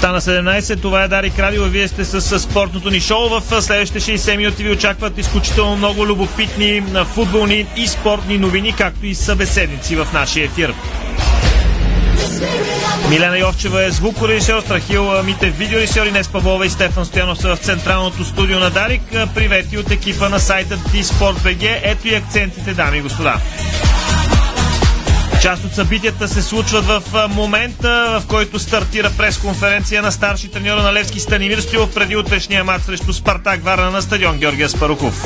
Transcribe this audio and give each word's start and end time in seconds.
Стана 0.00 0.20
17, 0.20 0.82
това 0.82 1.02
е 1.02 1.08
Дарик 1.08 1.38
Радио, 1.38 1.64
вие 1.64 1.88
сте 1.88 2.04
с, 2.04 2.20
с 2.20 2.40
спортното 2.40 2.90
ни 2.90 3.00
шоу. 3.00 3.28
В 3.28 3.62
следващите 3.62 4.00
60 4.00 4.36
минути 4.36 4.62
ви 4.62 4.70
очакват 4.70 5.18
изключително 5.18 5.76
много 5.76 6.06
любопитни 6.06 6.82
футболни 7.14 7.66
и 7.76 7.86
спортни 7.86 8.38
новини, 8.38 8.74
както 8.78 9.06
и 9.06 9.14
събеседници 9.14 9.96
в 9.96 10.08
нашия 10.12 10.44
ефир. 10.44 10.74
Милена 13.08 13.38
Йовчева 13.38 13.84
е 13.84 13.90
звукорежисьор, 13.90 14.60
Страхил 14.60 15.22
Митев 15.22 15.58
видеорежисьор 15.58 16.06
и 16.06 16.10
Днес 16.10 16.28
Павлова 16.28 16.66
и 16.66 16.70
Стефан 16.70 17.04
Стоянов 17.04 17.38
са 17.38 17.56
в 17.56 17.58
централното 17.58 18.24
студио 18.24 18.58
на 18.58 18.70
Дарик. 18.70 19.02
Привети 19.34 19.78
от 19.78 19.90
екипа 19.90 20.28
на 20.28 20.40
сайта 20.40 20.76
T-Sport.bg. 20.76 21.80
Ето 21.82 22.08
и 22.08 22.14
акцентите, 22.14 22.74
дами 22.74 22.98
и 22.98 23.00
господа. 23.00 23.36
Част 25.42 25.64
от 25.64 25.74
събитията 25.74 26.28
се 26.28 26.42
случват 26.42 26.84
в 26.84 27.28
момента, 27.28 28.20
в 28.20 28.26
който 28.28 28.58
стартира 28.58 29.10
пресконференция 29.16 30.02
на 30.02 30.12
старши 30.12 30.50
треньор 30.50 30.78
на 30.78 30.92
Левски 30.92 31.20
Станимир 31.20 31.58
Стоилов 31.58 31.94
преди 31.94 32.16
утрешния 32.16 32.64
матч 32.64 32.84
срещу 32.84 33.12
Спартак 33.12 33.64
Варна 33.64 33.90
на 33.90 34.02
стадион 34.02 34.38
Георгия 34.38 34.68
Спарухов. 34.68 35.24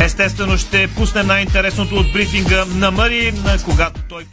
Естествено 0.00 0.58
ще 0.58 0.88
пуснем 0.88 1.26
най-интересното 1.26 1.94
от 1.96 2.12
брифинга 2.12 2.64
на 2.64 2.90
Мъри, 2.90 3.34
когато 3.64 4.00
той. 4.08 4.24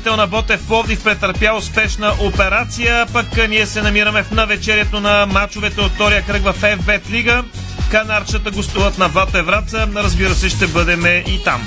Бранител 0.00 0.16
на 0.16 0.26
Ботев 0.26 0.66
Пловдив 0.66 1.04
претърпя 1.04 1.54
успешна 1.58 2.12
операция, 2.20 3.06
пък 3.12 3.48
ние 3.48 3.66
се 3.66 3.82
намираме 3.82 4.22
в 4.22 4.30
навечерието 4.30 5.00
на 5.00 5.26
мачовете 5.26 5.80
от 5.80 5.92
втория 5.92 6.22
кръг 6.22 6.42
в 6.42 6.54
FBET 6.60 7.10
Лига. 7.10 7.44
Канарчата 7.90 8.50
гостуват 8.50 8.98
на 8.98 9.08
Ботев 9.08 9.46
Враца, 9.46 9.88
разбира 9.96 10.34
се 10.34 10.48
ще 10.48 10.66
бъдем 10.66 11.06
и 11.06 11.40
там. 11.44 11.66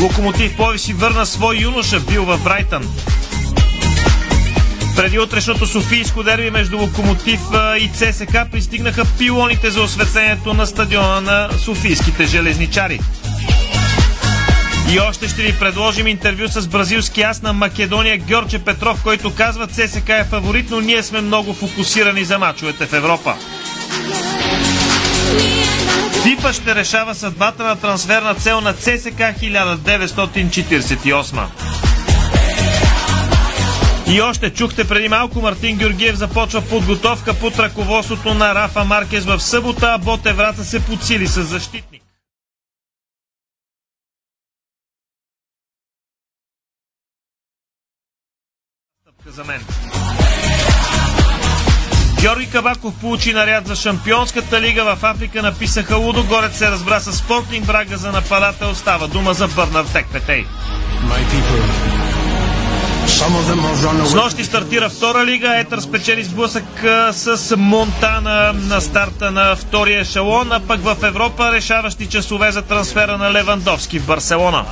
Локомотив 0.00 0.56
Пловдив 0.56 0.80
си 0.80 0.92
върна 0.92 1.26
свой 1.26 1.56
юноша, 1.56 2.00
бил 2.00 2.24
в 2.24 2.38
Брайтън. 2.44 2.94
Преди 4.96 5.18
утрешното 5.18 5.66
Софийско 5.66 6.22
дерби 6.22 6.50
между 6.50 6.78
Локомотив 6.78 7.40
и 7.80 7.90
ЦСК 7.94 8.36
пристигнаха 8.52 9.04
пилоните 9.18 9.70
за 9.70 9.82
осветлението 9.82 10.54
на 10.54 10.66
стадиона 10.66 11.20
на 11.20 11.50
Софийските 11.58 12.26
железничари. 12.26 13.00
И 14.90 15.00
още 15.00 15.28
ще 15.28 15.42
ви 15.42 15.58
предложим 15.58 16.06
интервю 16.06 16.48
с 16.48 16.66
бразилски 16.66 17.22
ас 17.22 17.42
на 17.42 17.52
Македония 17.52 18.16
Георче 18.16 18.58
Петров, 18.58 19.02
който 19.02 19.34
казва 19.34 19.66
ЦСК 19.66 20.08
е 20.08 20.24
фаворит, 20.30 20.70
но 20.70 20.80
ние 20.80 21.02
сме 21.02 21.20
много 21.20 21.54
фокусирани 21.54 22.24
за 22.24 22.38
мачовете 22.38 22.86
в 22.86 22.92
Европа. 22.92 23.34
ФИФА 26.22 26.52
ще 26.52 26.74
решава 26.74 27.14
съдбата 27.14 27.64
на 27.64 27.76
трансферна 27.76 28.34
цел 28.34 28.60
на 28.60 28.74
ЦСК 28.74 29.18
1948. 29.18 31.40
И 34.08 34.20
още 34.20 34.50
чухте 34.50 34.88
преди 34.88 35.08
малко 35.08 35.40
Мартин 35.40 35.76
Георгиев 35.76 36.16
започва 36.16 36.60
подготовка 36.60 37.34
под 37.34 37.58
ръководството 37.58 38.34
на 38.34 38.54
Рафа 38.54 38.84
Маркес 38.84 39.24
в 39.24 39.40
събота, 39.40 39.92
а 39.94 39.98
Ботеврата 39.98 40.64
се 40.64 40.80
подсили 40.80 41.26
с 41.26 41.42
защитник. 41.42 42.05
За 49.36 49.44
мен. 49.44 49.60
Георги 52.20 52.46
Кабаков 52.46 52.94
получи 52.94 53.32
наряд 53.32 53.66
за 53.66 53.76
Шампионската 53.76 54.60
лига 54.60 54.96
в 54.96 55.04
Африка. 55.04 55.42
Написаха 55.42 55.96
Лудогорец 55.96 56.56
се 56.58 56.70
разбра 56.70 57.00
с 57.00 57.12
Спортинг 57.12 57.66
Брага 57.66 57.96
за 57.96 58.12
нападател. 58.12 58.74
Става 58.74 59.08
дума 59.08 59.34
за 59.34 59.48
Бърнар 59.48 59.84
Текпетей. 59.84 60.44
С 64.04 64.14
нощи 64.14 64.44
стартира 64.44 64.88
втора 64.90 65.26
лига. 65.26 65.58
Етър 65.58 65.80
спечели 65.80 66.24
сблъсък 66.24 66.84
с 67.12 67.56
Монтана 67.56 68.52
на 68.52 68.80
старта 68.80 69.30
на 69.30 69.56
втория 69.56 70.00
ешелон, 70.00 70.52
а 70.52 70.60
пък 70.60 70.80
в 70.80 70.96
Европа 71.02 71.52
решаващи 71.52 72.06
часове 72.06 72.52
за 72.52 72.62
трансфера 72.62 73.18
на 73.18 73.32
Левандовски 73.32 73.98
в 73.98 74.06
Барселона. 74.06 74.64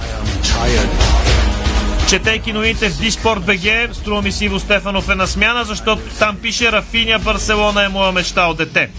Четейки 2.09 2.53
новините 2.53 2.89
в 2.89 2.99
Диспорт 2.99 3.45
БГ, 3.45 3.95
струва 3.95 4.23
ми 4.23 4.33
си 4.33 4.45
Иво 4.45 4.61
Стефанов 4.61 5.09
е 5.09 5.15
на 5.15 5.27
смяна, 5.27 5.65
защото 5.65 6.03
там 6.19 6.37
пише 6.37 6.73
Рафиня 6.73 7.19
Барселона 7.19 7.85
е 7.85 7.89
моя 7.89 8.13
мечта 8.13 8.47
от 8.47 8.57
дете. 8.57 8.91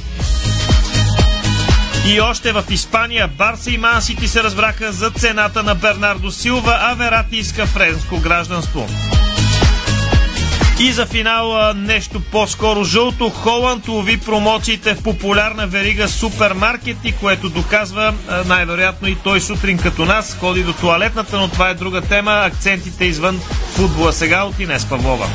И 2.07 2.21
още 2.21 2.51
в 2.51 2.63
Испания 2.69 3.27
Барса 3.27 3.71
и 3.71 3.77
Мансити 3.77 4.27
се 4.27 4.43
разбраха 4.43 4.91
за 4.91 5.09
цената 5.09 5.63
на 5.63 5.75
Бернардо 5.75 6.31
Силва, 6.31 6.77
а 6.81 6.93
Верати 6.93 7.37
иска 7.37 7.65
френско 7.65 8.19
гражданство. 8.19 8.87
И 10.79 10.91
за 10.91 11.05
финал 11.05 11.73
нещо 11.73 12.21
по-скоро 12.31 12.83
жълто. 12.83 13.29
Холанд 13.29 13.87
лови 13.87 14.19
промоциите 14.19 14.95
в 14.95 15.03
популярна 15.03 15.67
верига 15.67 16.07
супермаркети, 16.07 17.11
което 17.21 17.49
доказва 17.49 18.13
най-вероятно 18.45 19.07
и 19.07 19.15
той 19.15 19.41
сутрин 19.41 19.77
като 19.77 20.05
нас 20.05 20.37
ходи 20.39 20.63
до 20.63 20.73
туалетната, 20.73 21.37
но 21.37 21.47
това 21.47 21.69
е 21.69 21.73
друга 21.73 22.01
тема. 22.01 22.31
Акцентите 22.31 23.05
извън 23.05 23.39
футбола 23.75 24.13
сега 24.13 24.43
от 24.43 24.59
Инес 24.59 24.85
Павлова. 24.85 25.27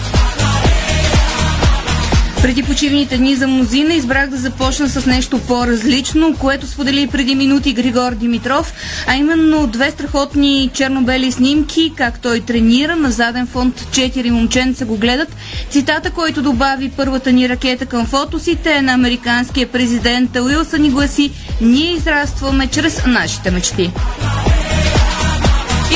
Преди 2.43 2.63
почивните 2.63 3.17
дни 3.17 3.37
за 3.37 3.49
мнозина 3.49 3.95
избрах 3.95 4.31
да 4.31 4.37
започна 4.37 4.89
с 4.89 5.07
нещо 5.07 5.39
по-различно, 5.39 6.37
което 6.39 6.67
сподели 6.67 7.07
преди 7.07 7.35
минути 7.35 7.73
Григор 7.73 8.15
Димитров, 8.15 8.75
а 9.07 9.17
именно 9.17 9.67
две 9.67 9.91
страхотни 9.91 10.71
черно-бели 10.75 11.33
снимки, 11.33 11.93
как 11.97 12.21
той 12.21 12.41
тренира. 12.41 12.97
На 12.97 13.11
заден 13.11 13.47
фонд 13.47 13.89
четири 13.93 14.31
момченца 14.31 14.85
го 14.85 14.97
гледат. 14.97 15.37
Цитата, 15.71 16.11
който 16.11 16.43
добави 16.43 16.91
първата 16.97 17.33
ни 17.33 17.49
ракета 17.49 17.87
към 17.87 18.07
фотосите 18.07 18.73
е 18.73 18.83
на 18.83 18.93
американския 18.93 19.67
президент 19.67 20.37
Уилсън 20.37 20.85
и 20.85 20.91
гласи 20.91 21.31
«Ние 21.61 21.93
израстваме 21.93 22.67
чрез 22.67 23.07
нашите 23.07 23.51
мечти». 23.51 23.91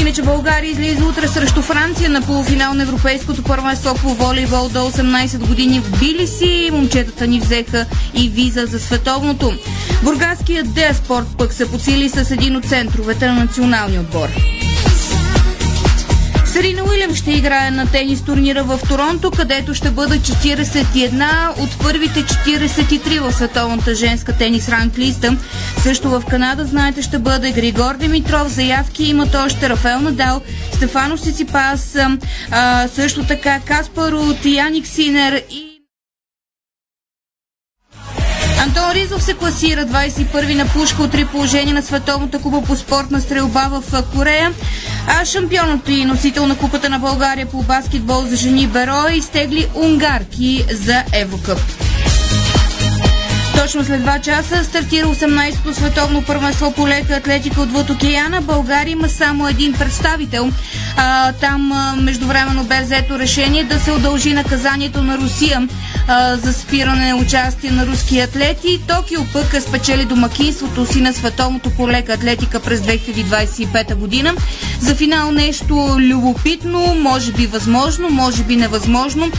Иначе 0.01 0.23
България 0.23 0.71
излиза 0.71 1.05
утре 1.05 1.29
срещу 1.29 1.63
Франция 1.63 2.11
на 2.11 2.23
полуфинал 2.23 2.75
на 2.75 2.83
Европейското 2.83 3.43
първенство 3.43 3.95
по 3.95 4.09
волейбол 4.09 4.69
до 4.69 4.79
18 4.79 5.47
години 5.47 5.81
в 5.81 5.99
Билиси. 5.99 6.71
Момчетата 6.73 7.27
ни 7.27 7.41
взеха 7.41 7.87
и 8.15 8.29
виза 8.29 8.67
за 8.67 8.81
световното. 8.81 9.53
Бургаският 10.03 10.75
Деспорт 10.75 11.27
пък 11.39 11.53
се 11.53 11.71
подсили 11.71 12.09
с 12.09 12.31
един 12.31 12.57
от 12.57 12.65
центровете 12.65 13.27
на 13.27 13.35
националния 13.35 14.01
отбор. 14.01 14.29
Серина 16.55 16.85
Уилям 16.85 17.15
ще 17.15 17.31
играе 17.31 17.71
на 17.71 17.87
тенис 17.87 18.25
турнира 18.25 18.65
в 18.65 18.81
Торонто, 18.89 19.31
където 19.31 19.75
ще 19.75 19.91
бъдат 19.91 20.19
41 20.19 21.59
от 21.59 21.79
първите 21.83 22.23
43 22.23 23.21
в 23.21 23.33
световната 23.33 23.95
женска 23.95 24.33
тенис 24.33 24.69
ранг 24.69 24.99
листа. 24.99 25.37
Също 25.83 26.11
в 26.11 26.23
Канада, 26.31 26.65
знаете, 26.65 27.03
ще 27.03 27.19
бъде 27.19 27.53
Григор 27.53 27.97
Димитров. 27.97 28.49
Заявки 28.49 29.05
имат 29.05 29.35
още 29.35 29.69
Рафаел 29.69 30.01
Надал, 30.01 30.41
Стефано 30.73 31.17
Сиципас, 31.17 31.97
също 32.95 33.25
така 33.25 33.61
Каспар 33.61 34.13
от 34.13 34.45
Яник 34.45 34.87
Синер 34.87 35.43
и 35.51 35.74
Антон 38.65 38.93
Ризов 38.93 39.23
се 39.23 39.35
класира 39.35 39.87
21 39.87 40.55
на 40.55 40.67
пушка 40.67 41.03
от 41.03 41.11
три 41.11 41.25
положения 41.25 41.75
на 41.75 41.83
Световната 41.83 42.39
купа 42.39 42.63
по 42.63 42.77
спортна 42.77 43.21
стрелба 43.21 43.69
в 43.71 44.03
Корея. 44.17 44.53
А 45.07 45.25
шампионът 45.25 45.89
и 45.89 46.05
носител 46.05 46.47
на 46.47 46.59
купата 46.59 46.91
на 46.91 46.99
България 46.99 47.47
по 47.47 47.63
баскетбол 47.63 48.23
за 48.23 48.37
жени 48.37 48.67
Беро 48.67 49.09
изтегли 49.13 49.69
унгарки 49.75 50.65
за 50.73 51.03
Еврокъп. 51.13 51.59
Точно 53.57 53.85
след 53.85 54.03
2 54.03 54.21
часа 54.21 54.65
стартира 54.65 55.07
18-то 55.07 55.75
световно 55.75 56.23
първенство 56.23 56.73
по 56.73 56.89
лека 56.89 57.15
атлетика 57.15 57.61
отвъд 57.61 57.91
океана. 57.91 58.41
България 58.41 58.93
има 58.93 59.09
само 59.09 59.49
един 59.49 59.73
представител. 59.73 60.51
А, 60.97 61.33
там 61.33 61.73
а, 61.73 61.97
междувременно 61.97 62.65
бе 62.65 62.81
взето 62.83 63.19
решение 63.19 63.65
да 63.65 63.79
се 63.79 63.93
удължи 63.93 64.33
наказанието 64.33 65.03
на 65.03 65.19
Русия 65.19 65.69
а, 66.09 66.37
за 66.37 66.53
спиране 66.53 67.13
на 67.13 67.17
участие 67.17 67.71
на 67.71 67.87
руски 67.87 68.21
атлети. 68.21 68.81
Токио 68.89 69.21
пък 69.33 69.63
спечели 69.63 70.05
домакинството 70.05 70.87
си 70.87 71.01
на 71.01 71.13
световното 71.13 71.71
по 71.71 71.89
лека 71.89 72.13
атлетика 72.13 72.61
през 72.61 72.81
2025 72.81 73.95
година. 73.95 74.35
За 74.81 74.95
финал 74.95 75.33
нещо 75.33 75.97
любопитно, 75.99 76.95
може 76.95 77.33
би 77.33 77.47
възможно, 77.47 78.11
може 78.11 78.43
би 78.43 78.57
невъзможно. 78.57 79.31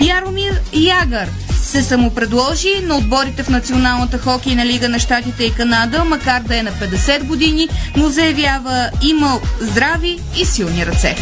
Яромир 0.00 0.60
Ягър 0.72 1.28
се 1.72 1.82
самопредложи 1.82 2.80
на 2.82 2.96
отборите 2.96 3.42
в 3.42 3.48
Националната 3.48 4.18
хокейна 4.18 4.66
лига 4.66 4.88
на 4.88 4.98
Штатите 4.98 5.44
и 5.44 5.54
Канада, 5.54 6.04
макар 6.04 6.40
да 6.40 6.58
е 6.58 6.62
на 6.62 6.72
50 6.72 7.24
години, 7.24 7.68
но 7.96 8.08
заявява 8.08 8.90
има 9.02 9.38
здрави 9.60 10.18
и 10.36 10.44
силни 10.44 10.86
ръце. 10.86 11.16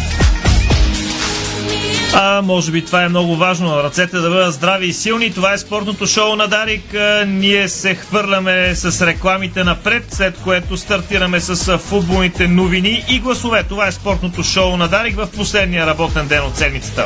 А, 2.13 2.41
може 2.41 2.71
би 2.71 2.85
това 2.85 3.03
е 3.03 3.09
много 3.09 3.35
важно. 3.35 3.83
Ръцете 3.83 4.17
да 4.17 4.29
бъдат 4.29 4.53
здрави 4.53 4.87
и 4.87 4.93
силни. 4.93 5.33
Това 5.33 5.53
е 5.53 5.57
спортното 5.57 6.07
шоу 6.07 6.35
на 6.35 6.47
Дарик. 6.47 6.95
Ние 7.27 7.69
се 7.69 7.95
хвърляме 7.95 8.75
с 8.75 9.05
рекламите 9.05 9.63
напред, 9.63 10.03
след 10.09 10.37
което 10.37 10.77
стартираме 10.77 11.39
с 11.39 11.77
футболните 11.77 12.47
новини 12.47 13.05
и 13.09 13.19
гласове. 13.19 13.63
Това 13.63 13.87
е 13.87 13.91
спортното 13.91 14.43
шоу 14.43 14.77
на 14.77 14.87
Дарик 14.87 15.15
в 15.15 15.27
последния 15.31 15.87
работен 15.87 16.27
ден 16.27 16.43
от 16.43 16.57
седмицата. 16.57 17.05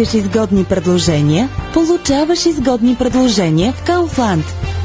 Искаш 0.00 0.14
изгодни 0.14 0.64
предложения? 0.64 1.48
Получаваш 1.72 2.46
изгодни 2.46 2.96
предложения 2.96 3.72
в 3.72 3.84
Kaufland. 3.84 4.44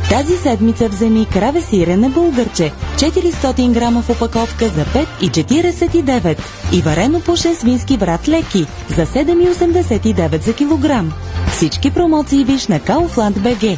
Тази 0.10 0.38
седмица 0.38 0.90
вземи 0.90 1.26
краве 1.26 1.62
сирене 1.62 2.10
българче 2.10 2.72
400 2.96 3.72
грама 3.72 4.02
в 4.02 4.10
опаковка 4.10 4.70
за 4.70 4.86
5,49 4.86 6.38
и 6.74 6.82
варено 6.82 7.20
пушен 7.20 7.56
свински 7.56 7.98
врат 7.98 8.28
леки 8.28 8.66
за 8.96 9.06
7,89 9.06 10.44
за 10.44 10.54
килограм. 10.54 11.14
Всички 11.52 11.92
промоции 11.92 12.44
виж 12.44 12.68
на 12.68 12.80
Kaufland 12.80 13.34
BG. 13.34 13.78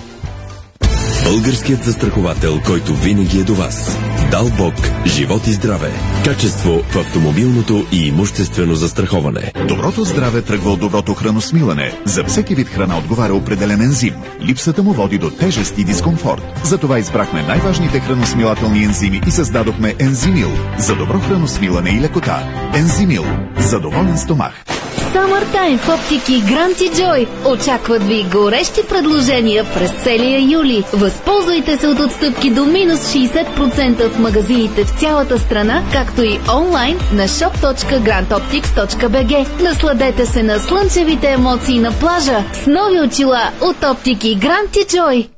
Българският 1.25 1.83
застраховател, 1.83 2.61
който 2.65 2.95
винаги 2.95 3.39
е 3.39 3.43
до 3.43 3.55
вас. 3.55 3.97
Дал 4.31 4.49
Бог, 4.57 4.73
живот 5.05 5.47
и 5.47 5.53
здраве. 5.53 5.91
Качество 6.25 6.81
в 6.89 6.95
автомобилното 6.95 7.85
и 7.91 8.07
имуществено 8.07 8.75
застраховане. 8.75 9.51
Доброто 9.67 10.03
здраве 10.03 10.41
тръгва 10.41 10.71
от 10.71 10.79
доброто 10.79 11.13
храносмилане. 11.13 11.99
За 12.05 12.23
всеки 12.23 12.55
вид 12.55 12.67
храна 12.67 12.97
отговаря 12.97 13.33
определен 13.33 13.81
ензим. 13.81 14.13
Липсата 14.41 14.83
му 14.83 14.93
води 14.93 15.17
до 15.17 15.29
тежест 15.29 15.77
и 15.77 15.83
дискомфорт. 15.83 16.41
Затова 16.63 16.99
избрахме 16.99 17.43
най-важните 17.43 17.99
храносмилателни 17.99 18.83
ензими 18.83 19.21
и 19.27 19.31
създадохме 19.31 19.95
Ензимил 19.99 20.51
за 20.77 20.95
добро 20.95 21.19
храносмилане 21.19 21.89
и 21.89 22.01
лекота. 22.01 22.43
Ензимил 22.75 23.25
за 23.59 23.79
доволен 23.79 24.17
стомах. 24.17 24.65
Summertime 24.95 25.77
в 25.77 25.89
оптики 25.89 26.41
Гранти 26.41 26.89
Джой. 26.95 27.27
Очакват 27.45 28.03
ви 28.03 28.25
горещи 28.31 28.81
предложения 28.89 29.65
през 29.73 29.91
целия 30.03 30.51
юли. 30.51 30.83
Възползвайте 30.93 31.77
се 31.77 31.87
от 31.87 31.99
отстъпки 31.99 32.49
до 32.49 32.65
минус 32.65 32.99
60% 32.99 34.09
в 34.09 34.19
магазините 34.19 34.83
в 34.83 34.99
цялата 34.99 35.39
страна, 35.39 35.83
както 35.93 36.23
и 36.23 36.39
онлайн 36.55 36.99
на 37.13 37.27
shop.grandoptics.bg. 37.27 39.61
Насладете 39.61 40.25
се 40.25 40.43
на 40.43 40.59
слънчевите 40.59 41.31
емоции 41.31 41.79
на 41.79 41.91
плажа 41.91 42.43
с 42.53 42.67
нови 42.67 43.01
очила 43.01 43.41
от 43.61 43.83
оптики 43.83 44.35
Гранти 44.35 44.79
Джой. 44.87 45.34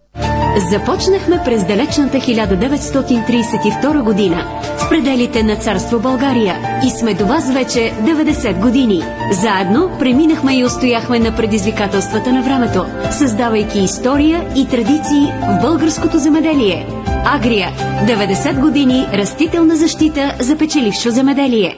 Започнахме 0.60 1.42
през 1.46 1.66
далечната 1.66 2.18
1932 2.18 4.02
година 4.02 4.62
в 4.78 4.90
пределите 4.90 5.44
на 5.44 5.56
царство 5.56 6.00
България 6.00 6.56
и 6.88 6.90
сме 6.90 7.14
до 7.14 7.26
вас 7.26 7.52
вече 7.52 7.94
90 8.02 8.62
години. 8.62 9.04
Заедно 9.32 9.92
преминахме 10.00 10.58
и 10.58 10.66
устояхме 10.66 11.20
на 11.20 11.36
предизвикателствата 11.36 12.34
на 12.34 12.42
времето, 12.42 12.86
създавайки 13.12 13.80
история 13.80 14.48
и 14.56 14.68
традиции 14.68 15.34
в 15.42 15.62
българското 15.62 16.18
земеделие. 16.18 16.88
Агрия– 17.26 17.70
90 18.08 18.60
години 18.60 19.08
растителна 19.14 19.76
защита 19.76 20.36
за 20.40 20.58
печелившо 20.58 21.10
земеделие. 21.10 21.78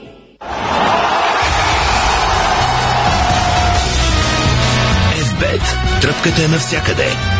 Тръпката 6.00 6.42
е 6.44 6.48
навсякъде. 6.48 7.39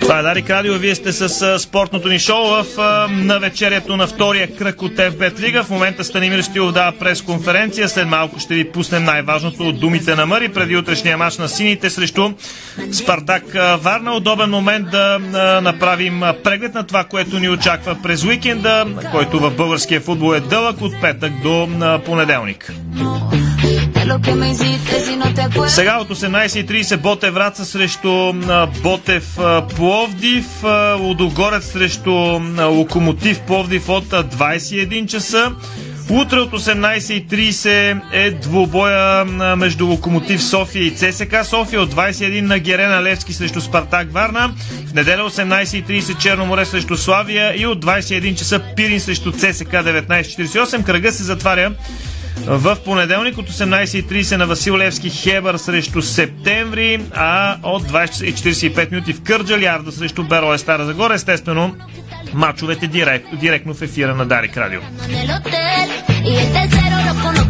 Това 0.00 0.18
е 0.18 0.22
Дарик 0.22 0.50
Радио. 0.50 0.74
Вие 0.74 0.94
сте 0.94 1.12
с 1.12 1.42
а, 1.42 1.58
спортното 1.58 2.08
ни 2.08 2.18
шоу 2.18 2.44
в 2.46 2.66
а, 2.78 3.08
навечерието 3.10 3.96
на 3.96 4.06
втория 4.06 4.56
кръг 4.56 4.82
от 4.82 4.92
FBET 4.92 5.40
Лига. 5.40 5.64
В 5.64 5.70
момента 5.70 6.04
Станимир 6.04 6.42
Стилов 6.42 6.72
дава 6.72 6.92
пресконференция. 6.92 7.88
След 7.88 8.08
малко 8.08 8.40
ще 8.40 8.54
ви 8.54 8.72
пуснем 8.72 9.04
най-важното 9.04 9.68
от 9.68 9.80
думите 9.80 10.14
на 10.14 10.26
Мъри 10.26 10.48
преди 10.48 10.76
утрешния 10.76 11.18
мач 11.18 11.38
на 11.38 11.48
сините 11.48 11.90
срещу 11.90 12.30
Спартак 12.92 13.44
Варна. 13.80 14.12
Удобен 14.12 14.50
момент 14.50 14.90
да 14.90 15.18
направим 15.62 16.22
преглед 16.44 16.74
на 16.74 16.86
това, 16.86 17.04
което 17.04 17.38
ни 17.38 17.48
очаква 17.48 17.96
през 18.02 18.24
уикенда, 18.24 18.86
който 19.12 19.38
в 19.38 19.50
българския 19.50 20.00
футбол 20.00 20.34
е 20.34 20.40
дълъг 20.40 20.80
от 20.80 21.00
петък 21.00 21.32
до 21.42 21.68
а, 23.64 24.18
понеделник. 25.50 25.70
Сега 25.70 25.98
от 25.98 26.08
18.30 26.08 26.96
Ботев 26.96 27.34
Враца 27.34 27.64
срещу 27.64 28.32
Ботев 28.82 29.38
Пловдив, 29.76 30.46
Лудогорец 30.98 31.72
срещу 31.72 32.40
Локомотив 32.58 33.40
Пловдив 33.40 33.88
от 33.88 34.04
21 34.04 35.06
часа. 35.06 35.52
Утре 36.10 36.40
от 36.40 36.50
18.30 36.50 38.00
е 38.12 38.30
двубоя 38.30 39.24
между 39.56 39.86
Локомотив 39.86 40.42
София 40.42 40.84
и 40.84 40.90
ЦСК 40.90 41.34
София 41.44 41.82
от 41.82 41.94
21 41.94 42.40
на 42.40 42.58
Герена 42.58 43.02
Левски 43.02 43.32
срещу 43.32 43.60
Спартак 43.60 44.12
Варна. 44.12 44.52
В 44.86 44.94
неделя 44.94 45.22
18.30 45.22 46.18
Черно 46.18 46.46
море 46.46 46.64
срещу 46.64 46.96
Славия 46.96 47.54
и 47.56 47.66
от 47.66 47.84
21 47.84 48.34
часа 48.34 48.60
Пирин 48.76 49.00
срещу 49.00 49.32
ЦСК 49.32 49.72
1948. 49.72 50.84
Кръга 50.84 51.12
се 51.12 51.22
затваря 51.22 51.72
в 52.46 52.76
понеделник 52.84 53.38
от 53.38 53.50
18.30 53.50 54.36
на 54.36 54.46
Васил 54.46 54.76
Левски 54.78 55.10
Хебър 55.10 55.56
срещу 55.56 56.02
Септември, 56.02 57.00
а 57.14 57.56
от 57.62 57.82
20.45 57.82 58.90
минути 58.90 59.12
в 59.12 59.22
Кърджали 59.22 59.64
Арда 59.64 59.92
срещу 59.92 60.24
Берое 60.24 60.58
Стара 60.58 60.84
Загора. 60.84 61.14
Естествено, 61.14 61.74
мачовете 62.34 62.86
директ, 62.86 63.26
директно 63.40 63.74
в 63.74 63.82
ефира 63.82 64.14
на 64.14 64.26
Дарик 64.26 64.56
Радио. 64.56 64.80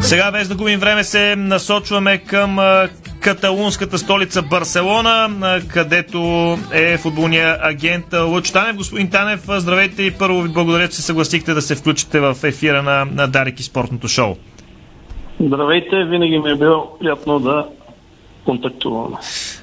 Сега, 0.00 0.30
без 0.30 0.48
да 0.48 0.54
губим 0.54 0.80
време, 0.80 1.04
се 1.04 1.36
насочваме 1.36 2.18
към 2.18 2.58
каталунската 3.20 3.98
столица 3.98 4.42
Барселона, 4.42 5.30
където 5.68 6.18
е 6.72 6.98
футболния 6.98 7.58
агент 7.62 8.04
Лъч 8.12 8.50
Танев. 8.50 8.76
Господин 8.76 9.10
Танев, 9.10 9.40
здравейте 9.48 10.02
и 10.02 10.10
първо 10.10 10.42
ви 10.42 10.48
благодаря, 10.48 10.88
че 10.88 10.96
се 10.96 11.02
съгласихте 11.02 11.54
да 11.54 11.62
се 11.62 11.74
включите 11.74 12.20
в 12.20 12.36
ефира 12.42 12.82
на, 12.82 13.04
на 13.04 13.28
Дарик 13.28 13.60
и 13.60 13.62
спортното 13.62 14.08
шоу. 14.08 14.36
Здравейте, 15.46 16.04
винаги 16.04 16.38
ми 16.38 16.50
е 16.50 16.54
било 16.54 16.98
приятно 17.00 17.38
да 17.38 17.66
контактуваме. 18.44 19.16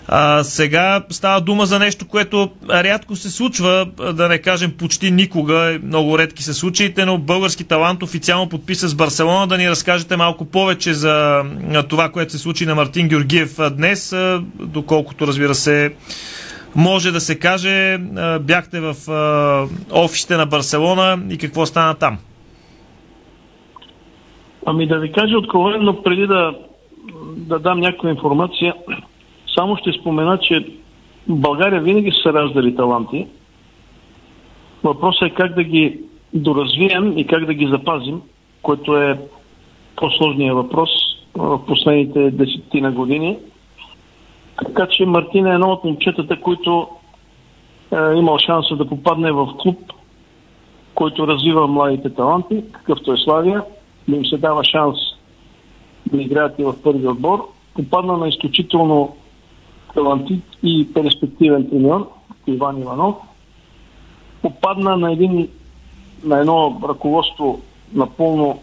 А, 0.07 0.43
сега 0.43 1.03
става 1.09 1.41
дума 1.41 1.65
за 1.65 1.79
нещо, 1.79 2.07
което 2.07 2.49
рядко 2.69 3.15
се 3.15 3.31
случва, 3.31 3.87
да 4.13 4.27
не 4.27 4.37
кажем 4.37 4.71
почти 4.77 5.11
никога, 5.11 5.79
много 5.83 6.17
редки 6.17 6.43
са 6.43 6.53
случаите, 6.53 7.05
но 7.05 7.17
български 7.17 7.63
талант 7.63 8.03
официално 8.03 8.49
подписа 8.49 8.87
с 8.87 8.95
Барселона. 8.95 9.47
Да 9.47 9.57
ни 9.57 9.69
разкажете 9.69 10.17
малко 10.17 10.45
повече 10.45 10.93
за 10.93 11.43
това, 11.89 12.09
което 12.09 12.31
се 12.31 12.37
случи 12.37 12.65
на 12.65 12.75
Мартин 12.75 13.07
Георгиев 13.07 13.57
днес, 13.71 14.15
доколкото 14.59 15.27
разбира 15.27 15.55
се 15.55 15.93
може 16.75 17.11
да 17.11 17.19
се 17.19 17.35
каже, 17.35 17.97
бяхте 18.41 18.79
в 18.79 18.95
офисите 19.91 20.37
на 20.37 20.45
Барселона 20.45 21.19
и 21.29 21.37
какво 21.37 21.65
стана 21.65 21.95
там? 21.95 22.17
Ами 24.65 24.87
да 24.87 24.99
ви 24.99 25.11
кажа 25.11 25.37
откровенно, 25.37 26.03
преди 26.03 26.27
да, 26.27 26.55
да 27.37 27.59
дам 27.59 27.79
някаква 27.79 28.09
информация, 28.09 28.73
само 29.55 29.77
ще 29.77 29.91
спомена, 29.91 30.37
че 30.37 30.65
България 31.27 31.81
винаги 31.81 32.11
са 32.23 32.33
раждали 32.33 32.75
таланти. 32.75 33.27
Въпросът 34.83 35.27
е 35.27 35.33
как 35.33 35.55
да 35.55 35.63
ги 35.63 35.99
доразвием 36.33 37.17
и 37.17 37.27
как 37.27 37.45
да 37.45 37.53
ги 37.53 37.67
запазим, 37.67 38.21
което 38.61 38.97
е 38.97 39.19
по-сложният 39.95 40.55
въпрос 40.55 40.89
в 41.35 41.65
последните 41.65 42.31
десетина 42.31 42.91
години. 42.91 43.37
Така 44.65 44.87
че 44.87 45.05
Мартин 45.05 45.47
е 45.47 45.53
едно 45.53 45.67
от 45.67 45.83
момчетата, 45.83 46.41
които 46.41 46.87
е 47.91 48.17
имал 48.17 48.37
шанса 48.37 48.75
да 48.75 48.89
попадне 48.89 49.31
в 49.31 49.53
клуб, 49.57 49.79
който 50.95 51.27
развива 51.27 51.67
младите 51.67 52.09
таланти, 52.13 52.63
какъвто 52.71 53.13
е 53.13 53.17
Славия, 53.17 53.63
да 54.11 54.17
им 54.17 54.25
се 54.25 54.37
дава 54.37 54.63
шанс 54.63 54.97
да 56.05 56.21
играят 56.21 56.59
и 56.59 56.63
в 56.63 56.81
първи 56.83 57.07
отбор. 57.07 57.47
Попадна 57.73 58.17
на 58.17 58.27
изключително 58.27 59.15
талантит 59.93 60.43
и 60.63 60.93
перспективен 60.93 61.69
треньор, 61.69 62.09
Иван 62.47 62.81
Иванов. 62.81 63.15
Попадна 64.41 64.97
на, 64.97 65.11
един, 65.11 65.47
на 66.23 66.39
едно 66.39 66.81
ръководство 66.83 67.61
напълно 67.93 68.59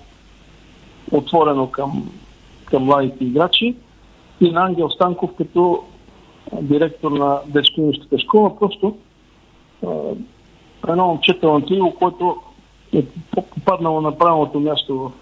отворено 1.12 1.67
към, 1.67 2.11
към 2.64 2.85
младите 2.85 3.25
играчи 3.25 3.76
и 4.40 4.50
на 4.50 4.64
Ангел 4.64 4.90
Станков 4.90 5.31
като 5.38 5.83
директор 6.62 7.11
на 7.11 7.38
детско 7.47 7.93
школа. 8.19 8.59
Просто 8.59 8.97
едно 10.88 11.07
момче 11.07 11.40
талантливо, 11.40 11.95
което 11.99 12.37
е 12.93 13.05
попаднало 13.31 14.00
на 14.00 14.19
правилното 14.19 14.61
място 14.61 14.99
в, 14.99 15.12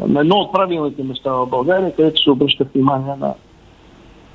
на 0.00 0.20
едно 0.20 0.36
от 0.36 0.52
правилните 0.52 1.02
места 1.02 1.32
в 1.32 1.46
България, 1.46 1.94
където 1.96 2.22
се 2.22 2.30
обръща 2.30 2.64
внимание 2.64 3.16
на, 3.16 3.34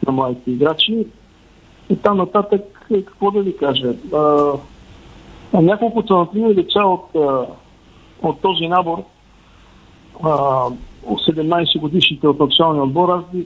на 0.08 0.12
младите 0.12 0.52
играчи. 0.52 1.08
И 1.90 1.96
там 1.96 2.18
нататък, 2.18 2.88
какво 2.94 3.32
да 3.32 3.42
ви 3.42 3.58
кажа, 3.58 3.94
а, 4.14 5.62
няколко 5.62 6.02
талантливи 6.02 6.56
лица 6.56 6.80
от, 6.80 7.06
от 8.22 8.42
този 8.42 8.68
набор, 8.68 9.04
а, 10.24 10.30
17 11.06 11.80
годишните 11.80 12.28
от 12.28 12.40
националния 12.40 12.84
отбор, 12.84 13.10
аз 13.10 13.24
ви 13.34 13.46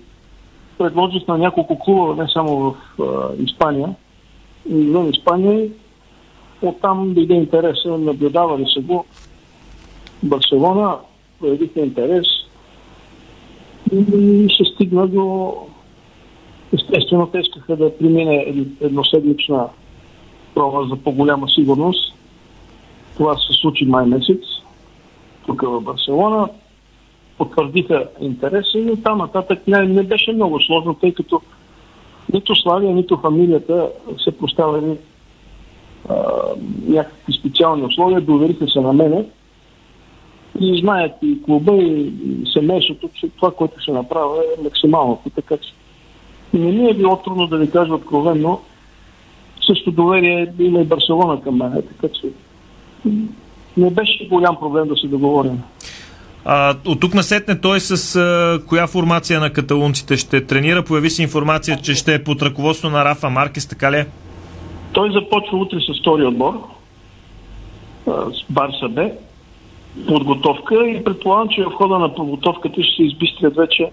предложих 0.77 1.27
на 1.27 1.37
няколко 1.37 1.79
клуба, 1.79 2.23
не 2.23 2.29
само 2.33 2.57
в 2.57 2.75
а, 3.01 3.43
Испания, 3.43 3.95
и 4.69 4.75
в 4.75 5.09
Испания. 5.09 5.69
Оттам 6.61 7.13
дойде 7.13 7.33
интереса, 7.33 7.97
наблюдавали 7.97 8.65
се 8.73 8.81
го. 8.81 9.05
Барселона 10.23 10.97
проявиха 11.45 11.79
интерес 11.79 12.27
и 13.93 14.47
се 14.57 14.73
стигна 14.73 15.07
до... 15.07 15.53
Естествено, 16.73 17.27
те 17.27 17.39
искаха 17.39 17.75
да 17.75 17.97
премине 17.97 18.65
едноседмична 18.81 19.67
проба 20.55 20.87
за 20.89 20.95
по-голяма 20.95 21.49
сигурност. 21.49 22.15
Това 23.17 23.35
се 23.35 23.53
случи 23.53 23.85
май 23.85 24.05
месец, 24.05 24.41
тук 25.45 25.61
в 25.61 25.81
Барселона. 25.81 26.49
Потвърдиха 27.37 28.07
интереса 28.21 28.79
и 28.79 28.91
оттам 28.91 29.17
нататък 29.17 29.67
не, 29.67 29.81
не 29.81 30.03
беше 30.03 30.33
много 30.33 30.59
сложно, 30.61 30.93
тъй 30.93 31.13
като 31.13 31.41
нито 32.33 32.55
Славия, 32.55 32.95
нито 32.95 33.17
фамилията 33.17 33.89
се 34.23 34.31
поставили 34.31 34.97
а, 36.09 36.15
някакви 36.87 37.33
специални 37.33 37.83
условия, 37.83 38.21
довериха 38.21 38.67
се 38.67 38.79
на 38.79 38.93
мене 38.93 39.25
и 40.59 40.79
знаят 40.81 41.11
и 41.21 41.43
клуба, 41.43 41.73
и, 41.75 42.11
семейството, 42.53 43.09
че 43.13 43.29
това, 43.29 43.51
което 43.51 43.79
ще 43.79 43.91
направя 43.91 44.37
е 44.37 44.63
максимално. 44.63 45.21
Така 45.35 45.57
че 45.57 45.73
не 46.53 46.71
ми 46.71 46.89
е 46.89 46.93
било 46.93 47.17
трудно 47.17 47.47
да 47.47 47.57
ви 47.57 47.71
кажа 47.71 47.93
откровенно. 47.93 48.61
Също 49.67 49.91
доверие 49.91 50.53
има 50.59 50.79
и 50.79 50.85
Барселона 50.85 51.41
към 51.41 51.55
мен, 51.55 51.83
така 52.01 52.13
че 52.13 52.27
не 53.77 53.89
беше 53.89 54.27
голям 54.27 54.55
проблем 54.59 54.87
да 54.87 54.95
се 54.95 55.07
договорим. 55.07 55.61
А, 56.45 56.75
от 56.85 56.99
тук 56.99 57.13
насетне 57.13 57.61
той 57.61 57.79
с 57.79 58.15
а, 58.15 58.59
коя 58.67 58.87
формация 58.87 59.39
на 59.39 59.49
каталунците 59.49 60.17
ще 60.17 60.45
тренира? 60.45 60.83
Появи 60.83 61.09
се 61.09 61.23
информация, 61.23 61.77
че 61.77 61.93
ще 61.93 62.13
е 62.13 62.23
под 62.23 62.41
ръководство 62.41 62.89
на 62.89 63.05
Рафа 63.05 63.29
Маркес, 63.29 63.67
така 63.67 63.91
ли 63.91 63.95
е? 63.95 64.07
Той 64.91 65.11
започва 65.11 65.57
утре 65.57 65.77
с 65.79 65.99
втори 65.99 66.25
отбор, 66.25 66.53
с 68.07 68.43
Барса 68.49 68.89
Б, 68.89 69.09
подготовка 70.07 70.87
и 70.87 71.03
предполагам, 71.03 71.49
че 71.49 71.63
в 71.63 71.71
хода 71.71 71.99
на 71.99 72.15
подготовката 72.15 72.83
ще 72.83 72.95
се 72.95 73.03
избистрят 73.03 73.55
вече 73.55 73.91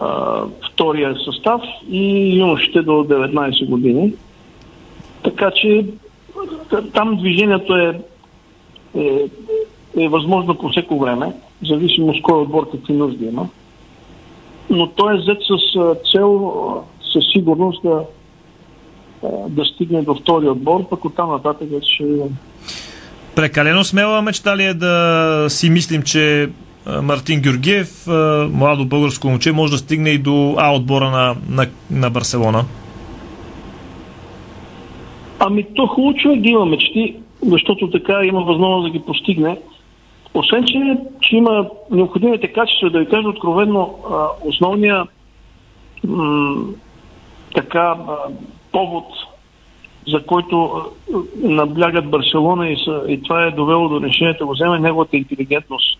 а, 0.00 0.42
втория 0.72 1.16
състав 1.24 1.62
и 1.90 2.34
юношите 2.38 2.82
до 2.82 2.92
19 2.92 3.68
години. 3.68 4.14
Така 5.22 5.50
че 5.50 5.86
там 6.94 7.16
движението 7.16 7.76
е, 7.76 8.00
е, 8.94 9.28
е 9.96 10.08
възможно 10.08 10.54
по 10.54 10.68
всеко 10.68 10.98
време 10.98 11.32
зависимо 11.62 12.14
с 12.14 12.22
кой 12.22 12.40
отбор 12.40 12.70
какви 12.70 12.92
нужди 12.92 13.24
има. 13.24 13.48
Но 14.70 14.86
той 14.86 15.14
е 15.14 15.18
взет 15.18 15.38
с 15.42 15.76
цел 16.12 16.52
със 17.12 17.24
сигурност 17.32 17.82
да, 17.82 18.04
да 19.48 19.64
стигне 19.64 20.02
до 20.02 20.14
втори 20.14 20.48
отбор, 20.48 20.88
пък 20.88 21.04
оттам 21.04 21.30
нататък 21.30 21.68
ще 21.82 22.04
Прекалено 23.36 23.84
смела 23.84 24.22
мечта 24.22 24.56
ли 24.56 24.64
е 24.64 24.74
да 24.74 25.46
си 25.48 25.70
мислим, 25.70 26.02
че 26.02 26.48
Мартин 27.02 27.40
Георгиев, 27.40 28.06
младо 28.52 28.84
българско 28.84 29.28
момче, 29.28 29.52
може 29.52 29.72
да 29.72 29.78
стигне 29.78 30.10
и 30.10 30.18
до 30.18 30.54
А 30.58 30.74
отбора 30.74 31.10
на, 31.10 31.36
на, 31.48 31.66
на 31.90 32.10
Барселона? 32.10 32.64
Ами 35.38 35.66
то 35.74 35.86
хубаво 35.86 36.14
човек 36.14 36.40
да 36.40 36.48
има 36.48 36.66
мечти, 36.66 37.16
защото 37.42 37.90
така 37.90 38.24
има 38.24 38.40
възможност 38.40 38.92
да 38.92 38.98
ги 38.98 39.04
постигне. 39.04 39.58
Освен, 40.34 40.64
че, 40.66 40.96
че 41.20 41.36
има 41.36 41.66
необходимите 41.90 42.52
качества, 42.52 42.90
да 42.90 42.98
ви 42.98 43.08
кажа 43.08 43.28
откровенно, 43.28 43.94
основния 44.44 45.06
м- 46.04 46.54
така 47.54 47.94
повод, 48.72 49.04
за 50.06 50.26
който 50.26 50.82
наблягат 51.42 52.10
Барселона 52.10 52.68
и, 52.68 52.76
са, 52.84 53.02
и 53.08 53.22
това 53.22 53.44
е 53.44 53.50
довело 53.50 53.88
до 53.88 54.00
решението 54.00 54.46
го 54.46 54.52
вземе 54.52 54.78
неговата 54.78 55.16
интелигентност. 55.16 55.98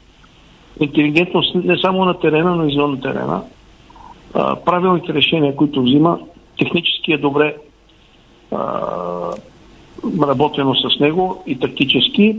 Интелигентност 0.81 1.55
не 1.55 1.79
само 1.79 2.05
на 2.05 2.21
терена, 2.21 2.57
но 2.57 2.65
и 2.65 2.73
извън 2.73 3.01
терена. 3.01 3.43
А, 4.35 4.57
правилните 4.57 5.15
решения, 5.15 5.57
които 5.57 5.83
взима, 5.83 6.19
технически 6.59 7.13
е 7.13 7.19
добре 7.19 7.57
а, 8.53 8.81
работено 10.23 10.75
с 10.75 11.01
него 11.01 11.43
и 11.47 11.59
тактически. 11.59 12.37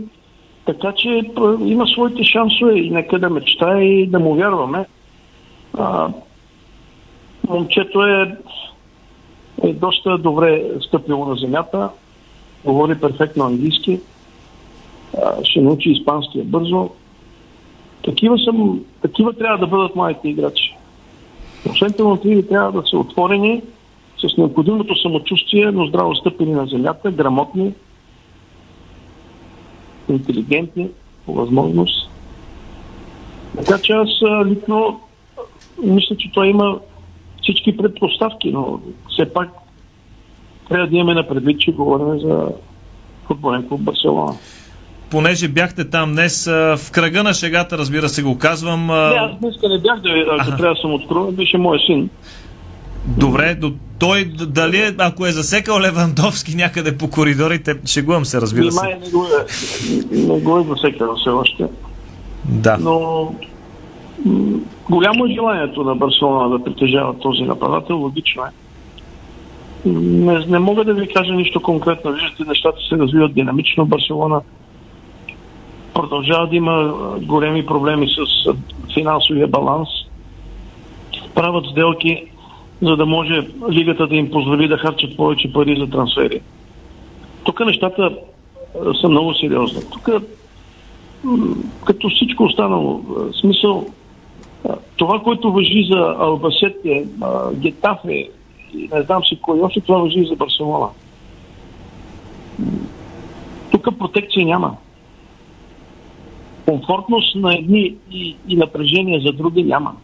Така 0.64 0.92
че 0.92 1.22
има 1.64 1.86
своите 1.86 2.24
шансове 2.24 2.78
и 2.78 2.90
нека 2.90 3.18
да 3.18 3.30
мечтае 3.30 3.82
и 3.84 4.06
да 4.06 4.20
му 4.20 4.34
вярваме. 4.34 4.86
А, 5.78 6.08
момчето 7.48 8.02
е, 8.02 8.36
е 9.62 9.72
доста 9.72 10.18
добре 10.18 10.64
стъпило 10.80 11.24
на 11.24 11.36
земята, 11.36 11.90
говори 12.64 13.00
перфектно 13.00 13.44
английски, 13.44 14.00
ще 15.42 15.60
научи 15.60 15.90
испанския 15.90 16.44
бързо. 16.44 16.90
Такива, 18.04 18.38
съм, 18.38 18.84
такива 19.02 19.32
трябва 19.32 19.58
да 19.58 19.66
бъдат 19.66 19.96
моите 19.96 20.28
играчи. 20.28 20.76
Освен 21.70 21.92
талантливи 21.92 22.48
трябва 22.48 22.80
да 22.80 22.88
са 22.88 22.98
отворени, 22.98 23.62
с 24.18 24.36
необходимото 24.36 25.00
самочувствие, 25.02 25.70
но 25.70 25.86
здраво 25.86 26.14
стъпени 26.14 26.52
на 26.52 26.66
земята, 26.66 27.10
грамотни, 27.10 27.72
интелигентни 30.08 30.88
по 31.26 31.34
възможност. 31.34 32.10
Така 33.56 33.78
че 33.78 33.92
аз 33.92 34.08
лично 34.46 35.00
мисля, 35.84 36.16
че 36.16 36.30
той 36.32 36.48
има 36.48 36.78
всички 37.42 37.76
предпоставки, 37.76 38.52
но 38.52 38.80
все 39.16 39.32
пак 39.32 39.48
трябва 40.68 40.86
да 40.86 40.96
имаме 40.96 41.14
на 41.14 41.28
предвид, 41.28 41.60
че 41.60 41.72
говорим 41.72 42.20
за 42.20 42.48
футболен 43.26 43.68
клуб 43.68 43.80
Барселона. 43.80 44.34
Понеже 45.10 45.48
бяхте 45.48 45.90
там 45.90 46.12
днес 46.12 46.46
в 46.46 46.90
кръга 46.92 47.22
на 47.22 47.34
шегата, 47.34 47.78
разбира 47.78 48.08
се, 48.08 48.22
го 48.22 48.38
казвам. 48.38 48.86
Не, 48.86 48.92
аз 48.92 49.38
днес 49.38 49.54
не 49.62 49.78
бях, 49.78 50.00
да, 50.00 50.10
ако 50.38 50.56
трябва 50.56 50.74
да 50.74 50.80
съм 50.80 50.94
откровен, 50.94 51.34
беше 51.34 51.58
моят 51.58 51.82
син. 51.86 52.10
Добре, 53.06 53.54
до 53.54 53.72
той 53.98 54.24
дали, 54.46 54.76
е- 54.76 54.94
ако 54.98 55.26
е 55.26 55.30
засекал 55.30 55.80
Левандовски 55.80 56.56
някъде 56.56 56.98
по 56.98 57.10
коридорите, 57.10 57.76
шегувам 57.86 58.24
се, 58.24 58.40
разбира 58.40 58.72
се. 58.72 58.84
Май 58.84 58.98
не 59.04 59.10
го 59.10 59.24
е, 59.24 60.16
не 60.16 60.40
го 60.40 60.58
е 60.58 60.62
засекал 60.62 61.16
все 61.16 61.30
още. 61.30 61.64
Да. 62.44 62.78
Но 62.80 63.32
голямо 64.90 65.26
е 65.26 65.32
желанието 65.34 65.84
на 65.84 65.94
Барселона 65.94 66.58
да 66.58 66.64
притежава 66.64 67.18
този 67.18 67.42
нападател, 67.42 67.98
логично 67.98 68.42
е. 68.42 68.65
Не, 69.86 70.46
не 70.46 70.58
мога 70.58 70.84
да 70.84 70.94
ви 70.94 71.08
кажа 71.08 71.32
нищо 71.32 71.62
конкретно. 71.62 72.12
Виждате, 72.12 72.44
нещата 72.46 72.78
се 72.88 72.96
развиват 72.98 73.34
динамично. 73.34 73.86
Барселона 73.86 74.40
продължава 75.94 76.46
да 76.46 76.56
има 76.56 76.94
големи 77.22 77.66
проблеми 77.66 78.08
с 78.08 78.52
финансовия 78.94 79.46
баланс. 79.46 79.88
Правят 81.34 81.64
сделки, 81.66 82.24
за 82.82 82.96
да 82.96 83.06
може 83.06 83.46
лигата 83.70 84.06
да 84.06 84.16
им 84.16 84.30
позволи 84.30 84.68
да 84.68 84.78
харчат 84.78 85.16
повече 85.16 85.52
пари 85.52 85.76
за 85.80 85.90
трансфери. 85.90 86.40
Тук 87.44 87.60
нещата 87.60 88.10
са 89.00 89.08
много 89.08 89.34
сериозни. 89.34 89.80
Тук 89.92 90.08
като 91.84 92.08
всичко 92.10 92.44
останало, 92.44 93.00
смисъл, 93.40 93.86
това, 94.96 95.20
което 95.20 95.52
въжи 95.52 95.88
за 95.90 96.14
Албасете, 96.18 97.06
Гетафе 97.54 98.28
и 98.74 98.88
не 98.92 99.02
знам 99.02 99.24
си 99.24 99.38
кой 99.42 99.60
още, 99.60 99.80
това 99.80 99.98
въжи 99.98 100.26
за 100.26 100.36
Барселона. 100.36 100.88
Тук 103.70 103.98
протекция 103.98 104.46
няма. 104.46 104.76
Комфортност 106.66 107.34
на 107.34 107.54
едни 107.54 107.96
и, 108.10 108.36
и 108.48 108.56
напрежение 108.56 109.20
за 109.20 109.32
други 109.32 109.62
няма. 109.62 109.96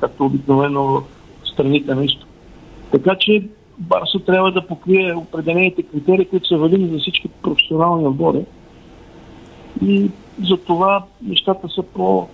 Както 0.00 0.24
обикновено 0.24 0.82
в 0.82 1.04
страните 1.44 1.94
на 1.94 2.04
изток. 2.04 2.28
Така 2.90 3.16
че 3.20 3.42
Барса 3.78 4.18
трябва 4.18 4.52
да 4.52 4.66
покрие 4.66 5.14
определените 5.14 5.82
критерии, 5.82 6.24
които 6.24 6.48
са 6.48 6.56
валидни 6.56 6.88
за 6.88 6.98
всички 6.98 7.28
професионални 7.28 8.06
отбори. 8.06 8.44
И 9.86 10.10
за 10.48 10.56
това 10.56 11.04
нещата 11.22 11.68
са 11.68 11.82
по, 11.82 12.28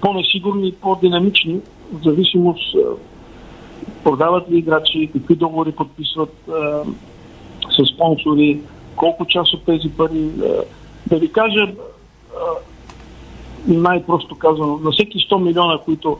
по-несигурни 0.00 0.68
и 0.68 0.72
по-динамични, 0.72 1.60
в 1.92 2.02
зависимост 2.04 2.76
продават 4.04 4.50
ли 4.50 4.58
играчи, 4.58 5.10
какви 5.12 5.34
договори 5.34 5.72
подписват 5.72 6.48
а, 6.48 6.82
с 7.70 7.94
спонсори, 7.94 8.60
колко 8.96 9.26
част 9.26 9.54
от 9.54 9.64
тези 9.64 9.88
пари. 9.88 10.30
Да 11.06 11.18
ви 11.18 11.32
кажа, 11.32 11.72
най-просто 13.66 14.34
казано, 14.34 14.78
на 14.82 14.90
всеки 14.90 15.18
100 15.18 15.42
милиона, 15.42 15.78
които 15.84 16.18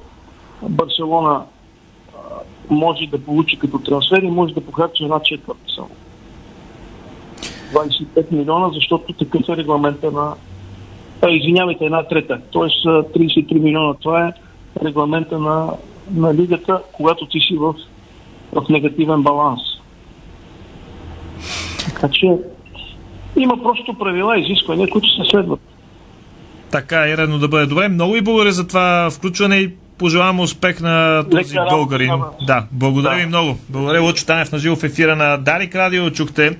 Барселона 0.69 1.43
може 2.71 3.07
да 3.07 3.25
получи 3.25 3.59
като 3.59 3.79
трансфери, 3.79 4.31
може 4.31 4.55
да 4.55 4.61
похарчи 4.61 5.05
една 5.05 5.21
четвърта 5.21 5.63
само. 5.77 5.91
25 7.73 8.33
милиона, 8.33 8.71
защото 8.75 9.13
такъв 9.13 9.49
е 9.49 9.57
регламента 9.57 10.11
на... 10.11 10.35
А, 11.23 11.31
извинявайте, 11.31 11.85
една 11.85 12.03
трета. 12.03 12.41
Тоест 12.51 12.87
а, 12.87 12.89
33 12.89 13.59
милиона. 13.59 13.95
Това 13.95 14.29
е 14.29 14.33
регламента 14.85 15.39
на, 15.39 15.73
на 16.15 16.35
лигата, 16.35 16.81
когато 16.93 17.27
ти 17.27 17.41
си 17.41 17.57
в, 17.57 17.75
в 18.53 18.69
негативен 18.71 19.23
баланс. 19.23 19.61
Така 21.85 22.09
че 22.09 22.27
има 23.37 23.63
просто 23.63 23.95
правила 23.99 24.39
изисквания, 24.39 24.89
които 24.89 25.09
се 25.09 25.31
следват. 25.31 25.61
Така 26.71 27.09
е 27.09 27.17
редно 27.17 27.39
да 27.39 27.49
бъде. 27.49 27.67
Добре, 27.67 27.89
много 27.89 28.17
и 28.17 28.21
благодаря 28.21 28.53
за 28.53 28.67
това 28.67 29.11
включване 29.11 29.57
и 29.57 29.71
пожелавам 29.99 30.41
успех 30.41 30.81
на 30.81 31.25
този 31.31 31.55
Лека 31.55 31.67
българин. 31.71 32.11
работа, 32.11 32.45
Да, 32.47 32.67
благодаря 32.73 33.15
Да. 33.15 33.21
ви 33.21 33.27
много. 33.27 33.59
Благодаря 33.69 34.03
Лъчо 34.03 34.27
Танев 34.27 34.53
на 34.53 34.59
живо 34.59 34.77
в 34.77 34.85
ефира 34.85 35.17
на 35.17 35.37
Дарик 35.37 35.75
Радио. 35.75 36.11
Чухте 36.11 36.59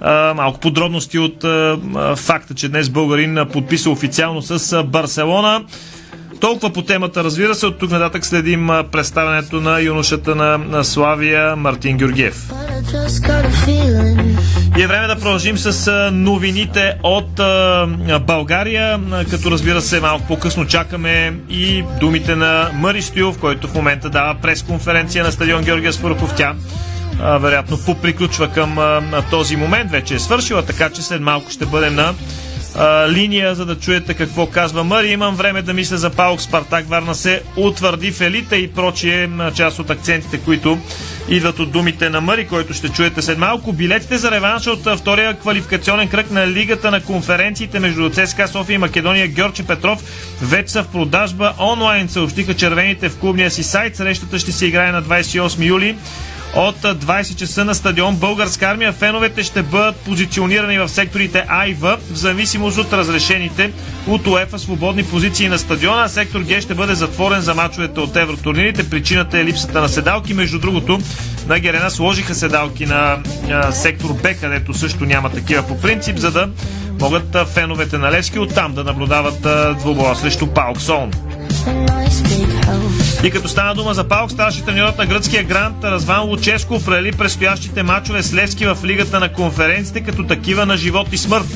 а, 0.00 0.34
малко 0.34 0.60
подробности 0.60 1.18
от 1.18 1.44
а, 1.44 1.78
факта, 2.16 2.54
че 2.54 2.68
днес 2.68 2.90
българин 2.90 3.38
подписа 3.52 3.90
официално 3.90 4.42
с 4.42 4.82
Барселона. 4.84 5.64
Толкова 6.42 6.72
по 6.72 6.82
темата, 6.82 7.24
разбира 7.24 7.54
се. 7.54 7.66
От 7.66 7.78
тук 7.78 7.90
нататък 7.90 8.26
следим 8.26 8.70
представянето 8.92 9.60
на 9.60 9.80
юношата 9.80 10.34
на, 10.34 10.84
Славия 10.84 11.56
Мартин 11.56 11.96
Георгиев. 11.96 12.50
И 14.78 14.82
е 14.82 14.86
време 14.86 15.06
да 15.06 15.16
продължим 15.16 15.58
с 15.58 16.10
новините 16.12 16.94
от 17.02 17.40
България, 18.26 19.00
като 19.30 19.50
разбира 19.50 19.80
се 19.80 20.00
малко 20.00 20.26
по-късно 20.26 20.66
чакаме 20.66 21.34
и 21.50 21.84
думите 22.00 22.36
на 22.36 22.70
Мари 22.74 23.02
Стоилов, 23.02 23.38
който 23.38 23.68
в 23.68 23.74
момента 23.74 24.10
дава 24.10 24.34
пресконференция 24.34 25.24
на 25.24 25.32
стадион 25.32 25.62
Георгия 25.62 25.92
Спарухов. 25.92 26.34
Тя 26.36 26.54
вероятно 27.20 27.78
поприключва 27.86 28.48
към 28.48 28.78
този 29.30 29.56
момент, 29.56 29.90
вече 29.90 30.14
е 30.14 30.18
свършила, 30.18 30.62
така 30.62 30.90
че 30.90 31.02
след 31.02 31.20
малко 31.20 31.50
ще 31.50 31.66
бъдем 31.66 31.94
на 31.94 32.14
а, 32.76 33.08
линия, 33.10 33.54
за 33.54 33.66
да 33.66 33.78
чуете 33.78 34.14
какво 34.14 34.46
казва 34.46 34.84
Мари. 34.84 35.08
Имам 35.08 35.36
време 35.36 35.62
да 35.62 35.74
мисля 35.74 35.96
за 35.96 36.10
Паук 36.10 36.40
Спартак 36.40 36.88
Варна 36.88 37.14
се 37.14 37.42
утвърди 37.56 38.12
в 38.12 38.20
елита 38.20 38.56
и 38.56 38.72
прочие 38.72 39.30
част 39.54 39.78
от 39.78 39.90
акцентите, 39.90 40.38
които 40.38 40.78
идват 41.28 41.58
от 41.58 41.70
думите 41.72 42.10
на 42.10 42.20
Мари, 42.20 42.46
който 42.48 42.74
ще 42.74 42.88
чуете 42.88 43.22
след 43.22 43.38
малко. 43.38 43.72
Билетите 43.72 44.18
за 44.18 44.30
реванша 44.30 44.70
от 44.70 44.98
втория 45.00 45.34
квалификационен 45.34 46.08
кръг 46.08 46.30
на 46.30 46.46
Лигата 46.46 46.90
на 46.90 47.00
конференциите 47.00 47.80
между 47.80 48.10
ЦСКА 48.10 48.48
София 48.48 48.74
и 48.74 48.78
Македония 48.78 49.28
Георги 49.28 49.62
Петров 49.62 50.02
вече 50.42 50.72
са 50.72 50.82
в 50.82 50.88
продажба 50.88 51.52
онлайн. 51.60 52.08
Съобщиха 52.08 52.54
червените 52.54 53.08
в 53.08 53.18
клубния 53.18 53.50
си 53.50 53.62
сайт. 53.62 53.96
Срещата 53.96 54.38
ще 54.38 54.52
се 54.52 54.66
играе 54.66 54.92
на 54.92 55.02
28 55.02 55.66
юли 55.66 55.96
от 56.54 56.76
20 56.80 57.36
часа 57.36 57.64
на 57.64 57.74
стадион 57.74 58.16
Българска 58.16 58.66
армия. 58.66 58.92
Феновете 58.92 59.42
ще 59.42 59.62
бъдат 59.62 59.96
позиционирани 59.96 60.78
в 60.78 60.88
секторите 60.88 61.44
А 61.48 61.66
и 61.66 61.74
В, 61.74 61.98
в 62.10 62.16
зависимост 62.16 62.78
от 62.78 62.92
разрешените 62.92 63.72
от 64.06 64.26
УЕФА 64.26 64.58
свободни 64.58 65.04
позиции 65.04 65.48
на 65.48 65.58
стадиона. 65.58 66.08
Сектор 66.08 66.40
Г 66.48 66.60
ще 66.60 66.74
бъде 66.74 66.94
затворен 66.94 67.40
за 67.40 67.54
мачовете 67.54 68.00
от 68.00 68.16
евротурнирите. 68.16 68.90
Причината 68.90 69.38
е 69.38 69.44
липсата 69.44 69.80
на 69.80 69.88
седалки. 69.88 70.34
Между 70.34 70.58
другото, 70.58 70.98
на 71.46 71.58
Герена 71.58 71.90
сложиха 71.90 72.34
седалки 72.34 72.86
на 72.86 73.18
а, 73.50 73.72
сектор 73.72 74.12
Б, 74.22 74.34
където 74.34 74.74
също 74.74 75.04
няма 75.04 75.30
такива 75.30 75.62
по 75.62 75.80
принцип, 75.80 76.16
за 76.16 76.30
да 76.30 76.48
могат 77.00 77.48
феновете 77.48 77.98
на 77.98 78.10
Левски 78.10 78.38
оттам 78.38 78.74
да 78.74 78.84
наблюдават 78.84 79.46
двубоя 79.78 80.16
срещу 80.16 80.46
Паук 80.46 80.80
Солн. 80.80 81.10
И 83.24 83.30
като 83.30 83.48
стана 83.48 83.74
дума 83.74 83.94
за 83.94 84.08
Паук, 84.08 84.30
старши 84.30 84.64
треньорът 84.64 84.98
на 84.98 85.06
гръцкия 85.06 85.44
грант 85.44 85.84
Разван 85.84 86.28
Луческо 86.28 86.74
определи 86.74 87.12
предстоящите 87.12 87.82
мачове 87.82 88.22
с 88.22 88.34
Левски 88.34 88.66
в 88.66 88.78
лигата 88.84 89.20
на 89.20 89.32
конференциите 89.32 90.00
като 90.00 90.26
такива 90.26 90.66
на 90.66 90.76
живот 90.76 91.12
и 91.12 91.18
смърт. 91.18 91.46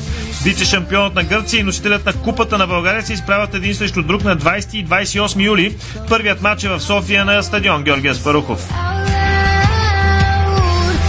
Вице-шампионът 0.43 1.15
на 1.15 1.23
Гърция 1.23 1.59
и 1.59 1.63
носителят 1.63 2.05
на 2.05 2.13
Купата 2.13 2.57
на 2.57 2.67
България 2.67 3.03
се 3.03 3.13
изправят 3.13 3.53
един 3.53 3.75
срещу 3.75 4.03
друг 4.03 4.23
на 4.23 4.37
20 4.37 4.75
и 4.75 4.85
28 4.85 5.45
юли. 5.45 5.77
Първият 6.09 6.41
матч 6.41 6.63
е 6.63 6.69
в 6.69 6.79
София 6.79 7.25
на 7.25 7.43
стадион 7.43 7.83
Георгия 7.83 8.15
Спарухов. 8.15 8.69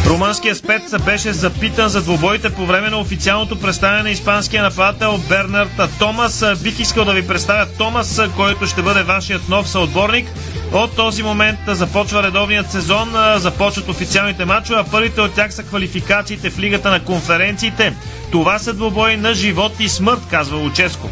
Румънският 0.09 0.59
спец 0.59 0.94
беше 1.05 1.33
запитан 1.33 1.88
за 1.88 2.03
двубоите 2.03 2.51
по 2.51 2.66
време 2.66 2.90
на 2.90 2.99
официалното 2.99 3.61
представяне 3.61 4.03
на 4.03 4.11
испанския 4.11 4.62
нападател 4.62 5.18
Бернард 5.29 5.81
Томас. 5.99 6.44
Бих 6.62 6.79
искал 6.79 7.05
да 7.05 7.12
ви 7.12 7.27
представя 7.27 7.66
Томас, 7.66 8.21
който 8.37 8.66
ще 8.66 8.83
бъде 8.83 9.03
вашият 9.03 9.49
нов 9.49 9.68
съотборник. 9.68 10.29
От 10.73 10.97
този 10.97 11.23
момент 11.23 11.59
започва 11.66 12.23
редовният 12.23 12.71
сезон, 12.71 13.14
започват 13.37 13.88
официалните 13.88 14.44
матчове, 14.44 14.81
а 14.81 14.85
първите 14.85 15.21
от 15.21 15.35
тях 15.35 15.55
са 15.55 15.62
квалификациите 15.62 16.51
в 16.51 16.59
Лигата 16.59 16.90
на 16.90 17.05
конференциите. 17.05 17.94
Това 18.33 18.59
са 18.59 18.75
двубои 18.75 19.16
на 19.16 19.35
живот 19.35 19.73
и 19.81 19.88
смърт, 19.88 20.21
казва 20.31 20.59
Луческо. 20.59 21.11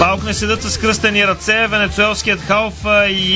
Паук 0.00 0.24
не 0.24 0.34
седат 0.34 0.62
с 0.62 0.78
кръстени 0.78 1.26
ръце. 1.26 1.66
Венецуелският 1.66 2.40
халф 2.40 2.74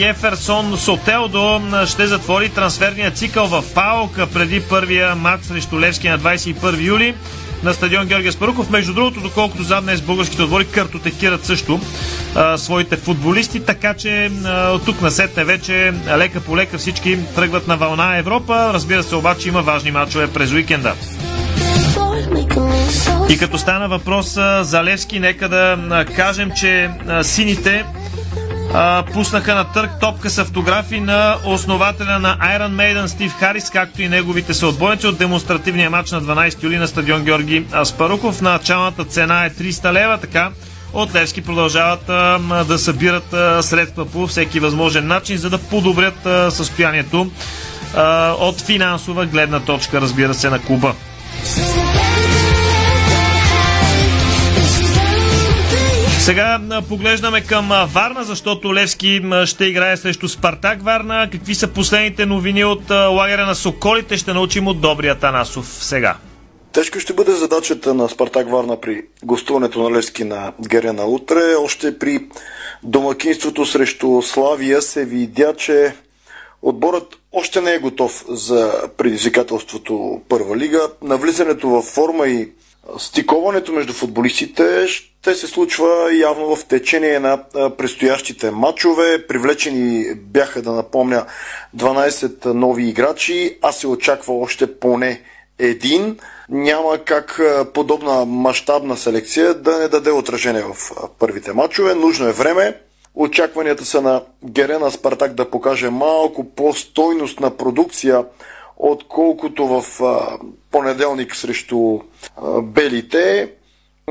Еферсон 0.03 0.79
Сотелдо 0.79 1.61
ще 1.87 2.07
затвори 2.07 2.49
трансферния 2.49 3.11
цикъл 3.11 3.47
в 3.47 3.65
Паук 3.75 4.19
преди 4.35 4.61
първия 4.61 5.15
матч 5.15 5.45
срещу 5.45 5.81
Левски 5.81 6.09
на 6.09 6.19
21 6.19 6.85
юли 6.85 7.15
на 7.63 7.75
стадион 7.75 8.07
Георгия 8.07 8.33
Спаруков. 8.33 8.71
Между 8.71 8.95
другото, 8.95 9.21
доколкото 9.21 9.63
зад 9.63 9.85
днес 9.85 10.01
българските 10.01 10.43
отбори 10.43 10.67
картотекират 10.67 11.45
също 11.45 11.81
а, 12.35 12.59
своите 12.59 12.97
футболисти, 12.97 13.61
така 13.61 13.95
че 13.95 14.31
а, 14.45 14.71
от 14.71 14.85
тук 14.85 15.01
на 15.01 15.11
сетне 15.11 15.45
вече 15.45 15.93
лека 16.17 16.41
по 16.41 16.57
лека 16.57 16.79
всички 16.79 17.19
тръгват 17.35 17.69
на 17.69 17.77
вълна 17.77 18.17
Европа. 18.17 18.71
Разбира 18.73 19.03
се, 19.03 19.17
обаче 19.17 19.49
има 19.49 19.63
важни 19.63 19.91
матчове 19.91 20.33
през 20.33 20.53
уикенда. 20.53 20.95
И 23.29 23.39
като 23.39 23.59
стана 23.59 23.89
въпрос 23.89 24.33
за 24.61 24.85
Левски, 24.85 25.21
нека 25.21 25.49
да 25.49 26.05
кажем, 26.17 26.51
че 26.57 26.91
сините 27.23 27.85
пуснаха 29.13 29.55
на 29.55 29.65
търг 29.65 29.91
топка 30.01 30.31
с 30.31 30.39
автографи 30.39 31.01
на 31.01 31.37
основателя 31.45 32.19
на 32.19 32.39
Iron 32.39 32.71
Maiden 32.71 33.07
Стив 33.07 33.33
Харис, 33.41 33.71
както 33.71 34.03
и 34.03 34.09
неговите 34.09 34.55
съотбойници 34.55 35.07
от 35.07 35.19
демонстративния 35.19 35.91
матч 35.91 36.11
на 36.11 36.23
12 36.23 36.63
юли 36.63 36.77
на 36.77 36.89
стадион 36.89 37.23
Георги 37.23 37.67
Аспаруков. 37.75 38.41
Началната 38.41 39.05
цена 39.05 39.45
е 39.45 39.51
300 39.51 39.93
лева, 39.93 40.19
така 40.19 40.51
от 40.93 41.15
Левски 41.15 41.41
продължават 41.41 42.09
а, 42.09 42.39
да 42.65 42.79
събират 42.79 43.33
а, 43.33 43.63
средства 43.63 44.07
по 44.07 44.27
всеки 44.27 44.61
възможен 44.61 45.07
начин, 45.07 45.39
за 45.39 45.51
да 45.51 45.59
подобрят 45.59 46.27
а, 46.27 46.51
състоянието 46.51 47.31
а, 47.97 48.33
от 48.41 48.61
финансова 48.61 49.27
гледна 49.27 49.61
точка, 49.61 50.01
разбира 50.01 50.35
се, 50.35 50.51
на 50.51 50.59
клуба. 50.59 50.95
Сега 56.25 56.61
поглеждаме 56.89 57.41
към 57.41 57.69
Варна, 57.95 58.25
защото 58.25 58.75
Левски 58.75 59.23
ще 59.45 59.65
играе 59.65 59.97
срещу 59.97 60.29
Спартак 60.29 60.83
Варна. 60.83 61.29
Какви 61.33 61.55
са 61.55 61.69
последните 61.69 62.27
новини 62.27 62.65
от 62.65 62.91
лагеря 62.91 63.47
на 63.47 63.55
Соколите? 63.55 64.17
Ще 64.17 64.33
научим 64.33 64.67
от 64.67 64.81
добрия 64.81 65.15
Танасов 65.15 65.67
сега. 65.67 66.17
Тежка 66.73 67.01
ще 67.01 67.13
бъде 67.13 67.33
задачата 67.33 67.95
на 67.95 68.09
Спартак 68.09 68.51
Варна 68.51 68.81
при 68.81 69.03
гостуването 69.25 69.83
на 69.83 69.97
Левски 69.97 70.25
на 70.25 70.53
Герена 70.69 71.05
утре. 71.05 71.41
Още 71.59 71.99
при 71.99 72.27
домакинството 72.83 73.67
срещу 73.67 74.23
Славия 74.23 74.83
се 74.83 75.05
видя, 75.05 75.55
че 75.57 75.95
отборът 76.63 77.19
още 77.33 77.61
не 77.61 77.75
е 77.75 77.79
готов 77.79 78.25
за 78.29 78.73
предизвикателството 78.97 80.21
първа 80.29 80.57
лига. 80.57 80.81
Навлизането 81.03 81.69
в 81.69 81.83
форма 81.83 82.27
и 82.27 82.49
стиковането 82.99 83.73
между 83.73 83.93
футболистите 83.93 84.87
ще 84.87 85.35
се 85.35 85.47
случва 85.47 86.15
явно 86.15 86.57
в 86.57 86.65
течение 86.65 87.19
на 87.19 87.45
предстоящите 87.79 88.51
матчове. 88.51 89.27
Привлечени 89.27 90.15
бяха, 90.15 90.63
да 90.63 90.73
напомня, 90.73 91.27
12 91.77 92.45
нови 92.47 92.89
играчи, 92.89 93.59
а 93.63 93.73
се 93.73 93.87
очаква 93.87 94.35
още 94.35 94.79
поне 94.79 95.23
един. 95.59 96.19
Няма 96.49 96.99
как 96.99 97.41
подобна 97.75 98.25
мащабна 98.25 98.97
селекция 98.97 99.55
да 99.55 99.79
не 99.79 99.89
даде 99.89 100.11
отражение 100.11 100.63
в 100.63 100.91
първите 101.19 101.53
матчове. 101.53 101.95
Нужно 101.95 102.29
е 102.29 102.33
време. 102.33 102.77
Очакванията 103.15 103.85
са 103.85 104.03
на 104.03 104.23
Герена 104.45 104.91
Спартак 104.91 105.35
да 105.35 105.51
покаже 105.51 105.91
малко 105.91 106.45
по-стойностна 106.45 107.51
продукция, 107.51 108.25
отколкото 108.77 109.67
в 109.67 109.85
понеделник 110.71 111.37
срещу 111.37 112.01
белите. 112.63 113.51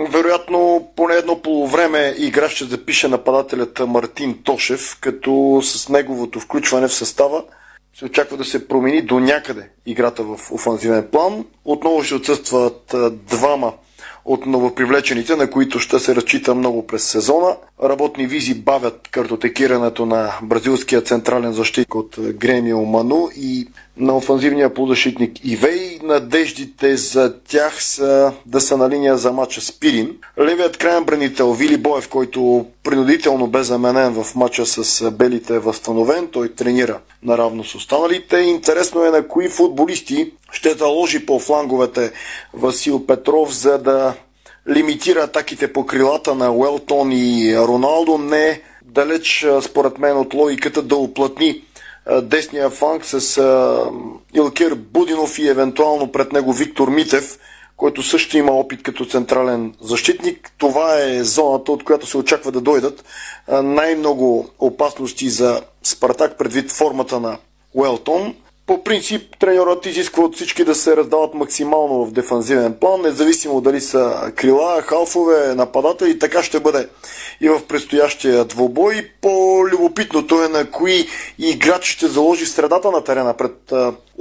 Вероятно, 0.09 0.87
поне 0.95 1.15
едно 1.15 1.41
полувреме 1.41 2.15
игра 2.17 2.49
ще 2.49 2.65
запише 2.65 3.07
нападателят 3.07 3.81
Мартин 3.87 4.43
Тошев, 4.43 4.97
като 5.01 5.61
с 5.63 5.89
неговото 5.89 6.39
включване 6.39 6.87
в 6.87 6.93
състава 6.93 7.43
се 7.97 8.05
очаква 8.05 8.37
да 8.37 8.45
се 8.45 8.67
промени 8.67 9.01
до 9.01 9.19
някъде 9.19 9.69
играта 9.85 10.23
в 10.23 10.51
офанзивен 10.51 11.07
план. 11.11 11.45
Отново 11.65 12.03
ще 12.03 12.15
отсъстват 12.15 12.95
двама 13.11 13.73
от 14.25 14.45
новопривлечените, 14.45 15.35
на 15.35 15.49
които 15.49 15.79
ще 15.79 15.99
се 15.99 16.15
разчита 16.15 16.55
много 16.55 16.87
през 16.87 17.03
сезона. 17.03 17.55
Работни 17.83 18.27
визи 18.27 18.55
бавят 18.55 19.07
картотекирането 19.11 20.05
на 20.05 20.33
бразилския 20.43 21.01
централен 21.01 21.53
защитник 21.53 21.95
от 21.95 22.15
Гремио 22.19 22.85
Ману 22.85 23.29
и 23.35 23.67
на 23.97 24.17
офанзивния 24.17 24.73
полузащитник 24.73 25.45
Ивей. 25.45 25.99
Надеждите 26.03 26.97
за 26.97 27.33
тях 27.47 27.83
са 27.83 28.33
да 28.45 28.61
са 28.61 28.77
на 28.77 28.89
линия 28.89 29.17
за 29.17 29.31
матча 29.31 29.61
с 29.61 29.79
Пирин. 29.79 30.17
Левият 30.39 30.77
крайен 30.77 31.03
бранител 31.03 31.53
Вили 31.53 31.77
Боев, 31.77 32.09
който 32.09 32.65
принудително 32.83 33.47
бе 33.47 33.63
заменен 33.63 34.23
в 34.23 34.35
матча 34.35 34.65
с 34.65 35.11
белите 35.11 35.55
е 35.55 35.59
възстановен. 35.59 36.27
Той 36.27 36.49
тренира 36.49 36.99
наравно 37.23 37.63
с 37.63 37.75
останалите. 37.75 38.37
Интересно 38.37 39.05
е 39.05 39.09
на 39.09 39.27
кои 39.27 39.49
футболисти 39.49 40.31
ще 40.51 40.73
заложи 40.73 41.25
по 41.25 41.39
фланговете 41.39 42.11
Васил 42.53 43.05
Петров, 43.05 43.53
за 43.53 43.77
да 43.77 44.13
лимитира 44.69 45.19
атаките 45.19 45.73
по 45.73 45.85
крилата 45.85 46.35
на 46.35 46.51
Уелтон 46.51 47.11
и 47.11 47.57
Роналдо. 47.57 48.17
Не 48.17 48.61
далеч, 48.85 49.45
според 49.61 49.99
мен, 49.99 50.17
от 50.17 50.33
логиката 50.33 50.81
да 50.81 50.95
оплътни 50.95 51.61
десния 52.21 52.69
фланг 52.69 53.05
с 53.05 53.43
Илкер 54.33 54.75
Будинов 54.75 55.39
и 55.39 55.47
евентуално 55.47 56.11
пред 56.11 56.33
него 56.33 56.53
Виктор 56.53 56.89
Митев, 56.89 57.39
който 57.77 58.03
също 58.03 58.37
има 58.37 58.51
опит 58.51 58.83
като 58.83 59.05
централен 59.05 59.73
защитник. 59.81 60.51
Това 60.57 60.99
е 60.99 61.23
зоната, 61.23 61.71
от 61.71 61.83
която 61.83 62.05
се 62.07 62.17
очаква 62.17 62.51
да 62.51 62.61
дойдат 62.61 63.05
най-много 63.63 64.49
опасности 64.59 65.29
за 65.29 65.61
Спартак 65.83 66.37
предвид 66.37 66.71
формата 66.71 67.19
на 67.19 67.37
Уелтон. 67.73 68.35
По 68.65 68.83
принцип, 68.83 69.37
тренерът 69.39 69.85
изисква 69.85 70.23
от 70.23 70.35
всички 70.35 70.63
да 70.63 70.75
се 70.75 70.97
раздават 70.97 71.33
максимално 71.33 72.05
в 72.05 72.11
дефанзивен 72.11 72.73
план, 72.73 73.01
независимо 73.01 73.61
дали 73.61 73.81
са 73.81 74.31
крила, 74.35 74.81
халфове, 74.81 75.55
нападатели. 75.55 76.19
Така 76.19 76.43
ще 76.43 76.59
бъде 76.59 76.89
и 77.41 77.49
в 77.49 77.61
предстоящия 77.67 78.45
двобой. 78.45 79.09
По-любопитното 79.21 80.43
е 80.43 80.47
на 80.47 80.71
кои 80.71 81.07
играч 81.39 81.85
ще 81.85 82.07
заложи 82.07 82.45
средата 82.45 82.91
на 82.91 83.03
терена 83.03 83.33
пред 83.37 83.73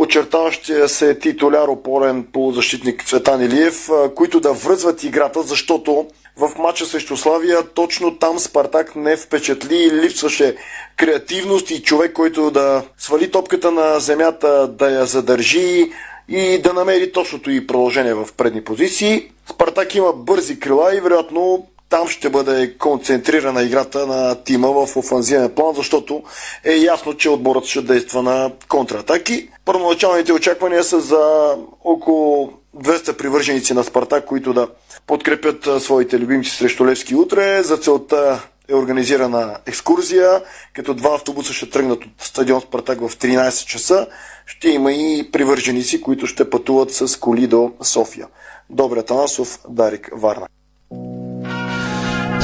очертаващия 0.03 0.89
се 0.89 1.19
титуляр 1.19 1.69
опорен 1.69 2.27
полузащитник 2.33 3.05
Цветан 3.05 3.43
Илиев, 3.43 3.89
които 4.15 4.41
да 4.41 4.53
връзват 4.53 5.05
играта, 5.05 5.43
защото 5.43 6.07
в 6.37 6.59
матча 6.59 6.87
срещу 6.87 7.17
Славия 7.17 7.63
точно 7.75 8.19
там 8.19 8.39
Спартак 8.39 8.97
не 8.97 9.17
впечатли 9.17 9.77
и 9.77 9.91
липсваше 9.91 10.57
креативност 10.97 11.71
и 11.71 11.83
човек, 11.83 12.13
който 12.13 12.51
да 12.51 12.83
свали 12.99 13.31
топката 13.31 13.71
на 13.71 14.01
земята, 14.01 14.69
да 14.69 14.91
я 14.91 15.07
задържи 15.07 15.93
и 16.29 16.59
да 16.63 16.73
намери 16.73 17.13
точното 17.13 17.51
и 17.51 17.67
продължение 17.67 18.15
в 18.15 18.29
предни 18.37 18.65
позиции. 18.65 19.31
Спартак 19.51 19.95
има 19.95 20.13
бързи 20.13 20.61
крила 20.61 20.97
и 20.97 21.01
вероятно 21.01 21.67
там 21.93 22.09
ще 22.09 22.31
бъде 22.31 22.79
концентрирана 22.79 23.63
играта 23.63 24.07
на 24.07 24.35
тима 24.35 24.69
в 24.69 24.97
офанзивен 24.97 25.51
план, 25.51 25.75
защото 25.75 26.23
е 26.65 26.77
ясно, 26.77 27.15
че 27.15 27.31
отборът 27.31 27.65
ще 27.65 27.83
действа 27.83 28.23
на 28.23 28.51
контратаки. 28.69 29.49
Първоначалните 29.65 30.33
очаквания 30.33 30.85
са 30.85 31.01
за 31.01 31.55
около 31.85 32.53
200 32.77 33.17
привърженици 33.17 33.75
на 33.75 33.85
Спартак, 33.85 34.25
които 34.25 34.53
да 34.53 34.69
подкрепят 35.07 35.83
своите 35.83 36.19
любимци 36.19 36.51
срещу 36.51 36.87
Левски 36.87 37.15
утре. 37.15 37.63
За 37.63 37.77
целта 37.77 38.49
е 38.69 38.75
организирана 38.75 39.57
екскурзия, 39.67 40.43
като 40.75 40.95
два 40.95 41.15
автобуса 41.15 41.53
ще 41.53 41.71
тръгнат 41.71 42.05
от 42.05 42.13
стадион 42.19 42.61
Спартак 42.61 43.01
в 43.01 43.17
13 43.17 43.67
часа. 43.67 44.07
Ще 44.47 44.69
има 44.69 44.93
и 44.93 45.29
привърженици, 45.33 46.01
които 46.01 46.27
ще 46.27 46.51
пътуват 46.51 46.93
с 46.93 47.21
коли 47.21 47.47
до 47.47 47.73
София. 47.83 48.27
Добре, 48.71 49.03
Танасов, 49.03 49.59
Дарик, 49.69 50.11
Варна. 50.13 50.47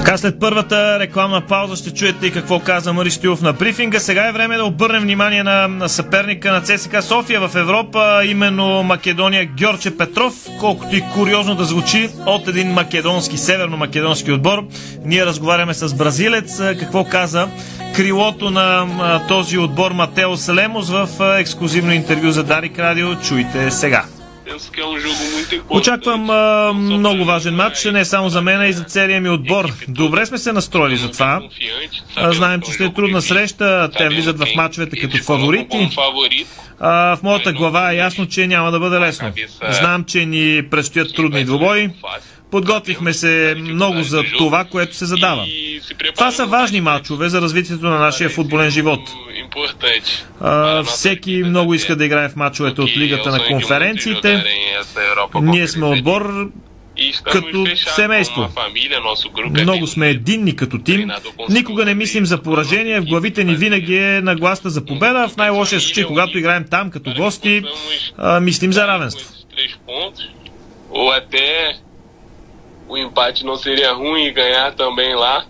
Така 0.09 0.18
след 0.18 0.40
първата 0.40 0.99
рекламна 1.01 1.40
пауза 1.40 1.77
ще 1.77 1.94
чуете 1.94 2.27
и 2.27 2.33
какво 2.33 2.61
каза 2.61 2.92
Мари 2.92 3.11
Стилов 3.11 3.42
на 3.42 3.53
брифинга. 3.53 4.01
Сега 4.01 4.29
е 4.29 4.33
време 4.33 4.57
да 4.57 4.64
обърнем 4.64 5.03
внимание 5.03 5.42
на, 5.42 5.68
на 5.68 5.88
съперника 5.88 6.53
на 6.53 6.61
ЦСКА 6.61 7.03
София 7.03 7.49
в 7.49 7.57
Европа, 7.57 8.23
именно 8.25 8.83
Македония 8.83 9.44
Георче 9.44 9.97
Петров. 9.97 10.35
Колкото 10.61 10.97
и 10.97 11.05
куриозно 11.14 11.55
да 11.55 11.64
звучи 11.64 12.09
от 12.27 12.49
един 12.49 12.68
македонски, 12.73 13.37
северно-македонски 13.37 14.33
отбор. 14.33 14.64
Ние 15.05 15.27
разговаряме 15.27 15.75
с 15.75 15.94
бразилец. 15.94 16.59
Какво 16.59 17.05
каза 17.05 17.49
крилото 17.97 18.51
на 18.51 18.87
този 19.29 19.59
отбор 19.59 19.92
Матео 19.92 20.37
Салемос 20.37 20.90
в 20.90 21.09
ексклюзивно 21.40 21.92
интервю 21.92 22.31
за 22.31 22.44
Дарик 22.44 22.79
Радио. 22.79 23.14
Чуйте 23.14 23.71
сега. 23.71 24.05
Очаквам 25.71 26.31
а, 26.31 26.73
много 26.73 27.25
важен 27.25 27.55
матч, 27.55 27.85
не 27.85 28.05
само 28.05 28.29
за 28.29 28.43
мен, 28.43 28.61
а 28.61 28.69
и 28.69 28.73
за 28.73 28.85
целия 28.85 29.21
ми 29.21 29.29
отбор. 29.29 29.73
Добре 29.89 30.27
сме 30.27 30.39
се 30.39 30.53
настроили 30.53 30.97
за 30.97 31.11
това. 31.11 31.41
А, 32.17 32.33
знаем, 32.33 32.61
че 32.61 32.73
ще 32.73 32.85
е 32.85 32.93
трудна 32.95 33.23
среща. 33.23 33.91
Те 33.99 34.09
влизат 34.09 34.39
в 34.39 34.47
матчовете 34.57 35.01
като 35.01 35.19
фаворити. 35.19 35.89
А, 36.81 37.17
в 37.17 37.23
моята 37.23 37.53
глава 37.53 37.93
е 37.93 37.97
ясно, 37.97 38.27
че 38.29 38.47
няма 38.47 38.71
да 38.71 38.81
бъде 38.81 39.01
лесно. 39.01 39.33
Знам, 39.71 40.05
че 40.05 40.27
ни 40.27 40.63
предстоят 40.71 41.15
трудни 41.15 41.45
двобои. 41.45 41.89
Подготвихме 42.51 43.13
се 43.13 43.55
много 43.59 44.03
за 44.03 44.23
това, 44.39 44.65
което 44.65 44.97
се 44.97 45.07
задава. 45.07 45.47
Това 46.15 46.31
са 46.31 46.47
важни 46.47 46.81
матчове 46.81 47.29
за 47.29 47.41
развитието 47.41 47.87
на 47.87 47.99
нашия 47.99 48.31
футболен 48.31 48.71
живот. 48.71 49.01
Всеки 50.85 51.43
много 51.47 51.75
иска 51.75 51.97
да 51.97 52.05
играе 52.05 52.29
в 52.29 52.37
матчовете 52.37 52.81
от 52.81 52.97
Лигата 52.97 53.31
на 53.31 53.47
конференциите. 53.47 54.45
Ние 55.41 55.69
сме 55.69 55.87
отбор 55.87 56.51
като 57.25 57.67
семейство. 57.77 58.49
Много 59.51 59.87
сме 59.87 60.09
единни 60.09 60.57
като 60.57 60.79
тим. 60.79 61.11
Никога 61.49 61.85
не 61.85 61.95
мислим 61.95 62.27
за 62.27 62.43
поражение. 62.43 63.01
В 63.01 63.05
главите 63.05 63.45
ни 63.45 63.55
винаги 63.55 63.97
е 63.97 64.21
нагласта 64.21 64.71
за 64.71 64.85
победа. 64.85 65.29
В 65.29 65.37
най-лошия 65.37 65.81
случай, 65.81 66.05
когато 66.05 66.39
играем 66.39 66.65
там 66.71 66.91
като 66.91 67.15
гости, 67.17 67.63
мислим 68.41 68.73
за 68.73 68.87
равенство. 68.89 69.33
O 72.88 72.96
empate 72.96 73.44
não 73.44 73.57
seria 73.57 73.92
ruim 73.92 74.33
ganhar 74.33 74.72
também 74.74 75.14
lá. 75.14 75.44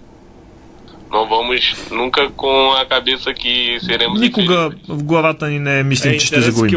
Não 1.11 1.27
vamos 1.27 1.75
nunca 1.91 2.29
com 2.37 2.73
a 2.73 2.85
cabeça 2.85 3.33
que 3.33 3.79
seremos 3.81 4.21
Никога 4.21 4.71
в 4.89 5.05
главата 5.05 5.49
ни 5.49 5.59
не 5.59 5.83
мислим, 5.83 6.13
Е, 6.13 6.19
че 6.19 6.27
ще 6.27 6.41
загубим. 6.41 6.71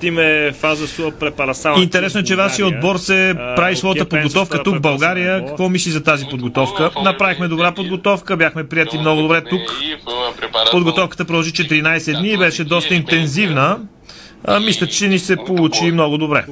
time 0.00 0.52
faz 0.52 0.80
a 0.80 0.86
sua 0.86 1.12
preparação. 1.12 1.82
Интересно 1.82 2.20
е, 2.20 2.24
че 2.24 2.36
вашия 2.36 2.66
отбор 2.66 2.96
се 2.96 3.34
прави 3.56 3.76
своята 3.76 4.08
подготовка 4.08 4.62
тук 4.62 4.76
в 4.76 4.80
България. 4.80 5.44
Какво 5.46 5.68
мисли 5.68 5.90
за 5.90 6.02
тази 6.02 6.26
подготовка? 6.26 6.90
Направихме 7.02 7.48
добра 7.48 7.72
подготовка, 7.72 8.36
бяхме 8.36 8.68
прияти 8.68 8.98
много 8.98 9.22
добре 9.22 9.44
тук. 9.44 9.60
Подготовката 10.70 11.24
продължи 11.24 11.52
14 11.52 12.18
дни 12.18 12.28
и 12.28 12.36
беше 12.36 12.64
доста 12.64 12.94
интензивна. 12.94 13.78
А, 14.44 14.60
мисля, 14.60 14.86
че 14.86 15.08
ни 15.08 15.18
се 15.18 15.36
получи 15.36 15.90
много 15.90 16.18
добре. 16.18 16.44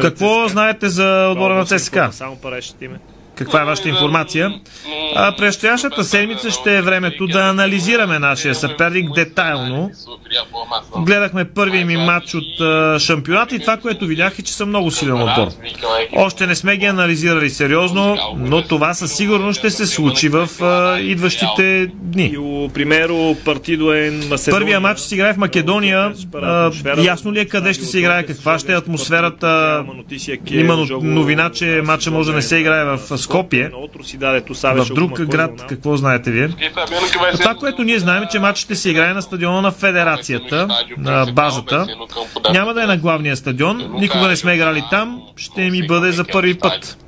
Какво 0.00 0.48
знаете 0.48 0.88
за 0.88 1.28
отбора 1.32 1.54
на 1.54 1.64
ЦСКА? 1.66 2.08
Само 2.12 2.36
este 2.36 2.86
time. 2.86 3.19
Каква 3.40 3.62
е 3.62 3.64
вашата 3.64 3.88
информация? 3.88 4.52
А, 5.16 5.36
предстоящата 5.36 6.04
седмица 6.04 6.50
ще 6.50 6.76
е 6.76 6.82
времето 6.82 7.26
да 7.26 7.40
анализираме 7.40 8.18
нашия 8.18 8.54
съперник 8.54 9.10
детайлно. 9.14 9.90
Гледахме 10.96 11.44
първия 11.44 11.86
ми 11.86 11.96
матч 11.96 12.34
от 12.34 12.60
а, 12.60 12.98
шампионата 12.98 13.54
и 13.54 13.58
това, 13.58 13.76
което 13.76 14.06
видях 14.06 14.38
е, 14.38 14.42
че 14.42 14.52
са 14.52 14.66
много 14.66 14.90
силен 14.90 15.22
отбор. 15.22 15.48
Още 16.16 16.46
не 16.46 16.54
сме 16.54 16.76
ги 16.76 16.86
анализирали 16.86 17.50
сериозно, 17.50 18.16
но 18.36 18.62
това 18.62 18.94
със 18.94 19.12
сигурност 19.16 19.58
ще 19.58 19.70
се 19.70 19.86
случи 19.86 20.28
в 20.28 20.48
а, 20.60 20.98
идващите 21.00 21.86
дни. 21.94 22.36
Macedónia. 24.30 24.50
Първия 24.50 24.80
матч 24.80 25.00
се 25.00 25.14
играе 25.14 25.32
в 25.34 25.36
Македония. 25.36 26.12
А, 26.34 26.70
ясно 27.04 27.32
ли 27.32 27.40
е 27.40 27.44
къде 27.44 27.72
ще 27.72 27.84
се 27.84 27.98
играе, 27.98 28.22
каква 28.26 28.58
ще 28.58 28.72
е 28.72 28.76
атмосферата? 28.76 29.84
Има 30.60 30.76
но- 30.76 31.00
новина, 31.02 31.50
че 31.50 31.82
матча 31.84 32.10
може 32.10 32.30
да 32.30 32.36
не 32.36 32.42
се 32.42 32.56
играе 32.56 32.84
в 32.84 32.98
Скопие, 32.98 33.29
в 34.90 34.94
друг 34.94 35.20
град. 35.20 35.66
Какво 35.68 35.96
знаете 35.96 36.30
вие? 36.30 36.48
Това, 37.32 37.54
което 37.54 37.82
ние 37.82 37.98
знаем, 37.98 38.22
е, 38.22 38.28
че 38.32 38.38
матчът 38.38 38.64
ще 38.64 38.74
се 38.74 38.90
играе 38.90 39.14
на 39.14 39.22
стадиона 39.22 39.62
на 39.62 39.70
Федерацията, 39.70 40.68
на 40.98 41.26
базата. 41.32 41.86
Няма 42.52 42.74
да 42.74 42.82
е 42.82 42.86
на 42.86 42.96
главния 42.96 43.36
стадион. 43.36 43.90
Никога 44.00 44.28
не 44.28 44.36
сме 44.36 44.54
играли 44.54 44.84
там. 44.90 45.22
Ще 45.36 45.70
ми 45.70 45.86
бъде 45.86 46.12
за 46.12 46.24
първи 46.24 46.58
път. 46.58 46.98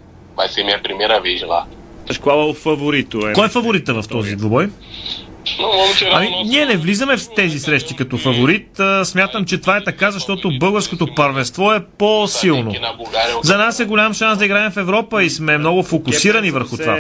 Кой 3.35 3.47
е 3.47 3.49
фаворита 3.49 3.95
в 3.95 4.09
този 4.09 4.37
двубой? 4.37 4.71
Ами, 6.13 6.29
ние 6.45 6.67
не 6.67 6.77
влизаме 6.77 7.17
в 7.17 7.29
тези 7.37 7.59
срещи 7.59 7.97
като 7.97 8.19
фаворит. 8.19 8.81
Смятам, 9.05 9.45
че 9.45 9.59
това 9.59 9.77
е 9.77 9.85
така, 9.85 10.11
защото 10.11 10.51
българското 10.59 11.07
първенство 11.17 11.73
е 11.73 11.81
по-силно. 11.99 12.75
За 13.43 13.59
нас 13.59 13.81
е 13.81 13.85
голям 13.85 14.15
шанс 14.15 14.39
да 14.39 14.45
играем 14.45 14.71
в 14.71 14.77
Европа 14.77 15.23
и 15.23 15.31
сме 15.31 15.59
много 15.59 15.83
фокусирани 15.83 16.51
върху 16.51 16.77
това. 16.77 16.97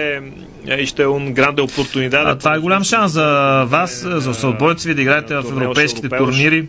Oportunidade. 1.59 2.23
А, 2.27 2.39
това 2.39 2.55
е 2.55 2.59
голям 2.59 2.85
шанс 2.85 3.13
за 3.13 3.25
вас, 3.67 4.07
за 4.07 4.35
съотбойците 4.35 4.89
ви 4.89 4.95
да 4.95 5.03
играете 5.03 5.35
в 5.35 5.45
европейските 5.49 6.09
турнири. 6.09 6.69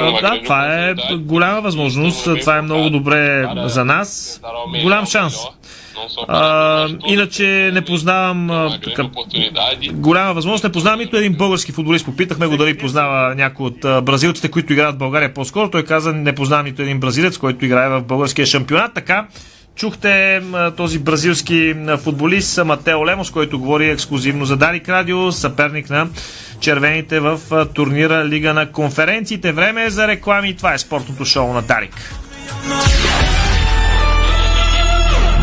А, 0.00 0.20
Да, 0.20 0.40
това 0.44 0.88
е 0.88 0.94
голяма 1.16 1.60
възможност. 1.60 2.28
Това 2.40 2.56
е 2.56 2.62
много 2.62 2.90
добре 2.90 3.48
за 3.64 3.84
нас. 3.84 4.40
Голям 4.82 5.06
шанс. 5.06 5.34
А, 6.28 6.88
иначе 7.08 7.70
не 7.74 7.84
познавам 7.84 8.70
така, 8.84 9.08
голяма 9.92 10.34
възможност. 10.34 10.64
Не 10.64 10.72
познавам 10.72 11.00
нито 11.00 11.16
един 11.16 11.32
български 11.32 11.72
футболист. 11.72 12.04
Попитахме 12.04 12.46
го 12.46 12.56
дали 12.56 12.78
познава 12.78 13.34
някой 13.34 13.66
от 13.66 14.04
бразилците, 14.04 14.50
които 14.50 14.72
играят 14.72 14.94
в 14.94 14.98
България 14.98 15.34
по-скоро. 15.34 15.70
Той 15.70 15.84
каза, 15.84 16.12
не 16.12 16.34
познавам 16.34 16.66
нито 16.66 16.82
един 16.82 17.00
бразилец, 17.00 17.38
който 17.38 17.64
играе 17.64 17.88
в 17.88 18.02
българския 18.02 18.46
шампионат. 18.46 18.94
Така, 18.94 19.26
чухте 19.74 20.42
този 20.76 20.98
бразилски 20.98 21.74
футболист 21.98 22.64
Матео 22.64 23.06
Лемос, 23.06 23.30
който 23.30 23.58
говори 23.58 23.90
ексклюзивно 23.90 24.44
за 24.44 24.56
Дарик 24.56 24.88
Радио, 24.88 25.32
съперник 25.32 25.90
на 25.90 26.08
червените 26.60 27.20
в 27.20 27.40
турнира 27.74 28.24
Лига 28.24 28.54
на 28.54 28.72
конференциите. 28.72 29.52
Време 29.52 29.84
е 29.84 29.90
за 29.90 30.08
реклами. 30.08 30.56
Това 30.56 30.74
е 30.74 30.78
спортното 30.78 31.24
шоу 31.24 31.52
на 31.52 31.62
Дарик. 31.62 32.14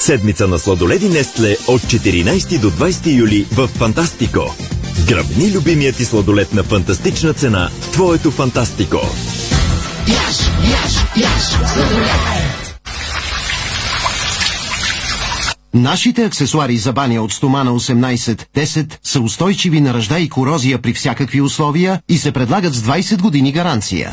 Седмица 0.00 0.48
на 0.48 0.58
сладоледи 0.58 1.08
Нестле 1.08 1.56
от 1.68 1.80
14 1.80 2.60
до 2.60 2.70
20 2.70 3.18
юли 3.18 3.46
в 3.52 3.66
Фантастико. 3.66 4.54
Гръбни 5.08 5.52
любимият 5.52 5.96
ти 5.96 6.04
сладолед 6.04 6.54
на 6.54 6.62
фантастична 6.62 7.34
цена 7.34 7.70
в 7.80 7.90
твоето 7.90 8.30
Фантастико. 8.30 9.00
Яш, 10.08 10.36
яш, 10.70 10.92
яш, 11.16 11.42
Нашите 15.74 16.24
аксесуари 16.24 16.76
за 16.76 16.92
баня 16.92 17.22
от 17.22 17.32
стомана 17.32 17.70
18-10 17.70 18.98
са 19.02 19.20
устойчиви 19.20 19.80
на 19.80 19.94
ръжда 19.94 20.18
и 20.18 20.28
корозия 20.28 20.78
при 20.78 20.92
всякакви 20.94 21.40
условия 21.40 22.00
и 22.08 22.18
се 22.18 22.32
предлагат 22.32 22.74
с 22.74 22.82
20 22.82 23.20
години 23.20 23.52
гаранция. 23.52 24.12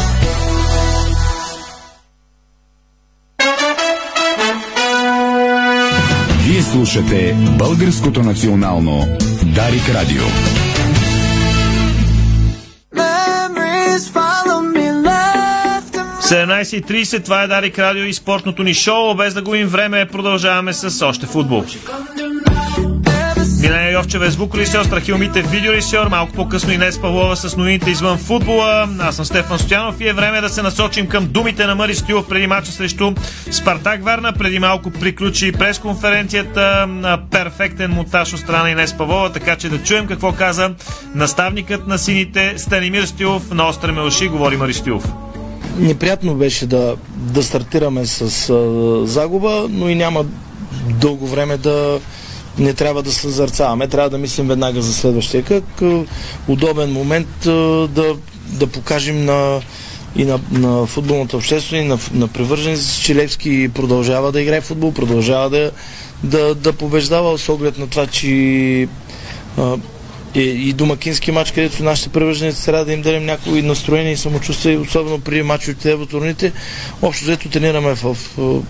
Слушате 6.71 7.35
Българското 7.57 8.23
национално 8.23 9.17
Дарик 9.55 9.89
Радио. 9.89 10.23
17.30, 16.21 17.23
това 17.23 17.43
е 17.43 17.47
Дарик 17.47 17.79
Радио 17.79 18.03
и 18.03 18.13
спортното 18.13 18.63
ни 18.63 18.73
шоу. 18.73 19.15
Без 19.15 19.33
да 19.33 19.41
губим 19.41 19.67
време, 19.67 20.05
продължаваме 20.05 20.73
с 20.73 21.05
още 21.05 21.25
футбол. 21.25 21.63
Милена 23.61 23.89
Йовчева 23.89 24.27
е 24.27 24.31
звукорежисьор, 24.31 24.83
Страхил 24.83 25.17
Митев 25.17 25.51
видеорежисьор, 25.51 26.07
малко 26.07 26.33
по-късно 26.33 26.73
и 26.73 26.77
днес 26.77 26.99
Павлова 26.99 27.35
с 27.35 27.57
новините 27.57 27.89
извън 27.89 28.17
футбола. 28.17 28.89
Аз 28.99 29.15
съм 29.15 29.25
Стефан 29.25 29.59
Стоянов 29.59 30.01
и 30.01 30.07
е 30.07 30.13
време 30.13 30.41
да 30.41 30.49
се 30.49 30.61
насочим 30.61 31.07
към 31.07 31.27
думите 31.27 31.65
на 31.65 31.75
Мари 31.75 31.95
Стилов 31.95 32.27
преди 32.29 32.47
мача 32.47 32.71
срещу 32.71 33.11
Спартак 33.51 34.03
Варна. 34.03 34.33
Преди 34.33 34.59
малко 34.59 34.91
приключи 34.91 35.51
пресконференцията 35.51 36.87
перфектен 37.31 37.91
монтаж 37.91 38.33
от 38.33 38.39
страна 38.39 38.69
и 38.69 38.73
днес 38.73 38.97
Павлова, 38.97 39.31
така 39.31 39.55
че 39.55 39.69
да 39.69 39.83
чуем 39.83 40.07
какво 40.07 40.31
каза 40.31 40.71
наставникът 41.15 41.87
на 41.87 41.97
сините 41.97 42.53
Станимир 42.57 43.03
Стилов 43.03 43.51
на 43.51 43.67
Остра 43.67 43.91
Мелши, 43.91 44.27
говори 44.27 44.57
Мари 44.57 44.73
Стилов. 44.73 45.11
Неприятно 45.77 46.35
беше 46.35 46.65
да, 46.65 46.95
да 47.15 47.43
стартираме 47.43 48.05
с 48.05 48.49
а, 48.49 49.07
загуба, 49.07 49.67
но 49.69 49.89
и 49.89 49.95
няма 49.95 50.25
дълго 50.89 51.27
време 51.27 51.57
да 51.57 51.99
не 52.57 52.73
трябва 52.73 53.03
да 53.03 53.11
се 53.11 53.29
зърцаваме, 53.29 53.87
трябва 53.87 54.09
да 54.09 54.17
мислим 54.17 54.47
веднага 54.47 54.81
за 54.81 54.93
следващия 54.93 55.43
как 55.43 55.81
удобен 56.47 56.91
момент 56.91 57.45
а, 57.45 57.51
да, 57.87 58.15
да 58.47 58.67
покажем 58.67 59.25
на 59.25 59.61
и 60.15 60.25
на, 60.25 60.39
на 60.51 60.85
футболната 60.85 61.37
общественост, 61.37 61.85
и 62.07 62.15
на, 62.15 62.21
на 62.21 62.27
привърженици, 62.27 63.01
че 63.03 63.15
Левски 63.15 63.69
продължава 63.69 64.31
да 64.31 64.41
играе 64.41 64.61
футбол, 64.61 64.91
продължава 64.91 65.49
да, 65.49 65.71
да, 66.23 66.55
да 66.55 66.73
побеждава 66.73 67.37
с 67.37 67.49
оглед 67.49 67.77
на 67.77 67.87
това, 67.87 68.07
че 68.07 68.27
а, 69.57 69.77
и, 70.35 70.41
и 70.41 70.73
домакински 70.73 71.31
матч, 71.31 71.51
където 71.51 71.83
нашите 71.83 72.09
привърженици 72.09 72.65
трябва 72.65 72.85
да 72.85 72.93
им 72.93 73.01
дадем 73.01 73.25
някои 73.25 73.61
настроение 73.61 74.11
и 74.11 74.17
самочувствие, 74.17 74.77
особено 74.77 75.19
при 75.19 75.43
мачовете 75.43 75.95
в 75.95 76.05
турните. 76.05 76.51
Общо 77.01 77.23
взето 77.23 77.49
тренираме 77.49 77.95
в, 77.95 78.03
в 78.37 78.61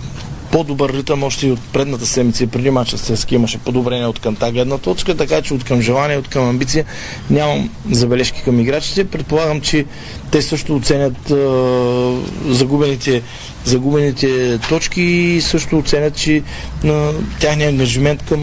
по-добър 0.52 0.94
ритъм 0.94 1.24
още 1.24 1.48
и 1.48 1.52
от 1.52 1.60
предната 1.74 2.06
седмица 2.06 2.44
и 2.44 2.48
преди 2.48 2.70
мача 2.70 2.98
с 2.98 3.16
ЦСКА 3.16 3.36
имаше 3.36 3.58
подобрение 3.58 4.06
от 4.06 4.20
към 4.20 4.36
тази 4.36 4.52
гледна 4.54 4.78
точка, 4.78 5.18
така 5.18 5.42
че 5.42 5.54
от 5.54 5.64
към 5.64 5.82
желание, 5.82 6.18
от 6.18 6.28
към 6.28 6.50
амбиция 6.50 6.86
нямам 7.30 7.70
забележки 7.92 8.42
към 8.44 8.60
играчите. 8.60 9.06
Предполагам, 9.06 9.62
че 9.62 9.86
те 10.32 10.42
също 10.42 10.76
оценят 10.76 11.32
а, 11.32 11.36
загубените, 12.48 13.22
загубените 13.66 14.60
точки 14.70 15.02
и 15.02 15.42
също 15.42 15.78
оценят, 15.78 16.16
че 16.16 16.44
а, 16.86 17.12
тяхния 17.40 17.70
ангажимент 17.70 18.24
към, 18.24 18.42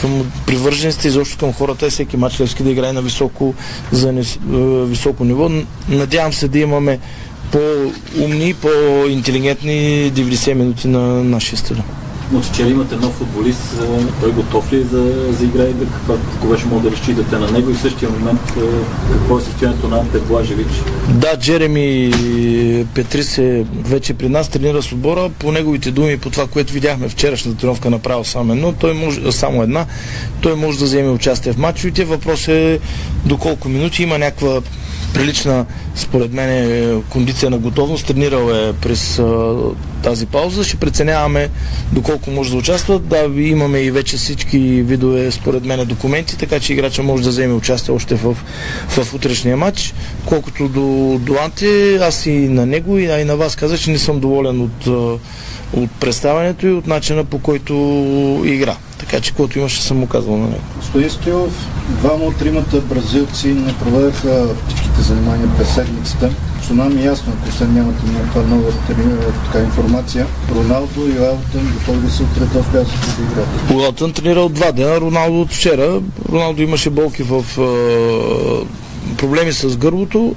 към 0.00 0.32
привържениците 0.46 1.08
и 1.08 1.10
защо 1.10 1.38
към 1.38 1.52
хората 1.52 1.86
е 1.86 1.90
всеки 1.90 2.16
матч 2.16 2.36
да 2.60 2.70
играе 2.70 2.92
на 2.92 3.02
високо, 3.02 3.54
за 3.92 4.08
а, 4.08 4.22
високо 4.84 5.24
ниво. 5.24 5.50
Надявам 5.88 6.32
се 6.32 6.48
да 6.48 6.58
имаме 6.58 6.98
по-умни, 7.52 8.54
по-интелигентни 8.54 10.12
90 10.12 10.52
минути 10.52 10.88
на 10.88 11.24
нашия 11.24 11.58
стадион. 11.58 11.84
Но 12.32 12.42
вчера 12.42 12.68
имате 12.68 12.96
нов 12.96 13.12
футболист, 13.12 13.80
той 14.20 14.32
готов 14.32 14.72
ли 14.72 14.82
за, 14.82 15.32
за 15.38 15.44
игра 15.44 15.62
и 15.62 15.72
да 15.72 15.86
какво 15.86 16.48
беше 16.48 16.66
мога 16.66 16.82
да 16.82 16.90
разчитате 16.90 17.38
на 17.38 17.50
него 17.50 17.70
и 17.70 17.74
в 17.74 17.80
същия 17.80 18.10
момент 18.10 18.40
какво 19.12 19.38
е 19.38 19.40
състоянието 19.40 19.88
на 19.88 19.98
Анте 19.98 20.18
Блажевич? 20.18 20.68
Да, 21.08 21.38
Джереми 21.38 22.12
Петрис 22.94 23.38
е 23.38 23.64
вече 23.84 24.14
при 24.14 24.28
нас, 24.28 24.48
тренира 24.48 24.82
с 24.82 24.92
отбора. 24.92 25.30
По 25.38 25.52
неговите 25.52 25.90
думи, 25.90 26.18
по 26.18 26.30
това, 26.30 26.46
което 26.46 26.72
видяхме 26.72 27.08
вчерашната 27.08 27.58
тренировка, 27.58 27.90
направил 27.90 28.24
само 28.24 28.52
едно, 28.52 28.72
той 28.72 28.94
може, 28.94 29.32
само 29.32 29.62
една, 29.62 29.86
той 30.40 30.54
може 30.54 30.78
да 30.78 30.84
вземе 30.84 31.10
участие 31.10 31.52
в 31.52 31.58
матчовете. 31.58 32.04
Въпрос 32.04 32.48
е 32.48 32.80
доколко 33.24 33.68
минути 33.68 34.02
има 34.02 34.18
някаква 34.18 34.60
прилична, 35.14 35.66
според 36.00 36.32
мен, 36.32 36.48
е 36.50 37.02
кондиция 37.08 37.50
на 37.50 37.58
готовност. 37.58 38.06
Тренирал 38.06 38.50
е 38.50 38.72
през 38.72 39.18
а, 39.18 39.56
тази 40.02 40.26
пауза. 40.26 40.64
Ще 40.64 40.76
преценяваме 40.76 41.48
доколко 41.92 42.30
може 42.30 42.50
да 42.50 42.56
участва. 42.56 42.98
Да, 42.98 43.30
имаме 43.36 43.78
и 43.78 43.90
вече 43.90 44.16
всички 44.16 44.58
видове, 44.58 45.30
според 45.30 45.64
мен, 45.64 45.86
документи, 45.86 46.38
така 46.38 46.60
че 46.60 46.72
играча 46.72 47.02
може 47.02 47.22
да 47.22 47.28
вземе 47.28 47.54
участие 47.54 47.94
още 47.94 48.14
в, 48.14 48.36
в 48.88 49.14
утрешния 49.14 49.56
матч. 49.56 49.94
Колкото 50.24 50.68
до, 50.68 51.18
до 51.20 51.34
Анте, 51.44 51.96
аз 51.96 52.26
и 52.26 52.32
на 52.32 52.66
него, 52.66 52.98
и, 52.98 53.04
и 53.04 53.24
на 53.24 53.36
вас 53.36 53.56
казах, 53.56 53.80
че 53.80 53.90
не 53.90 53.98
съм 53.98 54.20
доволен 54.20 54.60
от, 54.60 54.86
от 55.72 55.90
представянето 56.00 56.66
и 56.66 56.72
от 56.72 56.86
начина 56.86 57.24
по 57.24 57.38
който 57.38 57.74
игра. 58.44 58.76
Така 59.00 59.20
че, 59.20 59.32
което 59.32 59.58
имаше, 59.58 59.82
съм 59.82 59.98
му 59.98 60.06
казал 60.06 60.36
на 60.36 60.46
него. 60.46 60.62
Господин 60.76 61.10
Стоилов, 61.10 61.68
двама 61.88 62.24
от 62.24 62.36
тримата 62.36 62.80
бразилци 62.80 63.48
не 63.48 63.74
проведаха 63.74 64.46
всичките 64.68 65.00
занимания 65.00 65.48
през 65.58 65.74
седмицата. 65.74 66.30
Що 66.64 66.74
нам 66.74 66.98
е 66.98 67.02
ясно, 67.02 67.32
ако 67.42 67.52
се 67.56 67.66
нямате 67.66 68.06
някаква 68.06 68.42
нова 68.42 68.72
така 69.44 69.64
информация, 69.64 70.26
Роналдо 70.54 71.00
и 71.00 71.18
Уелтън 71.18 71.72
готови 71.74 72.06
да 72.06 72.10
се 72.10 72.22
утре 72.22 72.44
в 72.44 72.72
пясък 72.72 73.16
да 73.16 73.22
играят. 73.22 73.70
Уелтън 73.74 74.12
тренирал 74.12 74.48
два 74.48 74.72
дена, 74.72 75.00
Роналдо 75.00 75.40
от 75.40 75.52
вчера. 75.52 76.00
Роналдо 76.32 76.62
имаше 76.62 76.90
болки 76.90 77.22
в 77.22 77.44
проблеми 79.18 79.52
с 79.52 79.76
гърлото. 79.76 80.34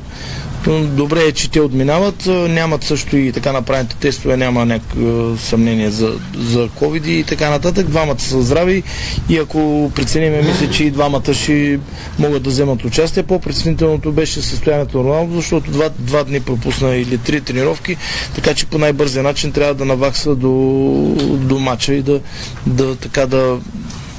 Добре 0.67 1.23
е, 1.23 1.31
че 1.31 1.51
те 1.51 1.61
отминават. 1.61 2.25
Нямат 2.25 2.83
също 2.83 3.17
и 3.17 3.31
така 3.31 3.51
направените 3.51 3.95
тестове, 3.95 4.37
няма 4.37 4.65
някакво 4.65 5.37
съмнение 5.37 5.89
за, 5.89 6.13
за 6.37 6.67
COVID 6.69 7.07
и 7.07 7.23
така 7.23 7.49
нататък. 7.49 7.87
Двамата 7.87 8.19
са 8.19 8.41
здрави 8.41 8.83
и 9.29 9.37
ако 9.37 9.91
прецениме, 9.95 10.41
мисля, 10.41 10.69
че 10.69 10.83
и 10.83 10.91
двамата 10.91 11.33
ще 11.33 11.79
могат 12.19 12.43
да 12.43 12.49
вземат 12.49 12.85
участие. 12.85 13.23
По-преценителното 13.23 14.11
беше 14.11 14.41
състоянието 14.41 14.97
на 14.97 15.03
Роналдо, 15.03 15.35
защото 15.35 15.71
два, 15.71 15.89
два 15.99 16.23
дни 16.23 16.39
пропусна 16.39 16.95
или 16.95 17.17
три 17.17 17.41
тренировки, 17.41 17.97
така 18.35 18.53
че 18.53 18.65
по 18.65 18.77
най-бързия 18.77 19.23
начин 19.23 19.51
трябва 19.51 19.73
да 19.73 19.85
навакса 19.85 20.35
до, 20.35 20.49
до 21.29 21.59
матча 21.59 21.93
и 21.93 22.01
да, 22.01 22.21
да, 22.67 22.95
така 22.95 23.25
да 23.25 23.59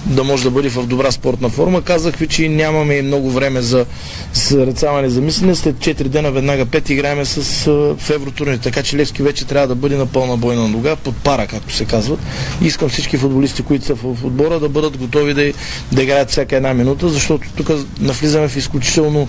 да 0.06 0.24
може 0.24 0.44
да 0.44 0.50
бъде 0.50 0.68
в 0.68 0.86
добра 0.86 1.12
спортна 1.12 1.48
форма. 1.48 1.82
Казах 1.82 2.16
ви, 2.16 2.28
че 2.28 2.48
нямаме 2.48 2.94
и 2.94 3.02
много 3.02 3.30
време 3.30 3.62
за 3.62 3.86
сърцаване 4.32 5.08
за 5.08 5.20
мислене. 5.20 5.54
След 5.54 5.76
4 5.76 6.02
дена 6.02 6.30
веднага 6.30 6.66
5 6.66 6.90
играеме 6.90 7.24
с, 7.24 7.64
в 7.98 8.10
евротурни. 8.10 8.58
Така 8.58 8.82
че 8.82 8.96
Левски 8.96 9.22
вече 9.22 9.44
трябва 9.44 9.68
да 9.68 9.74
бъде 9.74 9.96
на 9.96 10.06
пълна 10.06 10.36
бойна 10.36 10.68
нога, 10.68 10.96
под 10.96 11.16
пара, 11.16 11.46
както 11.46 11.74
се 11.74 11.84
казват. 11.84 12.18
Искам 12.62 12.88
всички 12.88 13.16
футболисти, 13.16 13.62
които 13.62 13.84
са 13.84 13.94
в 13.94 14.04
отбора, 14.24 14.60
да 14.60 14.68
бъдат 14.68 14.96
готови 14.96 15.34
да, 15.34 15.52
да 15.92 16.02
играят 16.02 16.30
всяка 16.30 16.56
една 16.56 16.74
минута, 16.74 17.08
защото 17.08 17.48
тук 17.56 17.70
навлизаме 18.00 18.48
в 18.48 18.56
изключително 18.56 19.28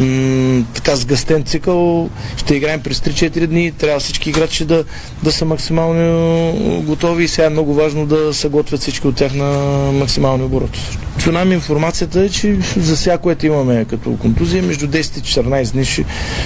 м- 0.00 0.64
така 0.74 0.96
сгъстен 0.96 1.44
цикъл. 1.44 2.10
Ще 2.36 2.54
играем 2.56 2.80
през 2.82 2.98
3-4 3.00 3.46
дни. 3.46 3.72
Трябва 3.72 4.00
всички 4.00 4.30
играчи 4.30 4.64
да, 4.64 4.84
да 5.22 5.32
са 5.32 5.44
максимално 5.44 6.52
готови 6.82 7.24
и 7.24 7.28
сега 7.28 7.46
е 7.46 7.50
много 7.50 7.74
важно 7.74 8.06
да 8.06 8.34
се 8.34 8.48
готвят 8.48 8.80
всички 8.80 9.06
от 9.06 9.16
тях 9.16 9.34
на 9.34 9.50
максимални 9.92 10.44
обороти. 10.44 10.80
Цунами 11.18 11.54
информацията 11.54 12.20
е, 12.20 12.28
че 12.28 12.56
за 12.76 12.96
всяко, 12.96 13.22
което 13.22 13.46
имаме 13.46 13.84
като 13.84 14.16
контузия, 14.16 14.62
между 14.62 14.86
10 14.86 15.18
и 15.18 15.22
14 15.22 15.72
дни 15.72 15.84
ще, 15.84 16.04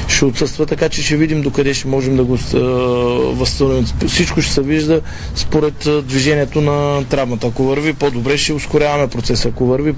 ще 0.08 0.24
отсъства, 0.24 0.66
така 0.66 0.88
че 0.88 1.02
ще 1.02 1.16
видим 1.16 1.42
докъде 1.42 1.74
ще 1.74 1.88
можем 1.88 2.16
да 2.16 2.24
го 2.24 2.38
възстановим. 3.34 3.84
Всичко 4.06 4.42
ще 4.42 4.52
се 4.52 4.62
вижда 4.62 5.00
според 5.34 5.74
движението 6.04 6.60
на 6.60 7.04
травмата. 7.04 7.46
Ако 7.46 7.62
върви 7.64 7.92
по-добре, 7.92 8.38
ще 8.38 8.52
ускоряваме 8.52 9.08
процеса. 9.08 9.48
Ако 9.48 9.66
върви 9.66 9.92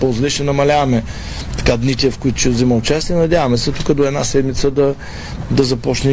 по-зле, 0.00 0.30
ще 0.30 0.42
намаляваме 0.42 1.02
така 1.68 1.76
дните, 1.80 2.10
в 2.10 2.18
които 2.18 2.38
ще 2.40 2.48
взима 2.48 2.74
участие. 2.74 3.16
Надяваме 3.16 3.58
се 3.58 3.72
тук 3.72 3.94
до 3.94 4.04
една 4.04 4.24
седмица 4.24 4.70
да, 4.70 4.94
да 5.50 5.64
започне 5.64 6.12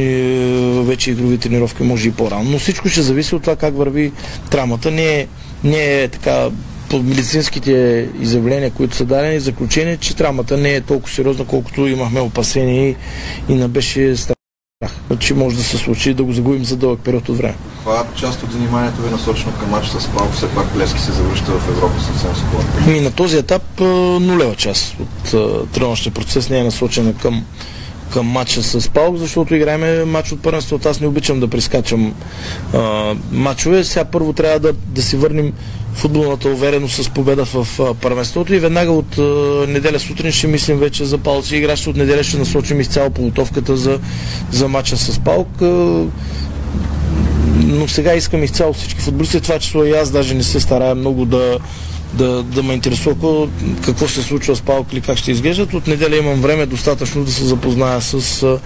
вече 0.83 1.11
игрови 1.11 1.37
тренировки, 1.37 1.83
може 1.83 2.07
и 2.07 2.11
по-рано. 2.11 2.49
Но 2.49 2.59
всичко 2.59 2.89
ще 2.89 3.01
зависи 3.01 3.35
от 3.35 3.41
това 3.41 3.55
как 3.55 3.77
върви 3.77 4.11
травмата. 4.51 4.91
Не 4.91 5.19
е, 5.19 5.27
не 5.63 6.03
е 6.03 6.07
така 6.07 6.49
по 6.89 6.97
медицинските 6.99 8.07
изявления, 8.21 8.71
които 8.71 8.95
са 8.95 9.05
дадени, 9.05 9.39
заключение, 9.39 9.97
че 9.97 10.15
травмата 10.15 10.57
не 10.57 10.75
е 10.75 10.81
толкова 10.81 11.15
сериозна, 11.15 11.45
колкото 11.45 11.87
имахме 11.87 12.19
опасение 12.19 12.89
и, 12.89 12.95
и 13.49 13.55
не 13.55 13.67
беше 13.67 14.15
страх, 14.15 14.34
че 15.19 15.33
може 15.33 15.57
да 15.57 15.63
се 15.63 15.77
случи 15.77 16.13
да 16.13 16.23
го 16.23 16.33
загубим 16.33 16.65
за 16.65 16.77
дълъг 16.77 16.99
период 16.99 17.29
от 17.29 17.37
време. 17.37 17.55
Това 17.79 18.03
част 18.15 18.43
от 18.43 18.51
заниманието 18.51 19.01
ви 19.01 19.07
е 19.07 19.11
насочено 19.11 19.53
към 19.59 19.69
матч 19.69 19.87
с 19.87 20.07
Палко, 20.07 20.33
все 20.33 20.49
пак 20.49 20.75
Лески 20.77 20.99
се 20.99 21.11
завръща 21.11 21.51
в 21.51 21.69
Европа 21.69 22.01
съвсем 22.01 22.31
скоро. 22.35 22.95
И 22.95 23.01
на 23.01 23.11
този 23.11 23.37
етап 23.37 23.63
нулева 24.19 24.55
част 24.55 24.95
от 24.99 25.71
тренировъчния 25.71 26.13
процес 26.13 26.49
не 26.49 26.59
е 26.59 26.63
насочена 26.63 27.13
към 27.13 27.45
към 28.13 28.27
матча 28.27 28.63
с 28.63 28.89
Паук, 28.89 29.17
защото 29.17 29.55
играеме 29.55 30.05
матч 30.05 30.31
от 30.31 30.41
първенството. 30.41 30.89
Аз 30.89 30.99
не 30.99 31.07
обичам 31.07 31.39
да 31.39 31.47
прескачам 31.47 32.13
а, 32.73 33.15
матчове. 33.31 33.83
Сега 33.83 34.05
първо 34.05 34.33
трябва 34.33 34.59
да, 34.59 34.73
да 34.73 35.01
си 35.01 35.17
върнем 35.17 35.53
футболната 35.95 36.49
увереност 36.49 37.03
с 37.03 37.09
победа 37.09 37.45
в 37.45 37.67
първенството 38.01 38.53
и 38.53 38.59
веднага 38.59 38.91
от 38.91 39.17
неделя 39.67 39.99
сутрин 39.99 40.31
ще 40.31 40.47
мислим 40.47 40.77
вече 40.77 41.05
за 41.05 41.17
Палци. 41.17 41.55
Играчите 41.55 41.89
от 41.89 41.95
неделя 41.95 42.23
ще 42.23 42.37
насочим 42.37 42.81
изцяло 42.81 43.09
подготовката 43.09 43.77
за, 43.77 43.99
за 44.51 44.67
матча 44.67 44.97
с 44.97 45.19
Паук. 45.19 45.61
А, 45.61 45.65
но 47.65 47.87
сега 47.87 48.13
искам 48.13 48.43
изцяло 48.43 48.73
всички 48.73 49.01
футболисти, 49.01 49.41
това 49.41 49.59
число 49.59 49.83
и 49.83 49.91
аз 49.91 50.11
даже 50.11 50.33
не 50.33 50.43
се 50.43 50.59
старая 50.59 50.95
много 50.95 51.25
да, 51.25 51.59
да, 52.13 52.43
да 52.43 52.63
ме 52.63 52.73
интересува 52.73 53.47
какво, 53.85 54.07
се 54.07 54.21
случва 54.21 54.55
с 54.55 54.61
Палк 54.61 54.93
или 54.93 55.01
как 55.01 55.17
ще 55.17 55.31
изглеждат. 55.31 55.73
От 55.73 55.87
неделя 55.87 56.17
имам 56.17 56.41
време 56.41 56.65
достатъчно 56.65 57.23
да 57.23 57.31
се 57.31 57.45
запозная 57.45 58.01
с 58.01 58.59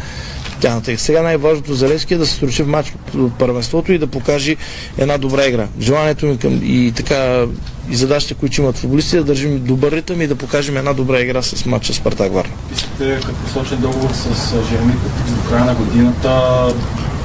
тяхната. 0.60 0.98
Сега 0.98 1.22
най-важното 1.22 1.74
за 1.74 1.88
Левски 1.88 2.14
е 2.14 2.18
да 2.18 2.26
се 2.26 2.34
стручи 2.34 2.64
в 2.64 2.68
матч 2.68 2.94
от 3.18 3.34
първенството 3.34 3.94
и 3.94 3.98
да 3.98 4.08
покаже 4.08 4.56
една 4.98 5.18
добра 5.18 5.46
игра. 5.46 5.68
Желанието 5.82 6.26
ми 6.26 6.38
към 6.38 6.60
и 6.64 6.94
така 6.96 7.46
и 7.92 7.96
задачите, 7.96 8.34
които 8.34 8.62
имат 8.62 8.78
футболисти, 8.78 9.16
е 9.16 9.20
да 9.20 9.26
държим 9.26 9.64
добър 9.64 9.92
ритъм 9.92 10.22
и 10.22 10.28
да 10.28 10.36
покажем 10.36 10.78
една 10.78 10.94
добра 10.94 11.20
игра 11.20 11.42
с 11.42 11.66
матча 11.66 11.94
Спартак 11.94 12.34
Варна. 12.34 12.54
Искате 12.76 13.20
като 13.26 13.34
посочен 13.34 13.78
договор 13.82 14.10
с 14.12 14.54
Жереми 14.70 14.94
до 15.28 15.50
края 15.50 15.66
на 15.66 15.76
годината, 15.76 16.66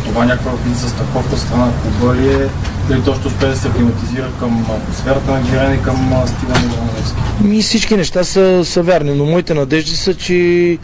това 0.05 0.25
някаква 0.25 0.53
за 0.75 0.89
страховка 0.89 1.37
страна 1.37 1.67
на 1.67 1.73
клуба 1.73 2.15
ли 2.15 2.33
е? 2.33 2.49
Дали 2.89 3.03
то 3.05 3.15
ще 3.15 3.29
успее 3.29 3.49
да 3.49 3.57
се 3.57 3.69
климатизира 3.69 4.31
към 4.39 4.67
атмосферата 4.71 5.31
на 5.31 5.43
Герен 5.43 5.75
и 5.75 5.83
към 5.83 6.13
а, 6.13 6.27
стиля 6.27 6.49
на 6.49 6.75
Граневски? 6.75 7.45
Ми 7.45 7.63
всички 7.63 7.97
неща 7.97 8.25
са, 8.25 8.65
са 8.65 8.83
вярни, 8.83 9.15
но 9.15 9.25
моите 9.25 9.55
надежди 9.55 9.97
са, 9.97 10.15
че 10.15 10.79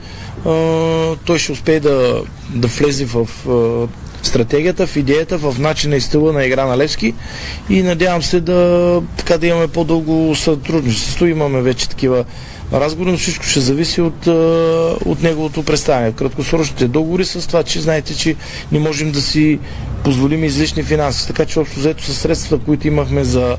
той 1.24 1.38
ще 1.38 1.52
успее 1.52 1.80
да, 1.80 2.22
да 2.54 2.68
влезе 2.68 3.04
в 3.04 3.28
стратегията, 4.22 4.86
в 4.86 4.96
идеята, 4.96 5.38
в 5.38 5.58
начина 5.58 5.96
и 5.96 6.00
стила 6.00 6.32
на 6.32 6.44
игра 6.44 6.66
на 6.66 6.78
Левски 6.78 7.14
и 7.70 7.82
надявам 7.82 8.22
се 8.22 8.40
да, 8.40 9.02
така, 9.16 9.38
да 9.38 9.46
имаме 9.46 9.68
по-дълго 9.68 10.34
сътрудничество. 10.36 11.26
Имаме 11.26 11.62
вече 11.62 11.88
такива 11.88 12.24
разговори, 12.72 13.10
но 13.12 13.18
всичко 13.18 13.44
ще 13.44 13.60
зависи 13.60 14.00
от, 14.00 14.26
от 15.04 15.22
неговото 15.22 15.62
представяне. 15.62 16.12
Краткосрочните 16.12 16.88
договори 16.88 17.24
с 17.24 17.46
това, 17.46 17.62
че 17.62 17.80
знаете, 17.80 18.16
че 18.16 18.36
не 18.72 18.78
можем 18.78 19.12
да 19.12 19.22
си 19.22 19.58
позволим 20.04 20.44
излишни 20.44 20.82
финанси. 20.82 21.26
Така 21.26 21.46
че 21.46 21.60
общо 21.60 21.78
взето 21.78 22.04
с 22.04 22.14
средствата, 22.14 22.64
които 22.64 22.88
имахме 22.88 23.24
за 23.24 23.56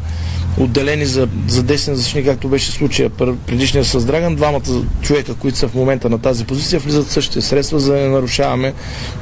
отделени 0.57 1.05
за, 1.05 1.27
за 1.47 1.63
десен 1.63 1.95
защитник, 1.95 2.25
както 2.25 2.47
беше 2.47 2.71
случая 2.71 3.09
пр- 3.09 3.35
предишния 3.35 3.85
с 3.85 4.05
Драган, 4.05 4.35
двамата 4.35 4.85
човека, 5.01 5.35
които 5.35 5.57
са 5.57 5.67
в 5.67 5.73
момента 5.75 6.09
на 6.09 6.19
тази 6.19 6.45
позиция, 6.45 6.79
влизат 6.79 7.11
същите 7.11 7.41
средства, 7.41 7.79
за 7.79 7.93
да 7.93 7.99
не 7.99 8.07
нарушаваме, 8.07 8.73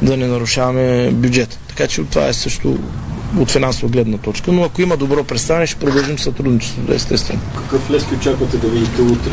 да 0.01 0.17
не 0.17 0.27
нарушаваме 0.27 1.11
бюджет. 1.11 1.59
Така 1.67 1.87
че 1.87 2.03
това 2.03 2.27
е 2.27 2.33
също 2.33 2.77
от 3.37 3.51
финансова 3.51 3.89
гледна 3.89 4.17
точка, 4.17 4.51
но 4.51 4.63
ако 4.63 4.81
има 4.81 4.97
добро 4.97 5.23
представяне, 5.23 5.67
ще 5.67 5.79
продължим 5.79 6.19
сътрудничеството, 6.19 6.93
естествено. 6.93 7.39
Какъв 7.55 7.91
Левски 7.91 8.15
очаквате 8.15 8.57
да 8.57 8.67
видите 8.67 9.01
утре? 9.01 9.31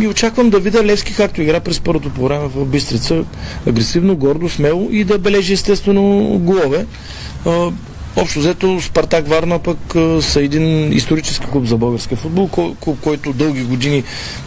И 0.00 0.08
очаквам 0.08 0.50
да 0.50 0.60
видя 0.60 0.84
Левски 0.84 1.14
както 1.14 1.42
игра 1.42 1.60
през 1.60 1.80
първото 1.80 2.10
по 2.10 2.24
време 2.24 2.48
в 2.48 2.64
Бистрица. 2.64 3.24
Агресивно, 3.66 4.16
гордо, 4.16 4.48
смело 4.48 4.88
и 4.90 5.04
да 5.04 5.18
бележи 5.18 5.52
естествено 5.52 6.38
голове. 6.38 6.86
Общо 8.16 8.38
взето 8.38 8.80
Спартак 8.80 9.28
Варна 9.28 9.58
пък 9.58 9.78
са 10.20 10.40
един 10.40 10.92
исторически 10.92 11.46
клуб 11.46 11.66
за 11.66 11.76
български 11.76 12.16
футбол, 12.16 12.48
клуб, 12.80 12.98
който 13.02 13.32
дълги 13.32 13.62
години 13.62 14.04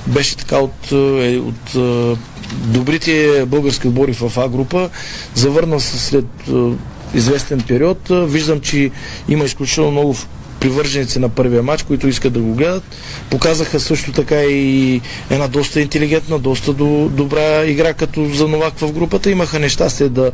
беше 0.08 0.38
така 0.38 0.58
от, 0.58 0.91
е, 0.91 1.38
от 1.38 1.76
а, 1.76 2.18
добрите 2.66 3.43
български 3.47 3.88
отбори 3.88 4.14
в 4.14 4.38
А 4.38 4.50
група. 4.50 4.89
Завърна 5.36 5.80
се 5.80 6.00
след 6.00 6.26
а, 6.50 6.72
известен 7.14 7.62
период. 7.68 7.99
Виждам, 8.10 8.60
че 8.60 8.91
има 9.30 9.45
изключително 9.45 9.91
много 9.91 10.16
привърженици 10.60 11.20
на 11.20 11.30
първия 11.30 11.64
матч, 11.64 11.84
които 11.84 12.07
искат 12.07 12.34
да 12.34 12.39
го 12.39 12.53
гледат. 12.53 12.84
Показаха 13.30 13.80
също 13.80 14.12
така 14.12 14.41
и 14.41 15.01
една 15.30 15.47
доста 15.47 15.82
интелигентна, 15.82 16.39
доста 16.39 16.74
до, 16.74 17.10
добра 17.12 17.66
игра 17.66 17.93
като 17.93 18.26
за 18.26 18.47
новак 18.47 18.74
в 18.78 18.91
групата. 18.91 19.32
Имаха 19.32 19.60
нещастие 19.60 20.10
да, 20.10 20.32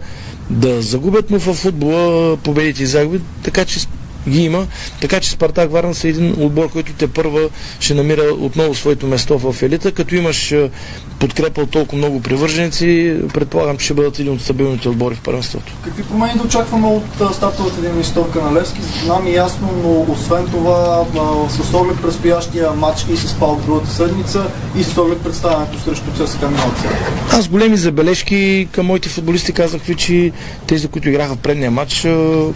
да 0.50 0.82
загубят, 0.82 1.32
но 1.32 1.40
в 1.40 1.54
футбола 1.54 2.38
победите 2.38 2.84
и 2.84 2.86
загуби, 2.86 3.20
така 3.44 3.66
че 3.66 3.80
ги 4.30 4.44
има. 4.44 4.68
Така 5.02 5.20
че 5.20 5.30
Спартак 5.30 5.72
Варна 5.72 5.94
са 5.94 6.08
един 6.08 6.36
отбор, 6.40 6.70
който 6.70 6.94
те 6.94 7.08
първа 7.08 7.50
ще 7.80 7.94
намира 7.94 8.24
отново 8.40 8.76
своето 8.76 9.08
место 9.08 9.38
в 9.40 9.64
елита. 9.64 9.92
Като 9.92 10.16
имаш 10.16 10.52
е, 10.52 10.70
подкрепа 11.20 11.62
от 11.62 11.72
толкова 11.72 11.98
много 11.98 12.22
привърженици, 12.22 13.16
предполагам, 13.34 13.78
че 13.78 13.86
ще 13.86 13.94
бъдат 13.94 14.20
един 14.20 14.34
от 14.34 14.42
стабилните 14.42 14.90
отбори 14.90 15.16
в 15.16 15.22
първенството. 15.22 15.74
Какви 15.84 16.04
промени 16.04 16.34
да 16.36 16.44
очакваме 16.44 16.88
от 16.88 17.22
а, 17.22 17.34
стартовата 17.34 17.82
динамистовка 17.82 18.42
на 18.42 18.60
Левски? 18.60 18.80
Знам 19.04 19.28
и 19.28 19.34
ясно, 19.34 19.70
но 19.84 20.14
освен 20.14 20.46
това, 20.52 21.06
а, 21.16 21.50
с 21.50 21.74
оглед 21.74 22.02
предстоящия 22.02 22.72
матч 22.72 23.06
и 23.14 23.18
с 23.18 23.34
Пал 23.34 23.62
другата 23.66 23.92
седмица 23.92 24.46
и 24.80 24.84
с 24.84 24.98
оглед 24.98 25.24
представянето 25.24 25.80
срещу 25.80 26.12
ЦСКА 26.12 26.26
седмица. 26.26 26.90
Аз 27.32 27.48
големи 27.48 27.78
забележки 27.78 28.68
към 28.72 28.86
моите 28.86 29.10
футболисти 29.10 29.54
казах 29.54 29.82
ви, 29.82 29.96
че 29.96 30.32
тези, 30.68 30.88
които 30.88 31.10
играха 31.10 31.36
в 31.36 31.38
предния 31.38 31.72
матч, 31.72 32.08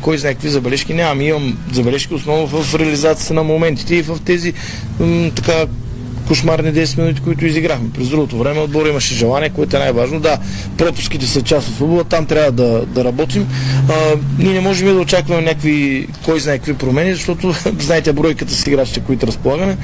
кой 0.02 0.18
знае 0.18 0.34
какви 0.34 0.50
забележки 0.50 0.94
нямам. 0.94 1.22
Имам 1.22 1.58
забележки 1.72 2.14
основно 2.14 2.48
в 2.48 2.76
реализацията 2.76 3.34
на 3.34 3.44
моментите 3.44 3.96
и 3.96 4.02
в 4.02 4.20
тези 4.26 4.54
така 5.36 5.66
кошмарни 6.30 6.74
10 6.74 6.98
минути, 6.98 7.22
които 7.22 7.46
изиграхме. 7.46 7.90
През 7.96 8.10
другото 8.10 8.38
време 8.38 8.60
отбор 8.60 8.86
имаше 8.86 9.14
желание, 9.16 9.50
което 9.50 9.76
е 9.76 9.80
най-важно. 9.80 10.20
Да, 10.20 10.38
пропуските 10.78 11.28
са 11.28 11.42
част 11.42 11.68
от 11.68 11.74
футбола, 11.76 12.04
там 12.04 12.26
трябва 12.26 12.52
да, 12.52 12.86
да 12.86 13.04
работим. 13.04 13.48
А, 13.90 13.94
ние 14.40 14.54
не 14.54 14.60
можем 14.60 14.88
да 14.88 14.94
очакваме 15.02 15.42
някакви, 15.42 16.08
кой 16.26 16.40
знае 16.40 16.58
какви 16.58 16.74
промени, 16.74 17.14
защото 17.14 17.54
знаете 17.80 18.14
бройката 18.14 18.54
с 18.54 18.68
играчите, 18.68 19.00
които 19.00 19.28
разполагаме. 19.28 19.78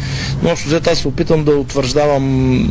Но 0.43 0.49
общо 0.49 0.67
взето 0.67 0.89
аз 0.89 0.99
се 0.99 1.07
опитам 1.07 1.43
да 1.43 1.51
утвърждавам 1.51 2.23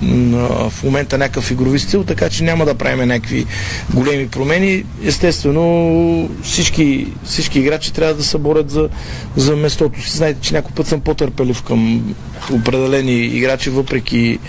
м, 0.03 0.71
в 0.71 0.83
момента 0.85 1.19
някакъв 1.19 1.51
игрови 1.51 1.79
стил, 1.79 2.05
така 2.05 2.31
че 2.31 2.45
няма 2.45 2.65
да 2.65 2.75
правим 2.75 3.09
някакви 3.09 3.47
големи 3.95 4.29
промени. 4.29 4.85
Естествено, 5.05 6.31
всички, 6.43 7.07
всички 7.25 7.59
играчи 7.59 7.93
трябва 7.93 8.15
да 8.15 8.25
се 8.25 8.39
борят 8.39 8.71
за, 8.71 8.89
за 9.37 9.57
местото 9.57 10.03
си. 10.03 10.17
Знаете, 10.17 10.41
че 10.41 10.55
някой 10.55 10.73
път 10.75 10.87
съм 10.87 11.01
по-търпелив 11.01 11.63
към 11.63 12.15
определени 12.53 13.13
играчи, 13.13 13.64
въпреки 13.71 14.39
м, 14.39 14.49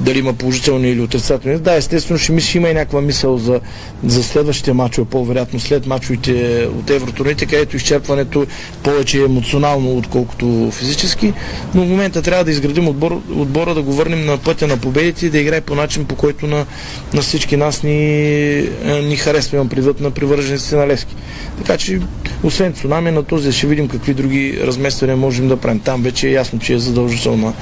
дали 0.00 0.18
има 0.18 0.32
положителни 0.32 0.90
или 0.90 1.00
отрицателни. 1.00 1.58
Да, 1.58 1.74
естествено, 1.74 2.18
ще 2.18 2.32
мисля, 2.32 2.58
има 2.58 2.68
и 2.68 2.74
някаква 2.74 3.00
мисъл 3.00 3.38
за, 3.38 3.60
за 4.04 4.22
следващите 4.22 4.72
мачове, 4.72 5.06
по-вероятно 5.10 5.60
след 5.60 5.86
мачовете 5.86 6.66
от 6.78 6.90
евротурните, 6.90 7.46
където 7.46 7.76
изчерпването 7.76 8.46
повече 8.82 9.18
е 9.20 9.24
емоционално, 9.24 9.96
отколкото 9.96 10.70
физически. 10.72 11.32
Но 11.74 11.84
в 11.84 11.88
момента 11.88 12.22
трябва 12.22 12.44
да 12.44 12.50
изградим 12.50 12.88
отбор, 12.88 13.20
отбора, 13.36 13.74
да 13.74 13.82
го 13.82 13.92
върнем 13.92 14.26
на 14.26 14.38
пътя 14.38 14.66
на 14.66 14.76
победите 14.76 15.26
и 15.26 15.30
да 15.30 15.38
играе 15.38 15.60
по 15.60 15.74
начин, 15.74 16.04
по 16.04 16.14
който 16.14 16.46
на, 16.46 16.66
на 17.14 17.22
всички 17.22 17.56
нас 17.56 17.82
ни, 17.82 18.18
е, 18.58 19.02
ни 19.02 19.16
харесва. 19.16 19.56
Имам 19.56 19.68
предвид 19.68 20.00
на 20.00 20.10
привържениците 20.10 20.76
на 20.76 20.86
Левски. 20.86 21.14
Така 21.58 21.78
че, 21.78 22.00
освен 22.42 22.72
цунами, 22.72 23.10
на 23.10 23.22
този 23.22 23.52
ще 23.52 23.66
видим 23.66 23.88
какви 23.88 24.14
други 24.14 24.58
размествания 24.62 25.16
можем 25.16 25.48
да 25.48 25.56
правим. 25.56 25.80
Там 25.80 26.02
вече 26.02 26.28
е 26.28 26.32
ясно, 26.32 26.58
че 26.58 26.74
е 26.74 26.78
задължителна, 26.78 27.52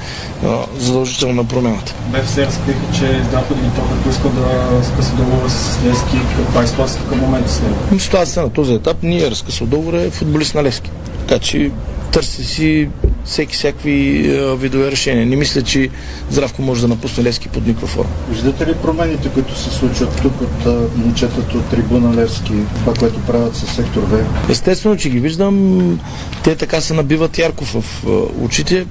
задължителна 0.79 1.43
промяната. 1.69 1.93
БФС 2.07 2.37
разкриха, 2.37 2.79
че 2.93 3.23
Здравко 3.29 3.53
Димитров 3.53 3.99
е 3.99 4.03
поискал 4.03 4.31
да 4.31 4.83
скъса 4.83 5.15
договора 5.15 5.49
с 5.49 5.79
Левски. 5.85 6.17
Каква 6.37 6.63
е 6.63 6.67
ситуацията 6.67 7.09
към 7.09 7.19
момента 7.19 7.49
с 7.49 7.61
него? 7.61 7.75
Ами, 7.91 7.99
Ситуацията 7.99 8.41
на 8.41 8.49
този 8.49 8.73
етап 8.73 8.97
ние 9.03 9.23
е 9.23 9.31
разкъсал 9.31 9.67
договор 9.67 9.93
е 9.93 10.09
футболист 10.09 10.55
на 10.55 10.63
Левски. 10.63 10.91
Така 11.27 11.39
че 11.39 11.71
търси 12.11 12.43
си 12.43 12.89
всеки 13.25 13.55
всякакви 13.55 14.27
а, 14.31 14.55
видове 14.55 14.91
решения. 14.91 15.25
Не 15.25 15.35
мисля, 15.35 15.61
че 15.61 15.89
Здравко 16.31 16.61
може 16.61 16.81
да 16.81 16.87
напусне 16.87 17.23
Левски 17.23 17.49
под 17.49 17.67
никаква 17.67 17.87
форма. 17.87 18.09
Виждате 18.29 18.67
ли 18.67 18.73
промените, 18.73 19.29
които 19.29 19.59
се 19.59 19.69
случват 19.69 20.21
тук 20.21 20.41
от 20.41 20.65
а, 20.65 20.87
момчетата 20.95 21.57
от 21.57 21.69
трибуна 21.69 22.15
Левски, 22.15 22.53
това, 22.79 22.93
което 22.93 23.19
правят 23.19 23.55
с 23.55 23.75
сектор 23.75 24.01
В? 24.01 24.25
Естествено, 24.49 24.97
че 24.97 25.09
ги 25.09 25.19
виждам. 25.19 25.99
Те 26.43 26.55
така 26.55 26.81
се 26.81 26.93
набиват 26.93 27.37
ярко 27.37 27.65
в 27.65 28.03
а, 28.05 28.09
очите. 28.43 28.85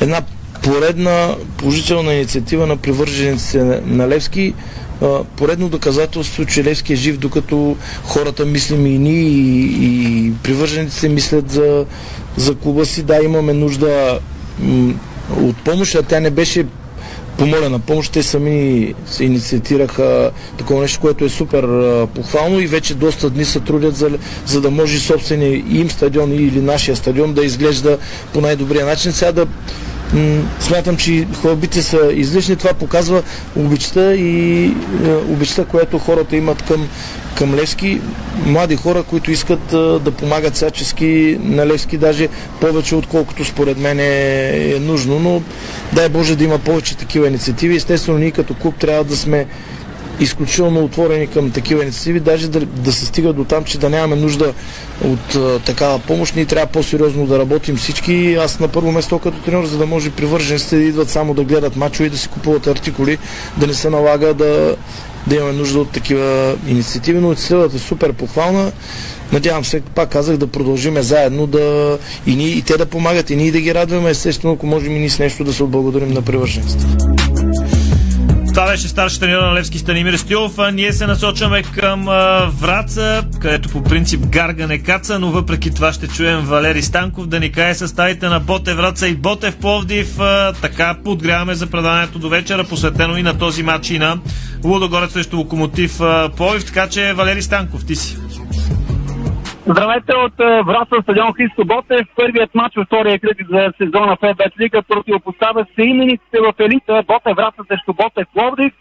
Една 0.00 0.20
поредна 0.62 1.34
положителна 1.56 2.14
инициатива 2.14 2.66
на 2.66 2.76
привържениците 2.76 3.64
на- 3.86 4.08
Левски. 4.08 4.54
Поредно 5.36 5.68
доказателство, 5.68 6.44
че 6.44 6.64
Левски 6.64 6.92
е 6.92 6.96
жив, 6.96 7.18
докато 7.18 7.76
хората 8.04 8.44
мислим 8.46 8.86
и 8.86 8.98
ние, 8.98 9.22
и, 9.22 9.68
и 9.72 10.32
привържениците 10.42 11.08
мислят 11.08 11.50
за, 11.50 11.84
за 12.36 12.54
клуба 12.54 12.86
си. 12.86 13.02
Да, 13.02 13.22
имаме 13.22 13.52
нужда 13.52 14.18
от 15.40 15.56
помощ, 15.56 15.94
а 15.94 16.02
тя 16.02 16.20
не 16.20 16.30
беше 16.30 16.66
помолена 17.38 17.78
помощ. 17.78 18.12
Те 18.12 18.22
сами 18.22 18.94
се 19.06 19.24
инициатираха 19.24 20.30
такова 20.58 20.80
нещо, 20.80 21.00
което 21.00 21.24
е 21.24 21.28
супер 21.28 21.64
похвално 22.06 22.60
и 22.60 22.66
вече 22.66 22.94
доста 22.94 23.30
дни 23.30 23.44
се 23.44 23.60
трудят 23.60 23.96
за, 23.96 24.10
за 24.46 24.60
да 24.60 24.70
може 24.70 25.00
собствения 25.00 25.54
им 25.70 25.90
стадион 25.90 26.32
или 26.32 26.60
нашия 26.60 26.96
стадион 26.96 27.32
да 27.32 27.44
изглежда 27.44 27.98
по 28.32 28.40
най-добрия 28.40 28.86
начин. 28.86 29.12
Сега 29.12 29.32
да 29.32 29.46
смятам, 30.60 30.96
че 30.96 31.26
хвалбите 31.40 31.82
са 31.82 32.10
излишни. 32.12 32.56
Това 32.56 32.72
показва 32.72 33.22
обичта 33.56 34.14
и 34.14 34.64
е, 34.64 34.72
обичта, 35.28 35.64
която 35.64 35.98
хората 35.98 36.36
имат 36.36 36.62
към, 36.62 36.88
към 37.38 37.54
Левски. 37.54 38.00
Млади 38.46 38.76
хора, 38.76 39.02
които 39.02 39.30
искат 39.30 39.72
а, 39.72 39.98
да 39.98 40.10
помагат 40.10 40.54
всячески 40.54 41.38
на 41.40 41.66
Левски, 41.66 41.98
даже 41.98 42.28
повече 42.60 42.94
отколкото 42.94 43.44
според 43.44 43.78
мен 43.78 44.00
е, 44.00 44.74
е 44.76 44.78
нужно, 44.80 45.18
но 45.18 45.42
дай 45.92 46.08
Боже 46.08 46.36
да 46.36 46.44
има 46.44 46.58
повече 46.58 46.96
такива 46.96 47.28
инициативи. 47.28 47.76
Естествено, 47.76 48.18
ние 48.18 48.30
като 48.30 48.54
клуб 48.54 48.74
трябва 48.78 49.04
да 49.04 49.16
сме 49.16 49.46
изключително 50.20 50.84
отворени 50.84 51.26
към 51.26 51.50
такива 51.50 51.82
инициативи, 51.82 52.20
даже 52.20 52.48
да, 52.48 52.60
да 52.60 52.92
се 52.92 53.06
стига 53.06 53.32
до 53.32 53.44
там, 53.44 53.64
че 53.64 53.78
да 53.78 53.90
нямаме 53.90 54.16
нужда 54.16 54.54
от 55.04 55.34
а, 55.34 55.58
такава 55.58 55.98
помощ. 55.98 56.36
Ние 56.36 56.44
трябва 56.44 56.66
по-сериозно 56.66 57.26
да 57.26 57.38
работим 57.38 57.76
всички. 57.76 58.34
Аз 58.34 58.60
на 58.60 58.68
първо 58.68 58.92
место 58.92 59.18
като 59.18 59.38
тренер, 59.38 59.64
за 59.64 59.78
да 59.78 59.86
може 59.86 60.10
привържениците 60.10 60.76
да 60.76 60.82
идват 60.82 61.10
само 61.10 61.34
да 61.34 61.44
гледат 61.44 61.76
мачове 61.76 62.06
и 62.06 62.10
да 62.10 62.18
си 62.18 62.28
купуват 62.28 62.66
артикули, 62.66 63.18
да 63.56 63.66
не 63.66 63.74
се 63.74 63.90
налага 63.90 64.34
да, 64.34 64.76
да 65.26 65.36
имаме 65.36 65.52
нужда 65.52 65.80
от 65.80 65.90
такива 65.90 66.56
инициативи, 66.68 67.18
но 67.18 67.26
инициативата 67.26 67.76
е 67.76 67.78
супер 67.78 68.12
похвална. 68.12 68.72
Надявам 69.32 69.64
се, 69.64 69.80
пак 69.80 70.08
казах, 70.08 70.36
да 70.36 70.46
продължиме 70.46 71.02
заедно 71.02 71.46
да 71.46 71.98
и, 72.26 72.36
ние, 72.36 72.48
и 72.48 72.62
те 72.62 72.76
да 72.76 72.86
помагат, 72.86 73.30
и 73.30 73.36
ние 73.36 73.52
да 73.52 73.60
ги 73.60 73.74
радваме, 73.74 74.10
естествено, 74.10 74.54
ако 74.54 74.66
можем 74.66 74.96
и 74.96 74.98
ние 74.98 75.10
с 75.10 75.18
нещо 75.18 75.44
да 75.44 75.52
се 75.52 75.62
отблагодарим 75.62 76.12
на 76.12 76.22
привържениците. 76.22 76.86
Това 78.54 78.66
беше 78.66 78.88
старши 78.88 79.20
тренер 79.20 79.38
на 79.38 79.54
Левски 79.54 79.78
Станимир 79.78 80.14
Стилов. 80.14 80.58
А 80.58 80.70
ние 80.70 80.92
се 80.92 81.06
насочваме 81.06 81.62
към 81.62 82.08
а, 82.08 82.50
Враца, 82.60 83.24
където 83.40 83.68
по 83.68 83.82
принцип 83.82 84.20
Гарга 84.26 84.66
не 84.66 84.78
каца, 84.78 85.18
но 85.18 85.30
въпреки 85.30 85.74
това 85.74 85.92
ще 85.92 86.08
чуем 86.08 86.40
Валери 86.40 86.82
Станков 86.82 87.26
да 87.26 87.40
ни 87.40 87.52
кае 87.52 87.74
съставите 87.74 88.28
на 88.28 88.40
Ботев 88.40 88.76
Враца 88.76 89.08
и 89.08 89.14
Ботев 89.14 89.56
Пловдив. 89.56 90.20
А, 90.20 90.52
така 90.52 90.96
подгряваме 91.04 91.54
за 91.54 91.66
предаването 91.66 92.18
до 92.18 92.28
вечера, 92.28 92.64
посветено 92.64 93.16
и 93.16 93.22
на 93.22 93.38
този 93.38 93.62
матч 93.62 93.90
и 93.90 93.98
на 93.98 94.18
Лудогорец 94.64 95.12
срещу 95.12 95.36
Локомотив 95.36 96.00
Пловдив. 96.36 96.64
Така 96.64 96.88
че 96.88 97.12
Валери 97.12 97.42
Станков, 97.42 97.86
ти 97.86 97.96
си. 97.96 98.16
Здравейте 99.66 100.16
от 100.16 100.40
е, 100.40 100.62
Враца 100.62 101.02
стадион 101.02 101.32
Христо 101.32 101.64
Ботев. 101.64 102.06
Първият 102.16 102.54
матч 102.54 102.76
във 102.76 102.86
втория 102.86 103.18
кръг 103.18 103.36
за 103.50 103.72
сезона 103.78 104.16
в 104.16 104.22
ЕБЕТ 104.22 104.60
Лига 104.60 104.82
противопоставя 104.82 105.66
се 105.74 105.82
имениците 105.82 106.38
в 106.40 106.54
елита 106.58 107.02
Ботев 107.06 107.36
Враца 107.36 107.62
срещу 107.68 107.92
Ботев 107.92 108.26
Пловдив. 108.34 108.72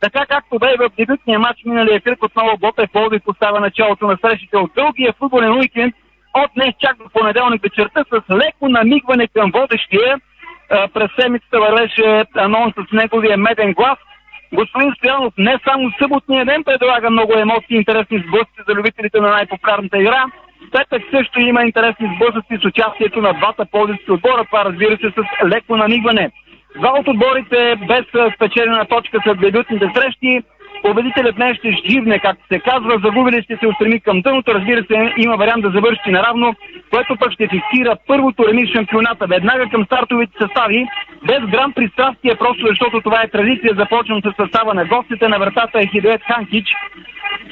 Така 0.00 0.26
както 0.26 0.58
бе 0.58 0.76
в 0.78 0.90
дебютния 0.98 1.38
матч 1.38 1.64
миналия 1.64 2.00
кръг, 2.00 2.22
отново 2.22 2.58
Ботев 2.58 2.90
Пловдив 2.92 3.22
поставя 3.24 3.60
началото 3.60 4.06
на 4.06 4.16
срещите 4.20 4.56
от 4.56 4.70
дългия 4.76 5.12
футболен 5.18 5.52
уикенд 5.52 5.94
от 6.34 6.50
днес 6.54 6.74
чак 6.80 6.96
до 6.96 7.08
понеделник 7.12 7.62
вечерта 7.62 8.04
с 8.10 8.34
леко 8.34 8.68
намигване 8.68 9.28
към 9.28 9.50
водещия. 9.54 10.14
Е, 10.14 10.88
През 10.94 11.10
седмицата 11.20 11.60
вървеше 11.60 12.24
анонс 12.36 12.74
с 12.74 12.92
неговия 12.92 13.36
меден 13.36 13.72
глас– 13.72 13.98
Господин 14.54 14.92
Стоянов 14.94 15.34
не 15.38 15.58
само 15.68 15.90
съботния 16.02 16.44
ден 16.44 16.64
предлага 16.64 17.10
много 17.10 17.32
емоции 17.38 17.74
и 17.74 17.76
интересни 17.76 18.24
сблъсъци 18.26 18.60
за 18.68 18.74
любителите 18.74 19.20
на 19.20 19.28
най-популярната 19.28 19.98
игра. 19.98 20.24
Петък 20.72 21.02
също 21.10 21.40
има 21.40 21.62
интересни 21.62 22.16
сблъсъци 22.16 22.58
с 22.62 22.64
участието 22.64 23.20
на 23.20 23.32
двата 23.32 23.64
ползващи 23.72 24.10
отбора. 24.10 24.44
Това 24.44 24.64
разбира 24.64 24.96
се 24.96 25.10
с 25.16 25.46
леко 25.46 25.76
намигване. 25.76 26.30
Два 26.78 26.92
от 27.00 27.08
отборите 27.08 27.76
без 27.88 28.04
спечелена 28.34 28.84
точка 28.84 29.18
след 29.22 29.40
дебютните 29.40 29.86
срещи. 29.94 30.42
Победителят 30.84 31.36
днес 31.36 31.56
ще 31.56 31.70
живне, 31.90 32.18
както 32.18 32.46
се 32.52 32.58
казва. 32.58 33.00
Загубили 33.04 33.42
ще 33.42 33.56
се 33.56 33.66
устреми 33.66 34.00
към 34.00 34.20
дъното. 34.20 34.54
Разбира 34.54 34.84
се, 34.84 35.12
има 35.16 35.36
вариант 35.36 35.62
да 35.62 35.70
завърши 35.70 36.10
наравно, 36.10 36.54
което 36.90 37.16
пък 37.16 37.32
ще 37.32 37.48
фиксира 37.48 37.96
първото 38.06 38.48
реми 38.48 38.72
шампионата. 38.72 39.26
Веднага 39.26 39.64
към 39.70 39.84
стартовите 39.84 40.32
състави, 40.42 40.86
без 41.28 41.40
грам 41.50 41.72
пристрастие, 41.72 42.34
просто 42.34 42.66
защото 42.66 43.00
това 43.00 43.22
е 43.22 43.28
традиция. 43.28 43.74
Започвам 43.76 44.20
с 44.22 44.32
състава 44.40 44.74
на 44.74 44.84
гостите. 44.84 45.28
На 45.28 45.38
вратата 45.38 45.78
е 45.80 45.86
Хидует 45.86 46.22
Ханкич 46.22 46.66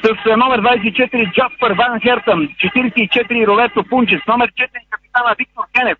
с 0.03 0.37
номер 0.37 0.61
24 0.61 1.31
Джаспер 1.33 1.71
Ван 1.71 1.99
Хертън, 1.99 2.39
44 2.47 3.47
Ролето 3.47 3.83
Пунчес, 3.89 4.21
номер 4.27 4.47
4 4.51 4.67
капитана 4.89 5.35
Виктор 5.39 5.63
Кенев, 5.73 5.97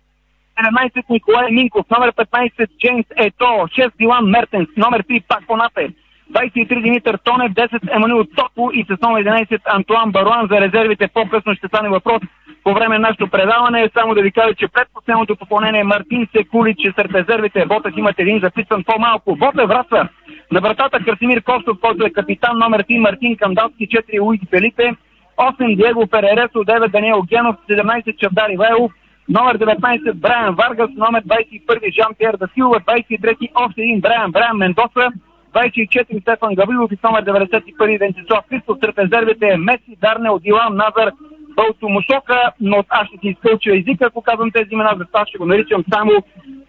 17 0.94 1.04
Николай 1.10 1.50
Минков, 1.50 1.86
номер 1.90 2.12
15 2.12 2.68
Джеймс 2.78 3.06
Ето, 3.16 3.44
6 3.44 3.90
Дилан 3.98 4.24
Мертенс, 4.24 4.68
номер 4.76 5.02
3 5.02 5.22
Пак 5.28 5.46
Понате, 5.46 5.88
23 6.34 6.82
Димитър 6.82 7.18
Тонев, 7.24 7.52
10 7.52 7.96
Емануил 7.96 8.24
Токо 8.24 8.70
и 8.74 8.84
с 8.84 9.00
номер 9.02 9.24
11 9.24 9.60
Антуан 9.66 10.12
Баруан 10.12 10.48
за 10.50 10.60
резервите. 10.60 11.08
По-късно 11.14 11.54
ще 11.54 11.68
стане 11.68 11.88
въпрос 11.88 12.22
по 12.64 12.74
време 12.74 12.98
на 12.98 13.08
нашето 13.08 13.28
предаване. 13.28 13.90
Само 13.98 14.14
да 14.14 14.22
ви 14.22 14.32
кажа, 14.32 14.54
че 14.54 14.68
предпоследното 14.68 15.36
попълнение 15.36 15.84
Мартин 15.84 16.26
Секулич, 16.36 16.78
сред 16.96 17.14
резервите 17.14 17.66
Ботев 17.66 17.96
имат 17.96 18.18
един 18.18 18.40
записан 18.40 18.84
по-малко. 18.84 19.36
Бота 19.36 19.66
врата 19.66 20.08
на 20.52 20.60
вратата 20.60 21.04
Красимир 21.04 21.42
Костов, 21.42 21.76
който 21.80 22.06
е 22.06 22.10
капитан 22.10 22.58
номер 22.58 22.82
3 22.82 22.98
Мартин 22.98 23.36
Кандалски, 23.36 23.88
4 23.88 24.20
Луис 24.20 24.40
Фелипе, 24.50 24.92
8 25.36 25.76
Диего 25.76 26.06
Перересо, 26.06 26.58
9 26.64 26.88
Даниел 26.88 27.22
Генов, 27.22 27.56
17 27.70 28.16
Чавдар 28.16 28.50
Ивайлов, 28.50 28.92
номер 29.28 29.58
19 29.58 30.12
Брайан 30.12 30.54
Варгас, 30.54 30.90
номер 30.96 31.22
21 31.22 31.94
Жан 31.94 32.14
Пьер 32.18 32.36
Дасилова, 32.36 32.80
23 32.80 33.50
още 33.54 33.80
един 33.82 34.00
Брайан 34.00 34.32
Брайан 34.32 34.56
Мендоса, 34.56 35.12
24 35.54 36.20
Стефан 36.20 36.54
Гаврилов 36.54 36.92
и 36.92 36.98
номер 37.04 37.24
91 37.24 37.98
Венцислав 37.98 38.44
Христов. 38.48 38.78
Сред 38.80 38.98
резервите 38.98 39.46
е 39.46 39.56
Меси, 39.56 39.96
Дарнел, 40.00 40.38
Дилан, 40.38 40.76
Назар, 40.76 41.10
Бълто 41.56 41.88
Мусока, 41.88 42.52
но 42.60 42.84
аз 42.88 43.06
ще 43.08 43.18
си 43.18 43.28
изкълча 43.28 43.76
езика, 43.76 44.04
ако 44.06 44.22
казвам 44.22 44.50
тези 44.50 44.68
имена, 44.72 44.90
за 44.98 45.04
това 45.04 45.26
ще 45.26 45.38
го 45.38 45.46
наричам 45.46 45.84
само 45.94 46.12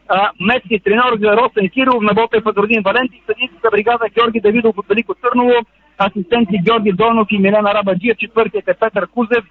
а, 0.08 0.32
Меси, 0.40 0.84
тренер 0.84 1.12
за 1.20 1.38
Росен 1.38 1.70
Киров, 1.70 2.02
на 2.02 2.14
Ботев 2.14 2.44
Фадродин 2.44 2.82
Валенти, 2.86 3.22
съдийската 3.28 3.70
бригада 3.72 4.06
Георги 4.16 4.40
Давидов 4.40 4.78
от 4.78 4.88
Велико 4.88 5.14
Търново, 5.14 5.56
асистенти 5.98 6.58
Георги 6.66 6.92
Донов 6.92 7.28
и 7.32 7.38
Милена 7.38 7.74
Рабаджия, 7.74 8.16
четвъртият 8.16 8.68
е 8.68 8.74
Петър 8.74 9.08
Кузев, 9.08 9.44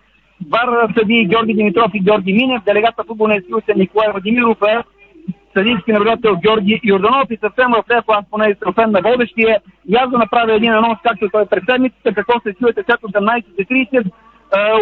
Вар 0.50 0.68
съди 0.98 1.26
Георги 1.30 1.54
Димитров 1.54 1.90
и 1.94 2.00
Георги 2.00 2.32
Минев, 2.32 2.62
делегата 2.64 3.04
футболния 3.04 3.42
съюз 3.42 3.64
е 3.68 3.78
Николай 3.78 4.08
Владимиров 4.12 4.58
съдийски 5.54 5.92
наблюдател 5.92 6.36
Георги 6.36 6.80
Йорданов 6.84 7.30
и 7.30 7.36
съвсем 7.36 7.70
в 7.70 7.84
лев 7.90 8.04
аз 8.08 8.24
поне 8.30 8.56
фен 8.74 8.90
на 8.90 9.00
водещия. 9.04 9.60
И 9.88 9.94
аз 9.94 10.10
да 10.10 10.18
направя 10.18 10.54
един 10.54 10.72
анонс, 10.72 10.98
както 11.02 11.28
той 11.32 11.46
през 11.46 11.64
седмицата, 11.70 12.14
какво 12.14 12.40
се 12.40 12.54
чуете 12.54 12.82
след 12.86 13.00
18.30, 13.00 14.10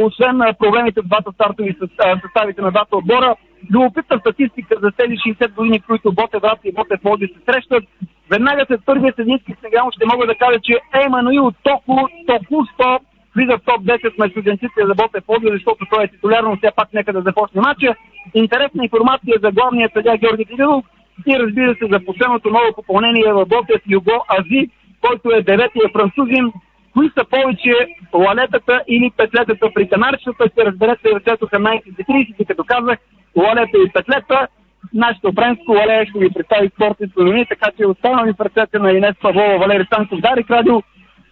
освен 0.03 0.41
проблемите 0.59 1.01
в 1.01 1.09
двата 1.09 1.33
стартови 1.33 1.77
съставите 2.23 2.63
на 2.63 2.71
двата 2.71 2.97
отбора. 2.97 3.35
Любопитна 3.75 4.19
статистика 4.19 4.77
за 4.83 4.91
тези 4.97 5.15
60 5.15 5.55
години, 5.55 5.81
в 5.81 5.87
които 5.87 6.13
Боте 6.13 6.39
Врат 6.39 6.59
и 6.65 6.73
Боте 6.73 6.97
Води 7.05 7.27
се 7.27 7.53
срещат. 7.53 7.85
Веднага 8.31 8.65
след 8.67 8.81
първия 8.87 9.13
седмици 9.17 9.57
сега 9.65 9.83
ще 9.93 10.07
мога 10.07 10.27
да 10.27 10.35
кажа, 10.35 10.59
че 10.63 10.79
Емануил 11.07 11.53
Току, 11.63 11.97
Току-100 12.29 12.99
влиза 13.37 13.59
в 13.59 13.65
топ 13.65 13.81
10 13.83 14.19
на 14.19 14.29
студентите 14.29 14.87
за 14.87 14.95
Боте 14.95 15.21
Води, 15.29 15.49
защото 15.53 15.87
той 15.91 16.05
е 16.05 16.09
титулярно, 16.09 16.57
все 16.57 16.71
пак 16.77 16.89
нека 16.93 17.13
да 17.13 17.21
започне 17.21 17.61
матча. 17.61 17.95
Интересна 18.35 18.85
информация 18.85 19.35
за 19.43 19.51
главния 19.51 19.91
съдя 19.93 20.17
Георги 20.17 20.45
Дидилов 20.45 20.85
и 21.27 21.39
разбира 21.39 21.75
се 21.75 21.87
за 21.93 22.05
последното 22.07 22.51
ново 22.51 22.73
попълнение 22.75 23.33
в 23.33 23.47
Ботев 23.47 23.83
Юго 23.89 24.25
Ази, 24.39 24.71
който 25.01 25.31
е 25.31 25.43
деветия 25.43 25.89
французин. 25.93 26.53
Кои 26.95 27.11
са 27.19 27.25
повече 27.31 27.75
лалетата 28.15 28.83
или 28.89 29.13
петлетата 29.17 29.67
при 29.75 29.89
канарчетата, 29.89 30.49
ще 30.53 30.65
разберете 30.65 31.09
в 31.11 31.21
18.30 31.21 32.35
и 32.39 32.45
като 32.45 32.65
казах, 32.65 32.99
лалета 33.37 33.79
и 33.87 33.93
петлета. 33.93 34.49
Нашето 34.95 35.33
френско 35.33 35.73
лале 35.73 36.07
ще 36.07 36.19
ви 36.19 36.31
представи 36.31 36.71
спортните 36.75 37.13
новини, 37.17 37.47
така 37.47 37.71
че 37.77 37.87
останали 37.87 38.33
в 38.33 38.41
ръцете 38.41 38.79
на 38.79 38.93
Инес 38.93 39.17
Павлова, 39.23 39.59
Валери 39.59 39.85
Станков, 39.85 40.21
Дарик 40.21 40.51
Радио, 40.51 40.83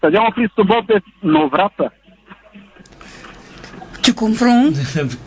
стадион 0.00 0.32
Христо 0.34 0.64
Ботев, 0.64 1.02
но 1.22 1.48
врата. 1.48 1.90
Чукумфрун. 4.02 4.74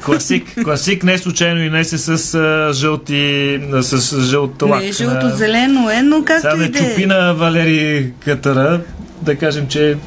класик, 0.05 0.63
класик, 0.63 1.03
не 1.03 1.17
случайно 1.17 1.61
и 1.61 1.69
не 1.69 1.83
се 1.83 1.97
с 1.97 2.35
а, 2.35 2.73
жълти, 2.73 3.59
с 3.81 4.21
жълт 4.21 4.61
лак. 4.61 4.83
Не, 4.83 4.91
жълто-зелено 4.91 5.89
е, 5.89 6.01
но 6.01 6.25
както 6.25 6.41
Сега 6.41 6.55
и 6.55 6.57
да 6.57 6.79
да 6.79 6.85
е. 6.85 6.89
чупи 6.89 7.05
на 7.05 7.33
Валери 7.33 8.13
Катара, 8.19 8.81
да 9.23 9.35
кажем, 9.37 9.67
че 9.67 9.97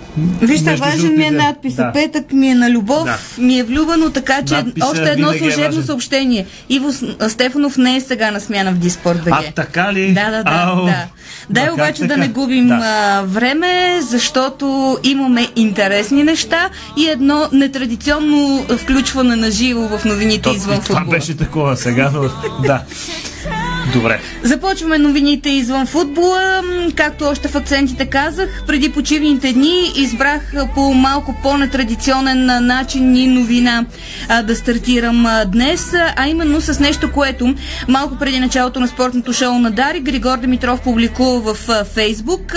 Вижте, 0.42 0.76
важен 0.76 1.16
ми 1.16 1.24
е 1.24 1.30
надписа. 1.30 1.76
Да. 1.76 1.92
Петък 1.92 2.32
ми 2.32 2.48
е 2.48 2.54
на 2.54 2.70
любов, 2.70 3.04
Да. 3.04 3.18
ми 3.38 3.58
е 3.58 3.62
влюбено, 3.62 4.10
така 4.10 4.42
че 4.42 4.54
Надписът 4.54 4.90
още 4.90 5.04
едно 5.04 5.30
е 5.30 5.38
служебно 5.38 5.64
важен. 5.66 5.82
съобщение. 5.84 6.46
Иво 6.68 6.92
Стефанов 7.28 7.76
не 7.76 7.96
е 7.96 8.00
сега 8.00 8.30
на 8.30 8.40
смяна 8.40 8.70
в 8.72 8.76
Диспорт 8.76 9.18
БГ. 9.18 9.32
А, 9.32 9.42
така 9.52 9.92
ли? 9.92 10.12
Да, 10.14 10.24
да, 10.26 10.42
да. 10.42 10.50
Ау. 10.52 10.84
да. 10.86 11.04
Дай 11.50 11.70
обаче 11.70 12.04
да 12.04 12.16
не 12.16 12.28
губим 12.28 12.68
Да. 12.68 12.74
а, 12.76 13.22
време, 13.22 13.66
защото 14.02 14.66
имаме 15.04 15.48
интересни 15.56 16.22
неща 16.24 16.68
и 16.96 17.06
едно 17.06 17.48
нетрадиционно 17.52 18.46
включване 18.70 19.36
на 19.36 19.50
живо 19.50 19.88
в 19.88 20.04
новините 20.04 20.42
То, 20.42 20.54
извън 20.54 20.74
това 20.76 20.96
футбола. 20.96 21.16
беше 21.18 21.36
такова 21.36 21.76
сега, 21.76 22.10
но 22.10 22.22
да. 22.62 22.82
Добре. 23.92 24.20
Започваме 24.42 24.98
новините 24.98 25.50
извън 25.50 25.86
футбола. 25.86 26.62
Както 26.94 27.24
още 27.24 27.48
в 27.48 27.54
акцентите 27.54 28.06
казах, 28.06 28.62
преди 28.66 28.92
почивните 28.92 29.52
дни 29.52 29.92
избрах 29.96 30.52
по 30.74 30.94
малко 30.94 31.34
по-нетрадиционен 31.42 32.66
начин 32.66 33.16
и 33.16 33.26
новина 33.26 33.84
а, 34.28 34.42
да 34.42 34.56
стартирам 34.56 35.26
а, 35.26 35.44
днес, 35.44 35.94
а, 36.16 36.26
именно 36.28 36.60
с 36.60 36.80
нещо, 36.80 37.12
което 37.12 37.54
малко 37.88 38.16
преди 38.18 38.40
началото 38.40 38.80
на 38.80 38.88
спортното 38.88 39.32
шоу 39.32 39.58
на 39.58 39.70
Дари, 39.70 40.00
Григор 40.00 40.38
Димитров 40.38 40.80
публикува 40.80 41.54
в 41.54 41.68
а, 41.68 41.84
Фейсбук 41.84 42.54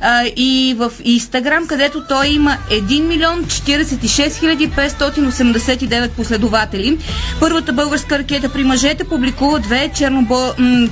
а, 0.00 0.24
и 0.36 0.74
в 0.78 0.92
Инстаграм, 1.04 1.66
където 1.66 2.02
той 2.08 2.28
има 2.28 2.56
1 2.70 3.08
милион 3.08 3.44
46 3.44 4.40
хиляди 4.40 4.70
589 4.70 6.10
последователи. 6.10 6.98
Първата 7.40 7.72
българска 7.72 8.18
ракета 8.18 8.48
при 8.48 8.64
мъжете 8.64 9.04
публикува 9.04 9.58
две 9.58 9.90
чернобо... 9.94 10.36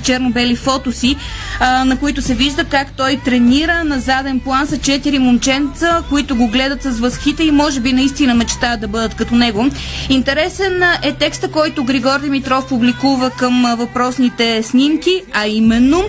черно-бели 0.03 0.55
фотоси, 0.55 1.15
а, 1.59 1.85
на 1.85 1.97
които 1.97 2.21
се 2.21 2.35
вижда 2.35 2.63
как 2.63 2.91
той 2.97 3.19
тренира. 3.25 3.83
На 3.83 3.99
заден 3.99 4.39
план 4.39 4.67
са 4.67 4.77
четири 4.77 5.19
момченца, 5.19 6.03
които 6.09 6.35
го 6.35 6.47
гледат 6.47 6.83
с 6.83 6.99
възхита 6.99 7.43
и 7.43 7.51
може 7.51 7.79
би 7.79 7.93
наистина 7.93 8.33
мечтаят 8.35 8.81
да 8.81 8.87
бъдат 8.87 9.15
като 9.15 9.35
него. 9.35 9.65
Интересен 10.09 10.83
е 11.03 11.13
текста, 11.13 11.47
който 11.51 11.83
Григор 11.83 12.19
Димитров 12.19 12.67
публикува 12.67 13.29
към 13.29 13.75
въпросните 13.77 14.63
снимки, 14.63 15.21
а 15.33 15.47
именно 15.47 16.03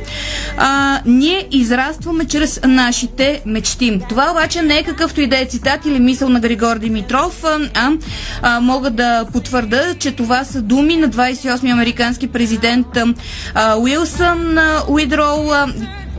а, 0.58 1.00
ние 1.06 1.48
израстваме 1.50 2.24
чрез 2.24 2.60
нашите 2.64 3.42
мечти. 3.46 4.00
Това 4.08 4.30
обаче 4.30 4.62
не 4.62 4.78
е 4.78 4.82
какъвто 4.82 5.20
и 5.20 5.26
да 5.26 5.40
е 5.40 5.44
цитат 5.44 5.86
или 5.86 6.00
мисъл 6.00 6.28
на 6.28 6.40
Григор 6.40 6.78
Димитров, 6.78 7.44
а, 7.44 7.58
а, 7.74 7.90
а 8.42 8.60
мога 8.60 8.90
да 8.90 9.24
потвърда, 9.32 9.94
че 9.98 10.12
това 10.12 10.44
са 10.44 10.62
думи 10.62 10.96
на 10.96 11.08
28-ми 11.08 11.70
американски 11.70 12.28
президент 12.28 12.86
а, 13.58 13.76
Уилсън 13.76 14.58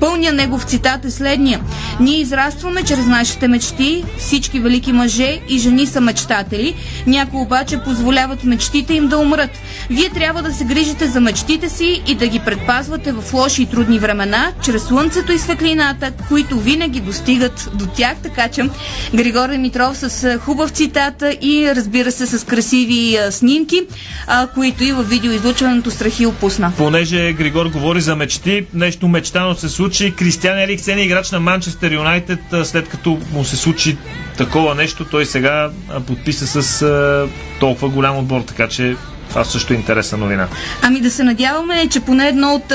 а, 0.01 0.05
Уидроу. 0.05 0.13
А, 0.13 0.17
Пълния 0.17 0.33
негов 0.33 0.63
цитат 0.63 1.05
е 1.05 1.11
следния. 1.11 1.59
Ние 1.99 2.19
израстваме 2.19 2.83
чрез 2.83 3.05
нашите 3.05 3.47
мечти, 3.47 4.03
всички 4.17 4.59
велики 4.59 4.91
мъже 4.91 5.39
и 5.49 5.57
жени 5.57 5.85
са 5.85 6.01
мечтатели, 6.01 6.75
някои 7.07 7.41
обаче 7.41 7.77
позволяват 7.77 8.43
мечтите 8.43 8.93
им 8.93 9.07
да 9.07 9.17
умрат. 9.17 9.49
Вие 9.89 10.09
трябва 10.09 10.41
да 10.41 10.53
се 10.53 10.63
грижите 10.63 11.07
за 11.07 11.19
мечтите 11.19 11.69
си 11.69 12.01
и 12.07 12.15
да 12.15 12.27
ги 12.27 12.39
предпазвате 12.39 13.11
в 13.11 13.33
лоши 13.33 13.61
и 13.61 13.65
трудни 13.65 13.99
времена, 13.99 14.51
чрез 14.63 14.83
слънцето 14.83 15.31
и 15.31 15.39
светлината, 15.39 16.11
които 16.27 16.59
винаги 16.59 16.99
достигат 16.99 17.69
до 17.73 17.85
тях. 17.87 18.17
Така 18.23 18.47
че 18.47 18.69
Григор 19.15 19.49
Димитров 19.49 19.97
с 19.97 20.37
хубав 20.39 20.69
цитат 20.69 21.23
и 21.41 21.75
разбира 21.75 22.11
се 22.11 22.25
с 22.25 22.45
красиви 22.45 23.17
снимки, 23.29 23.81
които 24.53 24.83
и 24.83 24.91
в 24.91 25.03
видеоизлучването 25.03 25.91
Страхи 25.91 26.25
опусна. 26.25 26.71
Понеже 26.77 27.33
Григор 27.33 27.65
говори 27.65 28.01
за 28.01 28.15
мечти, 28.15 28.65
нещо 28.73 29.07
мечтано 29.07 29.55
се 29.55 29.69
случи. 29.69 29.86
Кристиан 29.89 30.59
Ериксен, 30.59 30.99
играч 30.99 31.31
на 31.31 31.39
Манчестър 31.39 31.91
Юнайтед, 31.91 32.39
след 32.63 32.89
като 32.89 33.19
му 33.33 33.45
се 33.45 33.57
случи 33.57 33.97
такова 34.37 34.75
нещо, 34.75 35.05
той 35.05 35.25
сега 35.25 35.71
подписа 36.07 36.61
с 36.61 37.29
толкова 37.59 37.89
голям 37.89 38.17
отбор, 38.17 38.41
така 38.41 38.67
че 38.67 38.95
това 39.37 39.45
също 39.45 39.73
е 39.73 39.75
интересна 39.75 40.17
новина. 40.17 40.47
Ами 40.81 41.01
да 41.01 41.11
се 41.11 41.23
надяваме, 41.23 41.87
че 41.87 41.99
поне 41.99 42.27
едно 42.27 42.53
от, 42.53 42.73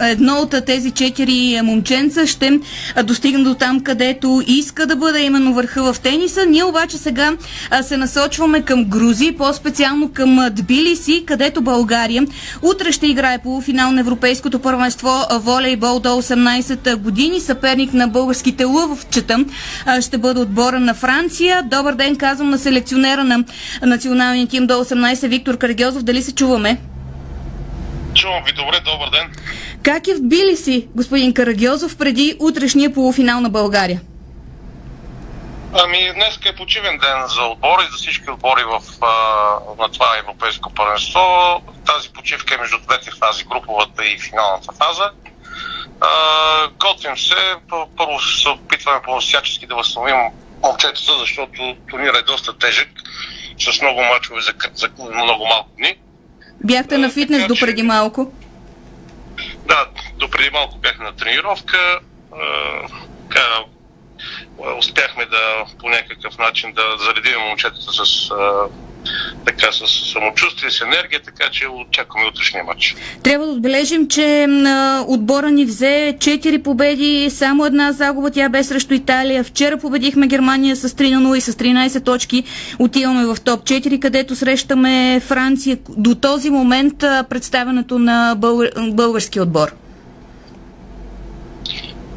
едно 0.00 0.34
от 0.38 0.54
тези 0.66 0.90
четири 0.90 1.60
момченца 1.62 2.26
ще 2.26 2.60
достигне 3.04 3.44
до 3.44 3.54
там, 3.54 3.80
където 3.80 4.42
иска 4.46 4.86
да 4.86 4.96
бъде 4.96 5.20
именно 5.20 5.54
върха 5.54 5.92
в 5.92 6.00
тениса. 6.00 6.46
Ние 6.46 6.64
обаче 6.64 6.98
сега 6.98 7.32
се 7.82 7.96
насочваме 7.96 8.62
към 8.62 8.84
Грузия, 8.84 9.36
по-специално 9.36 10.08
към 10.12 10.48
Тбилиси, 10.52 11.24
където 11.26 11.60
България 11.60 12.26
утре 12.62 12.92
ще 12.92 13.06
играе 13.06 13.38
полуфинал 13.38 13.92
на 13.92 14.00
Европейското 14.00 14.58
първенство 14.58 15.10
волейбол 15.32 15.98
до 16.00 16.08
18 16.08 16.96
години. 16.96 17.40
Съперник 17.40 17.92
на 17.94 18.08
българските 18.08 18.64
лъвчета 18.64 19.44
ще 20.00 20.18
бъде 20.18 20.40
отбора 20.40 20.80
на 20.80 20.94
Франция. 20.94 21.62
Добър 21.62 21.94
ден, 21.94 22.16
казвам 22.16 22.50
на 22.50 22.58
селекционера 22.58 23.24
на 23.24 23.44
националния 23.82 24.46
тим 24.46 24.66
до 24.66 24.74
18 24.74 25.28
Виктор 25.28 25.56
Карагьозов. 25.96 26.02
Дали 26.02 26.22
се 26.22 26.34
чуваме? 26.34 26.78
Чувам 28.14 28.44
ви 28.44 28.52
добре, 28.52 28.80
добър 28.80 29.10
ден. 29.10 29.32
Как 29.82 30.08
е 30.08 30.14
в 30.14 30.20
Тбилиси, 30.20 30.88
господин 30.94 31.34
Карагьозов, 31.34 31.96
преди 31.96 32.36
утрешния 32.40 32.92
полуфинал 32.92 33.40
на 33.40 33.50
България? 33.50 34.00
Ами, 35.72 36.12
днес 36.14 36.38
е 36.46 36.56
почивен 36.56 36.98
ден 36.98 37.26
за 37.26 37.42
отбори, 37.42 37.84
за 37.90 37.96
всички 37.96 38.30
отбори 38.30 38.64
в, 38.64 38.80
а, 39.02 39.12
на 39.82 39.88
това 39.88 40.18
европейско 40.18 40.74
първенство. 40.74 41.20
Тази 41.86 42.08
почивка 42.08 42.54
е 42.54 42.58
между 42.58 42.78
двете 42.78 43.10
фази, 43.10 43.44
груповата 43.44 44.04
и 44.04 44.18
финалната 44.18 44.72
фаза. 44.72 45.10
А, 46.00 46.10
готвим 46.78 47.18
се. 47.18 47.54
Първо 47.96 48.20
се 48.20 48.48
опитваме 48.48 49.00
по 49.04 49.20
всячески 49.20 49.66
да 49.66 49.74
възстановим 49.74 50.16
момчетата, 50.62 51.18
защото 51.18 51.76
турнира 51.90 52.18
е 52.18 52.22
доста 52.22 52.58
тежък, 52.58 52.88
с 53.58 53.82
много 53.82 54.02
мачове 54.04 54.40
за, 54.40 54.52
за 54.74 54.88
много 54.98 55.46
малко 55.46 55.70
дни. 55.76 55.96
Бяхте 56.64 56.98
на 56.98 57.10
фитнес 57.10 57.46
до 57.46 57.54
преди 57.60 57.82
малко. 57.82 58.32
Да, 59.66 59.86
до 60.18 60.30
преди 60.30 60.50
малко 60.50 60.78
бях 60.78 60.98
на 60.98 61.12
тренировка. 61.12 62.00
А, 62.32 62.38
така, 63.30 63.64
успяхме 64.78 65.26
да 65.26 65.64
по 65.78 65.88
някакъв 65.88 66.38
начин 66.38 66.72
да 66.72 66.96
заредим 66.98 67.40
момчетата 67.40 67.92
с, 67.92 68.30
а, 68.30 68.68
така, 69.46 69.72
с 69.72 69.86
самочувствие, 70.12 70.70
с 70.70 70.80
енергия, 70.80 71.20
така 71.22 71.50
че 71.50 71.68
очакваме 71.68 72.26
утрешния 72.26 72.64
матч. 72.64 72.96
Трябва 73.22 73.46
да 73.46 73.52
отбележим, 73.52 74.08
че 74.08 74.46
отбора 75.08 75.50
ни 75.50 75.64
взе 75.64 76.16
4 76.18 76.62
победи, 76.62 77.30
само 77.30 77.64
една 77.64 77.92
загуба, 77.92 78.30
тя 78.30 78.48
бе 78.48 78.64
срещу 78.64 78.94
Италия. 78.94 79.44
Вчера 79.44 79.78
победихме 79.78 80.26
Германия 80.26 80.76
с 80.76 80.88
3 80.88 81.14
на 81.14 81.28
0 81.28 81.36
и 81.36 81.40
с 81.40 81.52
13 81.52 82.04
точки 82.04 82.44
отиваме 82.78 83.26
в 83.26 83.36
топ 83.44 83.60
4, 83.60 84.00
където 84.00 84.36
срещаме 84.36 85.20
Франция. 85.20 85.78
До 85.88 86.14
този 86.14 86.50
момент 86.50 86.98
представянето 87.30 87.98
на 87.98 88.34
българ... 88.38 88.70
български 88.90 89.40
отбор. 89.40 89.72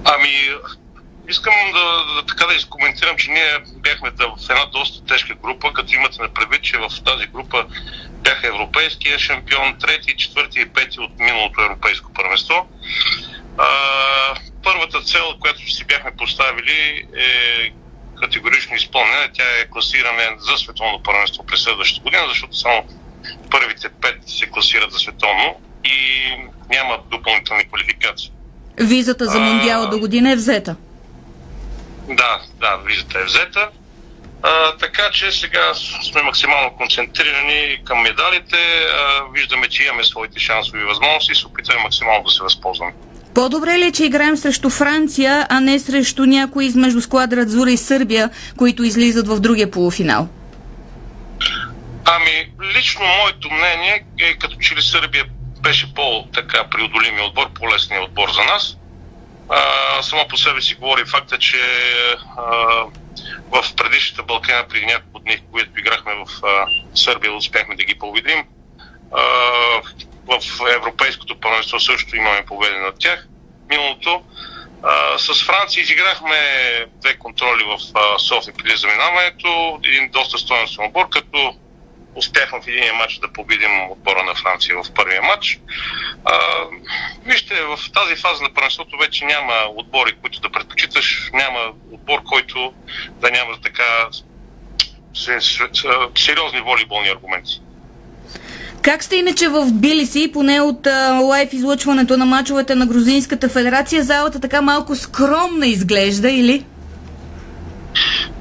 Ами, 0.05 0.29
искам 1.29 1.53
да, 1.73 2.13
да, 2.13 2.25
така 2.25 2.45
да 2.45 2.53
изкоментирам, 2.53 3.17
че 3.17 3.31
ние 3.31 3.59
бяхме 3.75 4.11
да, 4.11 4.27
в 4.27 4.49
една 4.49 4.65
доста 4.65 5.05
тежка 5.05 5.33
група, 5.35 5.73
като 5.73 5.95
имате 5.95 6.21
на 6.21 6.29
предвид, 6.29 6.61
че 6.61 6.77
в 6.77 6.89
тази 7.05 7.27
група 7.27 7.65
бяха 8.23 8.47
европейския 8.47 9.19
шампион, 9.19 9.77
трети, 9.79 10.17
четвърти 10.17 10.61
и 10.61 10.69
пети 10.69 10.99
от 10.99 11.19
миналото 11.19 11.61
европейско 11.61 12.13
първенство. 12.13 12.67
А, 13.57 13.67
първата 14.63 15.01
цел, 15.01 15.23
която 15.39 15.71
си 15.71 15.85
бяхме 15.85 16.11
поставили 16.17 17.07
е 17.17 17.71
категорично 18.21 18.75
изпълнена. 18.75 19.29
Тя 19.33 19.43
е 19.43 19.69
класиране 19.69 20.29
за 20.39 20.57
световно 20.57 21.03
първенство 21.03 21.45
през 21.45 21.61
следващата 21.61 22.03
година, 22.03 22.23
защото 22.29 22.57
само 22.57 22.85
първите 23.51 23.89
пет 23.89 24.17
се 24.25 24.45
класират 24.45 24.91
за 24.91 24.99
световно 24.99 25.55
и 25.83 26.29
няма 26.69 26.97
допълнителни 27.11 27.67
квалификации. 27.67 28.31
Визата 28.79 29.25
за 29.25 29.37
А. 29.37 29.41
Мондиала 29.41 29.89
до 29.89 29.99
година 29.99 30.31
е 30.31 30.35
взета. 30.35 30.75
Да, 32.09 32.41
да, 32.59 32.77
визата 32.85 33.19
е 33.19 33.23
взета. 33.23 33.69
А, 34.43 34.77
така 34.77 35.09
че 35.13 35.31
сега 35.31 35.73
сме 36.11 36.21
максимално 36.21 36.71
концентрирани 36.77 37.81
към 37.83 38.01
медалите. 38.01 38.57
А, 38.57 39.23
виждаме, 39.33 39.67
че 39.67 39.83
имаме 39.83 40.03
своите 40.03 40.39
шансови 40.39 40.83
възможности 40.83 41.31
и 41.31 41.35
се 41.35 41.47
опитваме 41.47 41.83
максимално 41.83 42.23
да 42.23 42.31
се 42.31 42.43
възползваме. 42.43 42.93
По-добре 43.35 43.77
ли 43.77 43.85
е, 43.85 43.91
че 43.91 44.05
играем 44.05 44.37
срещу 44.37 44.69
Франция, 44.69 45.47
а 45.49 45.59
не 45.59 45.79
срещу 45.79 46.25
някои 46.25 46.65
измежду 46.65 47.01
складра 47.01 47.45
Зура 47.47 47.71
и 47.71 47.77
Сърбия, 47.77 48.29
които 48.57 48.83
излизат 48.83 49.27
в 49.27 49.39
другия 49.39 49.71
полуфинал? 49.71 50.27
Ами, 52.05 52.51
лично 52.75 53.01
моето 53.21 53.49
мнение 53.51 54.05
е 54.19 54.37
като 54.37 54.57
че 54.61 54.75
ли 54.75 54.81
Сърбия 54.81 55.25
беше 55.61 55.93
по-така 55.93 56.63
преодолимия 56.71 57.23
отбор, 57.23 57.53
по-лесният 57.53 58.03
отбор 58.03 58.29
за 58.31 58.43
нас. 58.43 58.78
А, 59.49 60.01
само 60.03 60.27
по 60.27 60.37
себе 60.37 60.61
си 60.61 60.75
говори 60.75 61.05
факта, 61.05 61.37
че 61.37 61.57
а, 62.37 62.43
в 63.51 63.75
предишната 63.75 64.23
Балкана 64.23 64.67
преди 64.69 64.85
няколко 64.85 65.19
дни, 65.19 65.37
когато 65.51 65.79
играхме 65.79 66.13
в 66.15 66.45
а, 66.45 66.65
Сърбия, 66.95 67.33
успяхме 67.33 67.75
да 67.75 67.83
ги 67.83 67.99
победим. 67.99 68.43
А, 69.11 69.21
в 70.27 70.39
Европейското 70.75 71.39
първенство 71.39 71.79
също 71.79 72.15
имаме 72.15 72.45
победи 72.45 72.75
над 72.75 72.95
тях. 72.99 73.27
Миналото. 73.69 74.21
А, 74.83 75.17
с 75.17 75.45
Франция 75.45 75.81
изиграхме 75.81 76.37
две 77.01 77.17
контроли 77.17 77.63
в 77.63 77.79
София 78.19 78.53
преди 78.53 78.77
заминаването. 78.77 79.79
Един 79.83 80.09
доста 80.11 80.37
стоеностен 80.37 80.85
отбор, 80.85 81.09
като 81.09 81.55
успяхме 82.19 82.61
в 82.61 82.67
единия 82.67 82.93
матч 82.93 83.19
да 83.19 83.33
победим 83.33 83.91
отбора 83.91 84.23
на 84.23 84.35
Франция 84.35 84.75
в 84.75 84.91
първия 84.91 85.21
матч. 85.21 85.59
А, 86.25 86.39
вижте, 87.25 87.53
в 87.61 87.79
тази 87.93 88.15
фаза 88.15 88.43
на 88.43 88.53
първенството 88.53 88.97
вече 88.97 89.25
няма 89.25 89.53
отбори, 89.75 90.11
които 90.21 90.41
да 90.41 90.49
предпочиташ, 90.49 91.29
няма 91.33 91.59
отбор, 91.91 92.19
който 92.23 92.73
да 93.21 93.31
няма 93.31 93.51
така 93.63 94.07
се- 95.13 95.41
се- 95.41 95.69
сериозни 96.15 96.61
волейболни 96.61 97.09
аргументи. 97.09 97.61
Как 98.81 99.03
сте 99.03 99.15
иначе 99.15 99.47
в 99.47 99.65
Тбилиси, 99.71 100.31
поне 100.33 100.61
от 100.61 100.87
а, 100.87 101.19
лайф 101.19 101.53
излъчването 101.53 102.17
на 102.17 102.25
мачовете 102.25 102.75
на 102.75 102.85
Грузинската 102.85 103.49
федерация, 103.49 104.03
залата 104.03 104.39
така 104.39 104.61
малко 104.61 104.95
скромна 104.95 105.67
изглежда, 105.67 106.31
или? 106.31 106.65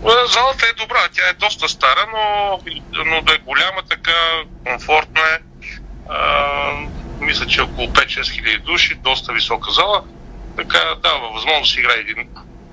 Е, 0.04 0.26
Залата 0.32 0.66
е 0.66 0.80
добра, 0.80 1.08
тя 1.12 1.22
е 1.30 1.32
доста 1.32 1.68
стара, 1.68 2.06
но, 2.12 2.58
но 3.04 3.22
да 3.22 3.34
е 3.34 3.38
голяма, 3.38 3.82
така 3.88 4.12
комфортна 4.66 5.20
е. 5.20 5.38
А, 6.08 6.72
мисля, 7.20 7.46
че 7.46 7.60
около 7.62 7.88
5-6 7.88 8.30
хиляди 8.30 8.58
души, 8.58 8.94
доста 8.94 9.32
висока 9.32 9.72
зала. 9.72 10.02
Така 10.56 10.78
дава 11.02 11.32
възможност 11.34 11.74
да 11.74 11.80
играе 11.80 11.96
един 11.98 12.28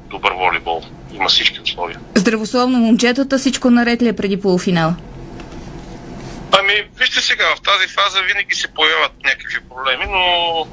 добър 0.10 0.32
волейбол. 0.32 0.84
Има 1.14 1.30
всички 1.30 1.62
условия. 1.62 2.00
Здравословно 2.16 2.80
момчетата, 2.80 3.38
всичко 3.38 3.70
наред 3.70 4.02
ли 4.02 4.08
е 4.08 4.16
преди 4.16 4.42
полуфинала? 4.42 4.96
Ами, 6.60 6.74
вижте 6.98 7.22
сега, 7.22 7.46
в 7.56 7.62
тази 7.62 7.88
фаза 7.88 8.22
винаги 8.22 8.56
се 8.56 8.68
появяват 8.68 9.12
някакви 9.24 9.60
проблеми, 9.70 10.06
но, 10.10 10.68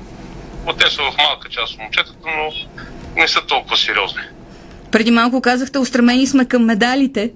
но 0.67 0.73
те 0.73 0.91
са 0.91 1.03
в 1.03 1.17
малка 1.17 1.49
част 1.49 1.75
от 1.75 1.81
момчетата, 1.81 2.29
но 2.37 2.53
не 3.17 3.29
са 3.29 3.47
толкова 3.47 3.77
сериозни. 3.77 4.23
Преди 4.93 5.11
малко 5.11 5.41
казахте, 5.41 5.79
устремени 5.79 6.27
сме 6.27 6.49
към 6.49 6.65
медалите. 6.65 7.33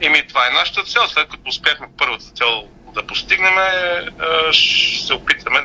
Еми, 0.00 0.26
това 0.28 0.46
е 0.46 0.50
нашата 0.50 0.82
цел. 0.82 1.02
След 1.08 1.28
като 1.28 1.48
успяхме 1.48 1.86
първата 1.98 2.24
цел 2.24 2.64
да 2.94 3.06
постигнем, 3.06 3.58
е, 3.58 3.98
е, 4.48 4.52
ще 4.52 5.06
се 5.06 5.14
опитаме 5.14 5.60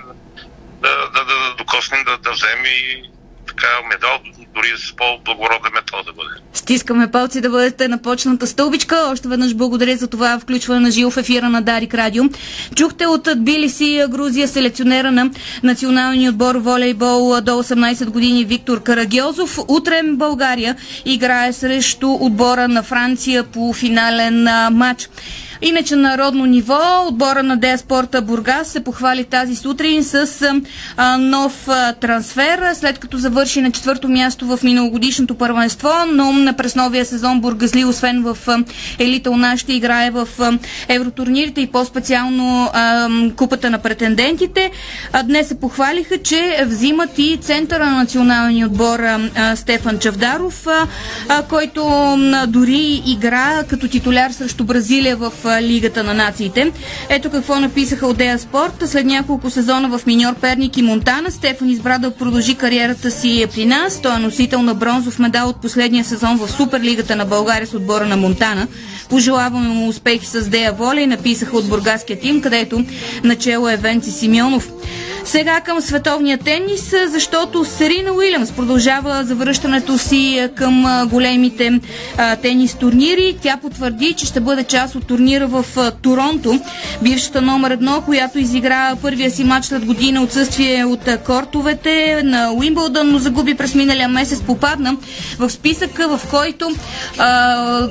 да, 0.81 1.11
да, 1.13 1.25
да, 1.25 1.25
да, 1.25 1.55
докоснем, 1.57 2.03
да, 2.03 2.17
да 2.17 2.31
вземем 2.31 2.65
и 2.65 3.09
така 3.55 3.87
медал, 3.89 4.19
дори 4.55 4.67
с 4.77 4.95
по-благороден 4.95 5.71
метал 5.73 6.03
да 6.05 6.13
бъде. 6.13 6.29
Стискаме 6.53 7.11
палци 7.11 7.41
да 7.41 7.49
бъдете 7.49 7.87
на 7.87 7.97
почната 7.97 8.47
стълбичка. 8.47 9.09
Още 9.11 9.27
веднъж 9.27 9.53
благодаря 9.53 9.97
за 9.97 10.07
това 10.07 10.39
включване 10.39 10.79
на 10.79 10.91
живо 10.91 11.11
в 11.11 11.17
ефира 11.17 11.49
на 11.49 11.61
Дарик 11.61 11.93
Радио. 11.93 12.23
Чухте 12.75 13.05
от 13.05 13.27
Тбилиси, 13.35 14.05
Грузия, 14.09 14.47
селекционера 14.47 15.11
на 15.11 15.31
националния 15.63 16.31
отбор 16.31 16.55
волейбол 16.55 17.41
до 17.41 17.51
18 17.51 18.05
години 18.05 18.45
Виктор 18.45 18.83
Карагьозов. 18.83 19.59
Утре 19.67 20.01
България 20.05 20.75
играе 21.05 21.53
срещу 21.53 22.11
отбора 22.11 22.67
на 22.67 22.83
Франция 22.83 23.43
по 23.43 23.73
финален 23.73 24.47
матч. 24.71 25.09
Иначе 25.61 25.95
на 25.95 26.09
народно 26.09 26.45
ниво 26.45 26.79
отбора 27.07 27.43
на 27.43 27.57
Дея 27.57 27.77
Спорта 27.77 28.21
Бургас 28.21 28.67
се 28.67 28.83
похвали 28.83 29.23
тази 29.23 29.55
сутрин 29.55 30.03
с 30.03 30.27
а, 30.97 31.17
нов 31.17 31.67
а, 31.67 31.93
трансфер, 31.93 32.73
след 32.73 32.99
като 32.99 33.17
завърши 33.17 33.61
на 33.61 33.71
четвърто 33.71 34.09
място 34.09 34.45
в 34.45 34.59
миналогодишното 34.63 35.35
първенство, 35.35 35.89
но 36.07 36.31
на 36.31 36.53
през 36.53 36.75
новия 36.75 37.05
сезон 37.05 37.41
Бургазли, 37.41 37.85
освен 37.85 38.23
в 38.23 38.37
а, 38.47 38.63
елита 38.99 39.31
у 39.31 39.37
нас, 39.37 39.59
ще 39.59 39.73
играе 39.73 40.11
в 40.11 40.27
а, 40.39 40.57
евротурнирите 40.87 41.61
и 41.61 41.67
по-специално 41.67 42.69
а, 42.73 43.09
купата 43.35 43.69
на 43.69 43.79
претендентите. 43.79 44.71
А, 45.13 45.23
днес 45.23 45.47
се 45.47 45.59
похвалиха, 45.59 46.17
че 46.17 46.63
взимат 46.65 47.19
и 47.19 47.37
центъра 47.41 47.85
на 47.85 47.97
националния 47.97 48.67
отбор 48.67 48.99
а, 48.99 49.55
Стефан 49.55 49.99
Чавдаров, 49.99 50.67
а, 50.67 50.87
а, 51.29 51.43
който 51.43 51.87
а, 51.87 52.47
дори 52.47 53.03
игра 53.05 53.63
като 53.69 53.87
титуляр 53.87 54.31
срещу 54.31 54.63
Бразилия 54.63 55.17
в 55.17 55.31
Лигата 55.61 56.03
на 56.03 56.13
нациите. 56.13 56.71
Ето 57.09 57.29
какво 57.29 57.59
написаха 57.59 58.07
от 58.07 58.17
Дея 58.17 58.39
Спорт. 58.39 58.83
След 58.85 59.05
няколко 59.05 59.49
сезона 59.49 59.97
в 59.97 60.05
Миньор 60.05 60.35
Перник 60.35 60.77
и 60.77 60.81
Монтана, 60.81 61.31
Стефан 61.31 61.69
избра 61.69 61.97
да 61.97 62.11
продължи 62.11 62.55
кариерата 62.55 63.11
си 63.11 63.47
при 63.53 63.65
нас. 63.65 64.01
Той 64.01 64.15
е 64.15 64.19
носител 64.19 64.61
на 64.61 64.73
бронзов 64.73 65.19
медал 65.19 65.49
от 65.49 65.61
последния 65.61 66.03
сезон 66.03 66.37
в 66.37 66.51
Суперлигата 66.51 67.15
на 67.15 67.25
България 67.25 67.67
с 67.67 67.73
отбора 67.73 68.05
на 68.05 68.17
Монтана. 68.17 68.67
Пожелаваме 69.09 69.67
му 69.67 69.87
успехи 69.87 70.25
с 70.25 70.47
Дея 70.49 70.73
Воля 70.73 71.01
и 71.01 71.07
написаха 71.07 71.57
от 71.57 71.69
бургаския 71.69 72.19
тим, 72.19 72.41
където 72.41 72.85
начало 73.23 73.69
е 73.69 73.77
Венци 73.77 74.11
Симеонов. 74.11 74.69
Сега 75.25 75.61
към 75.61 75.81
световния 75.81 76.37
тенис, 76.37 76.93
защото 77.07 77.65
Серина 77.65 78.13
Уилямс 78.13 78.51
продължава 78.51 79.23
завръщането 79.23 79.97
си 79.97 80.49
към 80.55 81.07
големите 81.09 81.79
тенис 82.41 82.75
турнири. 82.75 83.37
Тя 83.41 83.57
потвърди, 83.57 84.13
че 84.13 84.25
ще 84.25 84.39
бъде 84.39 84.63
част 84.63 84.95
от 84.95 85.07
турнира 85.07 85.34
в 85.43 85.65
а, 85.77 85.91
Торонто. 85.91 86.59
Бившата 87.01 87.41
номер 87.41 87.71
едно, 87.71 88.01
която 88.01 88.39
изигра 88.39 88.95
първия 89.01 89.31
си 89.31 89.43
матч 89.43 89.65
след 89.65 89.85
година 89.85 90.21
отсъствие 90.21 90.85
от 90.85 91.09
кортовете 91.25 92.21
на 92.23 92.51
Уимбълдън, 92.53 93.11
но 93.11 93.19
загуби 93.19 93.55
през 93.55 93.75
миналия 93.75 94.09
месец, 94.09 94.41
попадна 94.41 94.97
в 95.39 95.49
списъка, 95.49 96.17
в 96.17 96.21
който 96.29 96.71
а, 97.17 97.87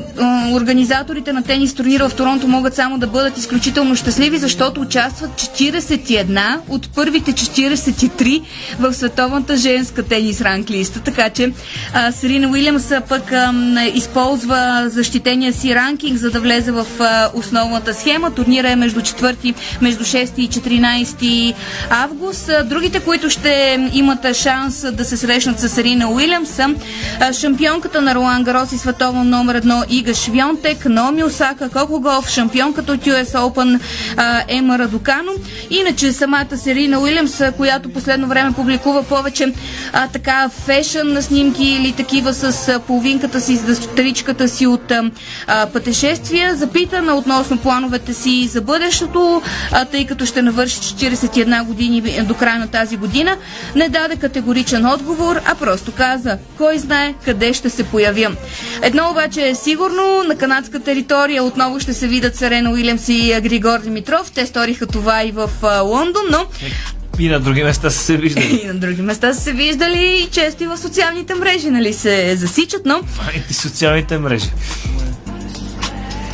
организаторите 0.53 1.33
на 1.33 1.43
тенис 1.43 1.75
турнира 1.75 2.09
в 2.09 2.15
Торонто 2.15 2.49
могат 2.49 2.75
само 2.75 2.99
да 2.99 3.07
бъдат 3.07 3.39
изключително 3.39 3.97
щастливи, 3.97 4.39
защото 4.39 4.81
участват 4.81 5.31
41 5.31 6.59
от 6.69 6.89
първите 6.95 7.33
43 7.33 8.43
в 8.79 8.95
световната 8.95 9.57
женска 9.57 10.03
тенис 10.03 10.41
ранглиста. 10.41 11.01
Така 11.01 11.31
че 11.31 11.53
а, 11.95 12.13
Серина 12.13 12.49
Уилямс 12.49 12.93
пък 13.09 13.33
а, 13.33 13.53
използва 13.95 14.85
защитения 14.87 15.53
си 15.53 15.75
ранкинг, 15.75 16.19
за 16.19 16.31
да 16.31 16.41
влезе 16.41 16.73
в 16.73 16.87
а, 17.01 17.31
основната 17.35 17.95
схема. 17.95 18.31
Турнира 18.31 18.71
е 18.71 18.77
между 18.77 19.01
4, 19.01 19.55
между 19.81 20.05
6 20.05 20.39
и 20.39 20.49
14 20.49 21.55
август. 21.91 22.51
Другите, 22.65 23.01
които 23.01 23.31
ще 23.31 23.79
имат 23.93 24.37
шанс 24.37 24.85
да 24.93 25.05
се 25.05 25.17
срещнат 25.17 25.61
с 25.61 25.69
Серина 25.69 26.11
Уилямс 26.11 26.55
са 26.55 26.75
шампионката 27.33 28.01
на 28.03 28.15
Ролан 28.15 28.45
Гарос 28.45 28.73
и 28.73 28.79
световен 28.79 29.29
номер 29.29 29.63
1 29.63 29.85
Ига 29.89 30.15
Швионтек, 30.15 30.85
Наоми 30.85 31.25
Осака, 31.25 31.69
Коко 31.71 32.01
Голф, 32.01 32.29
шампионката 32.29 32.93
от 32.93 33.01
US 33.01 33.33
Open 33.33 33.81
Ема 34.49 34.79
Радокано. 34.79 35.33
Иначе 35.71 36.13
самата 36.13 36.57
Серина 36.57 37.01
Уилямс, 37.01 37.43
която 37.57 37.89
последно 37.93 38.27
време 38.27 38.53
публикува 38.53 39.03
повече 39.03 39.53
а, 39.93 40.09
така 40.09 40.49
фешън 40.67 41.13
на 41.13 41.23
снимки 41.23 41.65
или 41.65 41.93
такива 41.93 42.35
с 42.35 42.81
половинката 42.87 43.41
си, 43.41 43.57
с 43.57 43.63
дъщеричката 43.63 44.49
си 44.49 44.67
от 44.67 44.93
а, 45.47 45.67
пътешествия, 45.67 46.57
запитана 46.57 47.15
относно 47.25 47.59
плановете 47.59 48.15
си 48.15 48.49
за 48.49 48.61
бъдещето, 48.61 49.43
а, 49.73 49.85
тъй 49.85 50.07
като 50.07 50.27
ще 50.27 50.43
навърши 50.43 50.79
41 50.79 51.65
години 51.65 52.03
до 52.23 52.35
края 52.35 52.59
на 52.59 52.69
тази 52.69 52.97
година, 52.97 53.37
не 53.75 53.89
даде 53.89 54.17
категоричен 54.17 54.87
отговор, 54.87 55.41
а 55.45 55.55
просто 55.55 55.93
каза, 55.93 56.39
кой 56.57 56.79
знае 56.79 57.15
къде 57.25 57.53
ще 57.53 57.71
се 57.71 57.85
появя. 57.85 58.31
Едно 58.83 59.11
обаче 59.11 59.49
е 59.49 59.55
сигурно, 59.55 60.25
на 60.29 60.37
канадска 60.37 60.81
територия 60.81 61.45
отново 61.45 61.81
ще 61.81 61.95
се 61.95 62.07
видят 62.07 62.37
Серена 62.37 62.71
Уилямс 62.71 63.09
и 63.09 63.41
Григор 63.43 63.79
Димитров. 63.81 64.31
Те 64.31 64.47
сториха 64.47 64.87
това 64.87 65.25
и 65.25 65.33
в 65.33 65.51
а, 65.63 65.81
Лондон, 65.81 66.23
но 66.31 66.47
И 67.19 67.29
на 67.29 67.41
други 67.41 67.63
места 67.63 67.91
са 67.91 67.99
се 67.99 68.17
виждали. 68.17 68.61
и 68.65 68.67
на 68.67 68.75
други 68.75 69.03
места 69.03 69.35
са 69.35 69.41
се 69.41 69.53
виждали 69.53 70.27
и 70.27 70.31
често 70.31 70.65
и 70.65 70.67
в 70.67 70.79
социалните 70.79 71.35
мрежи, 71.35 71.71
нали, 71.71 71.93
се 71.93 72.37
засичат, 72.37 72.83
но 72.87 73.01
И 73.51 73.55
социалните 73.55 74.19
мрежи. 74.19 74.51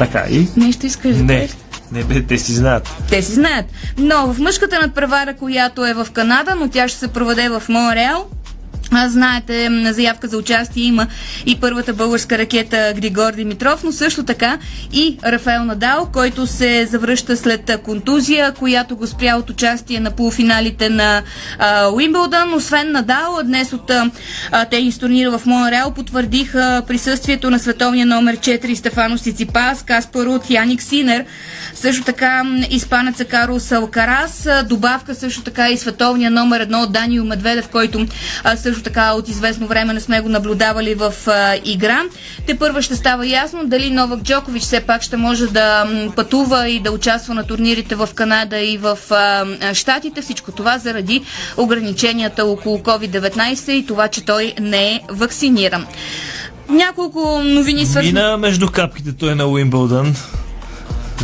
Така 0.00 0.24
и? 0.30 0.48
нещо 0.56 0.86
искаш 0.86 1.16
да 1.16 1.22
Не. 1.22 1.48
Не, 1.92 2.04
бе, 2.04 2.22
те 2.22 2.38
си 2.38 2.52
знаят. 2.52 2.88
Те 3.10 3.22
си 3.22 3.32
знаят. 3.32 3.66
Но 3.98 4.32
в 4.32 4.38
мъжката 4.38 4.80
надпревара, 4.80 5.34
която 5.36 5.86
е 5.86 5.94
в 5.94 6.06
Канада, 6.12 6.54
но 6.54 6.68
тя 6.68 6.88
ще 6.88 6.98
се 6.98 7.08
проведе 7.08 7.48
в 7.48 7.62
Монреал, 7.68 8.26
Знаете, 9.06 9.68
заявка 9.92 10.28
за 10.28 10.38
участие 10.38 10.82
има 10.82 11.06
и 11.46 11.60
първата 11.60 11.92
българска 11.94 12.38
ракета 12.38 12.92
Григор 12.96 13.32
Димитров, 13.32 13.84
но 13.84 13.92
също 13.92 14.24
така 14.24 14.58
и 14.92 15.18
Рафаел 15.24 15.64
Надал, 15.64 16.08
който 16.12 16.46
се 16.46 16.86
завръща 16.86 17.36
след 17.36 17.80
контузия, 17.84 18.52
която 18.52 18.96
го 18.96 19.06
спря 19.06 19.36
от 19.36 19.50
участие 19.50 20.00
на 20.00 20.10
полуфиналите 20.10 20.88
на 20.88 21.22
а, 21.58 21.88
Уимбълдън. 21.88 22.54
Освен 22.54 22.92
Надал, 22.92 23.38
днес 23.44 23.72
от 23.72 23.90
а, 23.90 24.64
тенис 24.64 24.98
турнира 24.98 25.38
в 25.38 25.46
Монреал 25.46 25.90
потвърдиха 25.90 26.82
присъствието 26.88 27.50
на 27.50 27.58
световния 27.58 28.06
номер 28.06 28.36
4 28.36 28.74
Стефано 28.74 29.18
Сиципас, 29.18 29.82
Каспар 29.82 30.24
Рут, 30.26 30.50
Яник 30.50 30.82
Синер, 30.82 31.24
също 31.74 32.04
така 32.04 32.42
испанеца 32.70 33.24
Карлос 33.24 33.72
Алкарас, 33.72 34.46
а, 34.46 34.62
добавка 34.62 35.14
също 35.14 35.42
така 35.42 35.70
и 35.70 35.78
световния 35.78 36.30
номер 36.30 36.60
едно 36.60 36.80
от 36.80 36.92
Даниил 36.92 37.24
Медведев, 37.24 37.68
който 37.68 38.06
а, 38.44 38.56
също 38.56 38.79
така 38.82 39.12
от 39.12 39.28
известно 39.28 39.66
време 39.66 39.92
не 39.92 40.00
сме 40.00 40.20
го 40.20 40.28
наблюдавали 40.28 40.94
в 40.94 41.14
а, 41.26 41.56
игра. 41.64 42.02
Те 42.46 42.58
първа 42.58 42.82
ще 42.82 42.96
става 42.96 43.26
ясно 43.26 43.60
дали 43.66 43.90
Новак 43.90 44.22
Джокович 44.22 44.62
все 44.62 44.80
пак 44.80 45.02
ще 45.02 45.16
може 45.16 45.46
да 45.46 45.86
пътува 46.16 46.68
и 46.68 46.80
да 46.80 46.92
участва 46.92 47.34
на 47.34 47.44
турнирите 47.44 47.94
в 47.94 48.08
Канада 48.14 48.58
и 48.58 48.78
в 48.78 48.98
а, 49.10 49.44
Штатите. 49.74 50.22
Всичко 50.22 50.52
това 50.52 50.78
заради 50.78 51.22
ограниченията 51.56 52.44
около 52.44 52.78
COVID-19 52.78 53.70
и 53.70 53.86
това, 53.86 54.08
че 54.08 54.24
той 54.24 54.54
не 54.60 54.92
е 54.94 55.00
вакциниран. 55.10 55.86
Няколко 56.68 57.40
новини 57.44 57.86
свързани. 57.86 58.12
Мина 58.12 58.36
между 58.36 58.68
капките 58.68 59.12
той 59.12 59.34
на 59.34 59.46
Уимбълдън. 59.46 60.14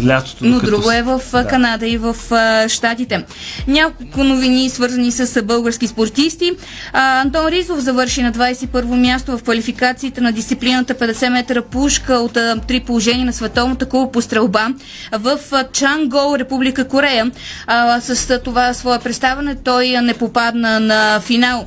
Лятото. 0.01 0.44
Но 0.44 0.61
друго 0.61 0.82
с- 0.82 0.94
е 0.94 1.03
в 1.03 1.20
Да. 1.32 1.47
Канада 1.47 1.86
и 1.86 1.97
в 1.99 2.16
а, 2.30 2.68
Штатите. 2.68 3.24
Няколко 3.68 4.24
новини 4.24 4.70
свързани 4.70 5.12
с 5.12 5.42
български 5.42 5.86
спортисти. 5.86 6.53
А, 6.92 7.20
Антон 7.20 7.47
Ризов 7.47 7.78
завърши 7.78 8.22
на 8.22 8.32
21-во 8.32 8.97
място 8.97 9.38
в 9.38 9.42
квалификациите 9.42 10.20
на 10.20 10.32
дисциплината 10.32 10.94
50 10.94 11.28
метра 11.28 11.62
пушка 11.62 12.14
от 12.14 12.36
а, 12.36 12.57
три 12.59 12.80
положения 12.80 13.26
на 13.26 13.32
световната 13.32 13.86
кула 13.86 14.12
по 14.12 14.22
стрелба 14.22 14.68
в 15.12 15.38
Чангол, 15.72 16.36
Република 16.36 16.88
Корея. 16.88 17.30
А, 17.66 18.01
с 18.01 18.38
това 18.40 18.74
свое 18.74 18.99
представане 18.99 19.55
той 19.57 19.88
не 19.88 20.14
попадна 20.14 20.80
на 20.80 21.20
финал. 21.20 21.66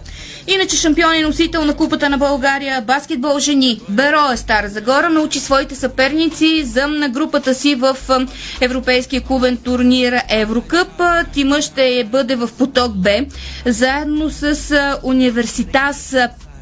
Иначе 0.49 0.75
шампион 0.75 1.15
и 1.15 1.21
носител 1.21 1.65
на 1.65 1.73
Купата 1.73 2.09
на 2.09 2.17
България, 2.17 2.81
баскетбол 2.81 3.39
жени, 3.39 3.81
Беро 3.89 4.31
е 4.33 4.37
Стара 4.37 4.69
Загора, 4.69 5.09
научи 5.09 5.39
своите 5.39 5.75
съперници 5.75 6.63
за 6.63 6.87
на 6.87 7.09
групата 7.09 7.53
си 7.53 7.75
в 7.75 7.97
Европейския 8.61 9.21
клубен 9.21 9.57
турнир 9.57 10.13
Еврокъп. 10.29 11.01
Тима 11.33 11.61
ще 11.61 12.03
бъде 12.03 12.35
в 12.35 12.49
поток 12.49 12.91
Б, 12.93 13.09
заедно 13.65 14.29
с 14.29 14.55
Университас 15.03 16.15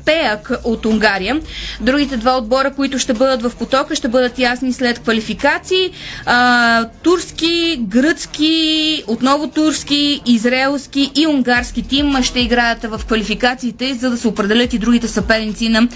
а, 0.07 0.17
Пеак 0.17 0.51
от 0.63 0.85
Унгария. 0.85 1.41
Другите 1.81 2.17
два 2.17 2.37
отбора, 2.37 2.73
които 2.73 2.99
ще 2.99 3.13
бъдат 3.13 3.41
в 3.41 3.55
потока, 3.55 3.95
ще 3.95 4.07
бъдат 4.07 4.39
ясни 4.39 4.73
след 4.73 4.99
квалификации. 4.99 5.91
А, 6.25 6.85
турски, 7.03 7.77
гръцки, 7.81 9.03
отново 9.07 9.47
турски, 9.47 10.21
израелски 10.25 11.11
и 11.15 11.27
унгарски 11.27 11.87
тим 11.87 12.23
ще 12.23 12.39
играят 12.39 12.83
в 12.83 13.01
квалификациите, 13.05 13.93
за 13.93 14.09
да 14.09 14.17
се 14.17 14.27
определят 14.27 14.73
и 14.73 14.79
другите 14.79 15.07
съперници 15.07 15.69
на 15.69 15.87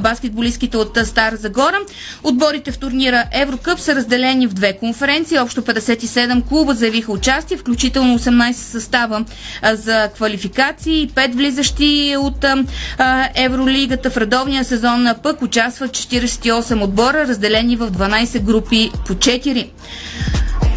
баскетболистките 0.00 0.76
от 0.76 0.98
Стара 1.04 1.36
Загора. 1.36 1.78
Отборите 2.22 2.72
в 2.72 2.78
турнира 2.78 3.24
Еврокъп 3.32 3.80
са 3.80 3.94
разделени 3.94 4.46
в 4.46 4.54
две 4.54 4.72
конференции. 4.72 5.38
Общо 5.38 5.62
57 5.62 6.48
клуба 6.48 6.74
заявиха 6.74 7.12
участие, 7.12 7.56
включително 7.56 8.18
18 8.18 8.52
състава 8.52 9.24
за 9.72 10.08
квалификации, 10.14 11.08
5 11.08 11.32
влизащи 11.32 12.16
от 12.18 12.44
а, 12.98 13.28
Евролигата 13.52 14.10
в 14.10 14.16
редовния 14.16 14.64
сезон 14.64 15.06
пък 15.22 15.42
участват 15.42 15.90
48 15.90 16.82
отбора, 16.84 17.26
разделени 17.28 17.76
в 17.76 17.90
12 17.90 18.40
групи 18.40 18.90
по 19.06 19.14
4. 19.14 19.68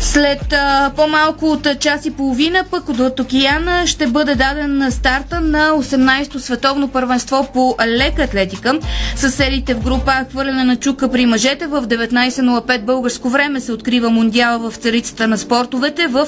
След 0.05 0.53
а, 0.53 0.91
по-малко 0.95 1.45
от 1.45 1.67
час 1.79 2.05
и 2.05 2.11
половина 2.11 2.63
пък 2.71 2.89
от 2.89 3.19
океана 3.19 3.87
ще 3.87 4.07
бъде 4.07 4.35
даден 4.35 4.91
старта 4.91 5.41
на 5.41 5.71
18-то 5.71 6.39
световно 6.39 6.87
първенство 6.87 7.47
по 7.53 7.75
лека 7.87 8.23
атлетика. 8.23 8.79
С 9.15 9.31
сериите 9.31 9.73
в 9.73 9.83
група 9.83 10.11
хвърляне 10.31 10.63
на 10.63 10.75
чука 10.75 11.11
при 11.11 11.25
мъжете 11.25 11.67
в 11.67 11.81
19.05 11.81 12.81
българско 12.81 13.29
време 13.29 13.59
се 13.59 13.71
открива 13.71 14.09
мундиала 14.09 14.69
в 14.71 14.75
царицата 14.75 15.27
на 15.27 15.37
спортовете 15.37 16.07
в 16.07 16.27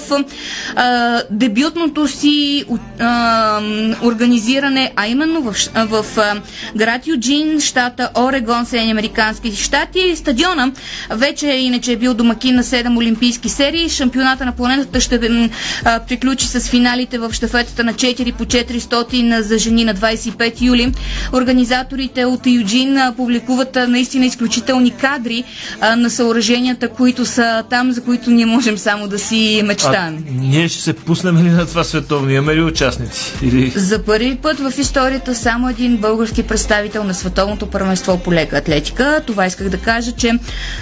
а, 0.75 1.21
дебютното 1.31 2.07
си 2.07 2.65
а, 2.99 3.61
организиране, 4.03 4.91
а 4.95 5.07
именно 5.07 5.41
в, 5.41 5.55
в 5.75 6.17
а, 6.17 6.35
град 6.75 7.07
Юджин, 7.07 7.59
щата 7.59 8.09
Орегон, 8.17 8.65
Съединени 8.65 8.91
Американски 8.91 9.55
щати. 9.55 10.15
Стадиона 10.15 10.71
вече 11.09 11.47
иначе 11.47 11.91
е 11.91 11.95
бил 11.95 12.13
домакин 12.13 12.55
на 12.55 12.63
7 12.63 12.97
олимпийски 12.97 13.49
серии. 13.49 13.66
Шампионата 13.89 14.45
на 14.45 14.51
планетата 14.51 14.99
ще 15.01 15.49
а, 15.85 15.99
приключи 15.99 16.47
с 16.47 16.59
финалите 16.59 17.17
в 17.17 17.33
щафетата 17.33 17.83
на 17.83 17.93
4 17.93 18.33
по 18.33 18.45
400 18.45 19.39
за 19.39 19.57
жени 19.57 19.83
на 19.83 19.95
25 19.95 20.61
юли. 20.61 20.91
Организаторите 21.33 22.25
от 22.25 22.47
Юджин 22.47 22.97
публикуват 23.17 23.77
наистина 23.87 24.25
изключителни 24.25 24.91
кадри 24.91 25.43
а, 25.81 25.95
на 25.95 26.09
съоръженията, 26.09 26.89
които 26.89 27.25
са 27.25 27.63
там, 27.69 27.91
за 27.91 28.03
които 28.03 28.29
ние 28.31 28.45
можем 28.45 28.77
само 28.77 29.07
да 29.07 29.19
си 29.19 29.61
мечтаем. 29.65 30.23
А, 30.29 30.31
ние 30.31 30.69
ще 30.69 30.81
се 30.81 30.93
пуснем 30.93 31.37
ли 31.37 31.49
на 31.49 31.65
това 31.65 31.83
световно? 31.83 32.29
Имаме 32.31 32.55
ли 32.55 32.61
участници? 32.63 33.33
Или... 33.41 33.73
За 33.75 34.03
първи 34.03 34.35
път 34.35 34.59
в 34.59 34.73
историята 34.79 35.35
само 35.35 35.69
един 35.69 35.97
български 35.97 36.43
представител 36.43 37.03
на 37.03 37.13
световното 37.13 37.67
първенство 37.67 38.17
по 38.17 38.33
лека 38.33 38.57
атлетика. 38.57 39.21
Това 39.27 39.45
исках 39.45 39.69
да 39.69 39.77
кажа, 39.77 40.11
че 40.11 40.31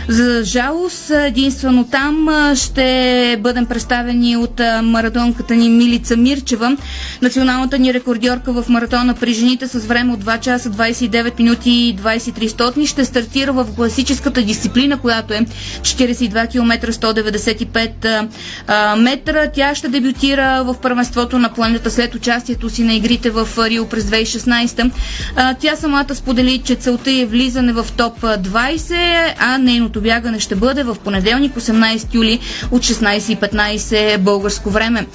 за 0.07 0.41
жалост 0.43 1.09
единствено 1.09 1.83
там 1.83 2.27
ще 2.65 3.37
бъдем 3.39 3.65
представени 3.65 4.37
от 4.37 4.61
маратонката 4.83 5.55
ни 5.55 5.69
Милица 5.69 6.17
Мирчева, 6.17 6.77
националната 7.21 7.79
ни 7.79 7.93
рекордьорка 7.93 8.53
в 8.53 8.69
маратона 8.69 9.13
при 9.13 9.33
жените 9.33 9.67
с 9.67 9.79
време 9.79 10.13
от 10.13 10.23
2 10.23 10.39
часа 10.39 10.69
29 10.69 11.39
минути 11.39 11.69
и 11.71 11.95
23 11.95 12.47
стотни. 12.47 12.87
Ще 12.87 13.05
стартира 13.05 13.53
в 13.53 13.67
класическата 13.75 14.41
дисциплина, 14.41 14.97
която 14.97 15.33
е 15.33 15.45
42 15.81 16.49
км 16.49 16.91
195 16.91 18.27
а, 18.67 18.95
метра. 18.95 19.47
Тя 19.47 19.75
ще 19.75 19.87
дебютира 19.89 20.63
в 20.63 20.75
първенството 20.81 21.39
на 21.39 21.49
планета 21.49 21.91
след 21.91 22.15
участието 22.15 22.69
си 22.69 22.83
на 22.83 22.93
игрите 22.93 23.29
в 23.29 23.47
Рио 23.59 23.85
през 23.85 24.03
2016. 24.03 24.91
А, 25.35 25.53
тя 25.53 25.75
самата 25.75 26.15
сподели, 26.15 26.57
че 26.57 26.75
целта 26.75 27.11
е 27.11 27.25
влизане 27.25 27.73
в 27.73 27.85
топ 27.97 28.19
20, 28.21 28.95
а 29.39 29.57
нейното 29.57 30.01
бягане 30.01 30.39
ще 30.39 30.55
бъде 30.55 30.83
в 30.83 30.95
понеделник 30.95 31.55
18 31.55 32.13
юли 32.13 32.39
от 32.71 32.81
16.15 32.81 34.17
българско 34.17 34.69
време. 34.69 35.05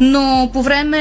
Но 0.00 0.50
по 0.52 0.62
време 0.62 1.00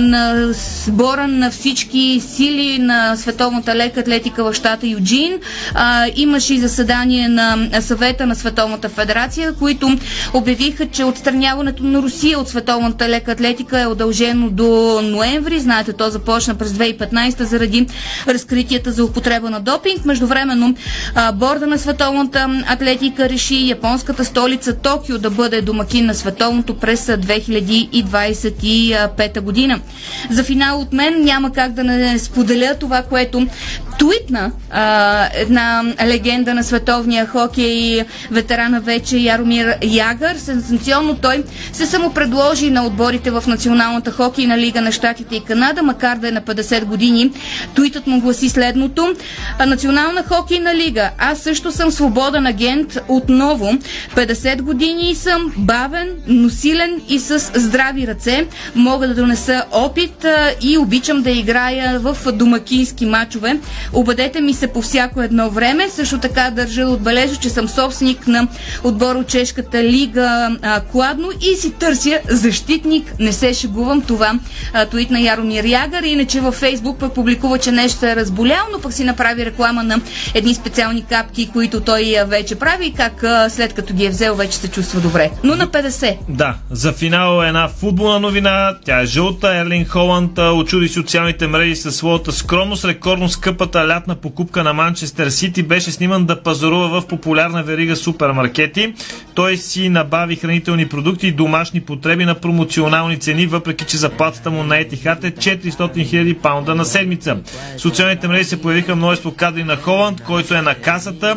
на 0.00 0.48
сбора 0.86 1.28
на 1.28 1.50
всички 1.50 2.22
сили 2.26 2.78
на 2.78 3.16
Световната 3.16 3.74
лека 3.74 4.00
атлетика 4.00 4.44
в 4.44 4.54
щата 4.54 4.86
Юджин 4.86 5.38
а, 5.74 6.06
имаше 6.16 6.54
и 6.54 6.58
заседание 6.58 7.28
на 7.28 7.58
съвета 7.80 8.26
на 8.26 8.34
Световната 8.34 8.88
федерация, 8.88 9.52
които 9.54 9.98
обявиха, 10.34 10.86
че 10.86 11.04
отстраняването 11.04 11.82
на 11.84 12.02
Русия 12.02 12.38
от 12.38 12.48
Световната 12.48 13.08
лека 13.08 13.32
атлетика 13.32 13.80
е 13.80 13.86
удължено 13.86 14.50
до 14.50 14.64
ноември. 15.04 15.60
Знаете, 15.60 15.92
то 15.92 16.10
започна 16.10 16.54
през 16.54 16.70
2015 16.70 17.42
заради 17.42 17.86
разкритията 18.28 18.92
за 18.92 19.04
употреба 19.04 19.50
на 19.50 19.60
допинг. 19.60 20.04
Междувременно 20.04 20.74
а, 21.14 21.32
борда 21.32 21.66
на 21.66 21.78
Световната 21.78 22.62
атлетика 22.66 23.28
реши 23.28 23.68
японската 23.68 24.24
столица 24.24 24.74
Токио 24.74 25.13
да 25.18 25.30
бъде 25.30 25.62
домакин 25.62 26.06
на 26.06 26.14
световното 26.14 26.78
през 26.78 27.06
2025 27.06 29.40
година. 29.40 29.80
За 30.30 30.44
финал 30.44 30.80
от 30.80 30.92
мен 30.92 31.24
няма 31.24 31.52
как 31.52 31.72
да 31.72 31.84
не 31.84 32.18
споделя 32.18 32.74
това, 32.80 33.02
което 33.02 33.46
твитна 33.98 34.52
а, 34.70 35.28
една 35.34 35.82
легенда 36.04 36.54
на 36.54 36.64
световния 36.64 37.26
хокей, 37.26 38.04
ветерана 38.30 38.80
вече 38.80 39.18
Яромир 39.18 39.76
Ягър. 39.82 40.36
Сенсационно 40.36 41.14
той 41.14 41.44
се 41.72 41.86
самопредложи 41.86 42.70
на 42.70 42.86
отборите 42.86 43.30
в 43.30 43.44
Националната 43.46 44.12
хокейна 44.12 44.58
лига 44.58 44.80
на 44.80 44.92
Штатите 44.92 45.36
и 45.36 45.44
Канада, 45.44 45.82
макар 45.82 46.16
да 46.16 46.28
е 46.28 46.30
на 46.30 46.42
50 46.42 46.84
години. 46.84 47.30
Туитът 47.74 48.06
му 48.06 48.20
гласи 48.20 48.48
следното. 48.48 49.14
Национална 49.66 50.22
хокейна 50.22 50.74
лига. 50.74 51.10
Аз 51.18 51.38
също 51.38 51.72
съм 51.72 51.90
свободен 51.90 52.46
агент 52.46 52.98
отново. 53.08 53.72
50 54.16 54.62
години 54.62 55.03
съм 55.14 55.52
бавен, 55.56 56.08
но 56.26 56.50
силен 56.50 57.00
и 57.08 57.18
с 57.18 57.38
здрави 57.54 58.06
ръце. 58.06 58.46
Мога 58.74 59.08
да 59.08 59.14
донеса 59.14 59.64
опит 59.72 60.26
и 60.62 60.78
обичам 60.78 61.22
да 61.22 61.30
играя 61.30 62.00
в 62.00 62.16
домакински 62.32 63.06
матчове. 63.06 63.58
Обадете 63.92 64.40
ми 64.40 64.54
се 64.54 64.66
по 64.66 64.82
всяко 64.82 65.22
едно 65.22 65.50
време. 65.50 65.88
Също 65.88 66.18
така 66.18 66.50
държа 66.50 66.84
да 66.84 66.90
отбележа, 66.90 67.36
че 67.36 67.50
съм 67.50 67.68
собственик 67.68 68.26
на 68.26 68.48
отбор 68.84 69.16
от 69.16 69.26
Чешката 69.26 69.82
лига 69.82 70.50
Кладно 70.92 71.28
и 71.40 71.56
си 71.56 71.70
търся 71.70 72.18
защитник. 72.28 73.12
Не 73.18 73.32
се 73.32 73.54
шегувам 73.54 74.02
това. 74.02 74.38
А, 74.72 74.86
на 75.10 75.20
Яромир 75.20 75.64
Ягър. 75.64 76.02
Иначе 76.02 76.40
във 76.40 76.54
Фейсбук 76.54 76.98
пък 76.98 77.14
публикува, 77.14 77.58
че 77.58 77.72
нещо 77.72 78.06
е 78.06 78.16
разболял, 78.16 78.64
но 78.72 78.80
пък 78.80 78.92
си 78.92 79.04
направи 79.04 79.46
реклама 79.46 79.82
на 79.82 80.00
едни 80.34 80.54
специални 80.54 81.04
капки, 81.04 81.50
които 81.52 81.80
той 81.80 82.16
вече 82.26 82.54
прави 82.54 82.86
и 82.86 82.92
как 82.92 83.24
след 83.52 83.72
като 83.74 83.94
ги 83.94 84.04
е 84.04 84.10
взел 84.10 84.34
вече 84.34 84.58
се 84.58 84.68
чувства 84.68 84.93
добре. 85.00 85.30
Но 85.44 85.56
на 85.56 85.66
50. 85.66 86.16
Да, 86.28 86.54
за 86.70 86.92
финал 86.92 87.42
е 87.44 87.48
една 87.48 87.68
футболна 87.68 88.20
новина. 88.20 88.76
Тя 88.84 89.00
е 89.00 89.06
жълта. 89.06 89.56
Ерлин 89.56 89.84
Холанд 89.84 90.38
очуди 90.38 90.88
социалните 90.88 91.46
мрежи 91.46 91.76
със 91.76 91.96
своята 91.96 92.32
скромност. 92.32 92.84
Рекордно 92.84 93.28
скъпата 93.28 93.88
лятна 93.88 94.14
покупка 94.14 94.64
на 94.64 94.72
Манчестър 94.72 95.28
Сити 95.28 95.62
беше 95.62 95.90
сниман 95.90 96.24
да 96.24 96.42
пазарува 96.42 97.00
в 97.00 97.06
популярна 97.06 97.62
верига 97.62 97.96
супермаркети. 97.96 98.94
Той 99.34 99.56
си 99.56 99.88
набави 99.88 100.36
хранителни 100.36 100.88
продукти 100.88 101.26
и 101.26 101.32
домашни 101.32 101.80
потреби 101.80 102.24
на 102.24 102.34
промоционални 102.34 103.18
цени, 103.18 103.46
въпреки 103.46 103.84
че 103.84 103.96
заплатата 103.96 104.50
му 104.50 104.62
на 104.62 104.78
Етихат 104.78 105.24
е 105.24 105.30
400 105.30 105.70
000 105.72 106.38
паунда 106.38 106.74
на 106.74 106.84
седмица. 106.84 107.36
В 107.76 107.80
социалните 107.80 108.28
мрежи 108.28 108.44
се 108.44 108.62
появиха 108.62 108.96
множество 108.96 109.34
кадри 109.34 109.64
на 109.64 109.76
Холанд, 109.76 110.20
който 110.20 110.54
е 110.54 110.62
на 110.62 110.74
касата. 110.74 111.36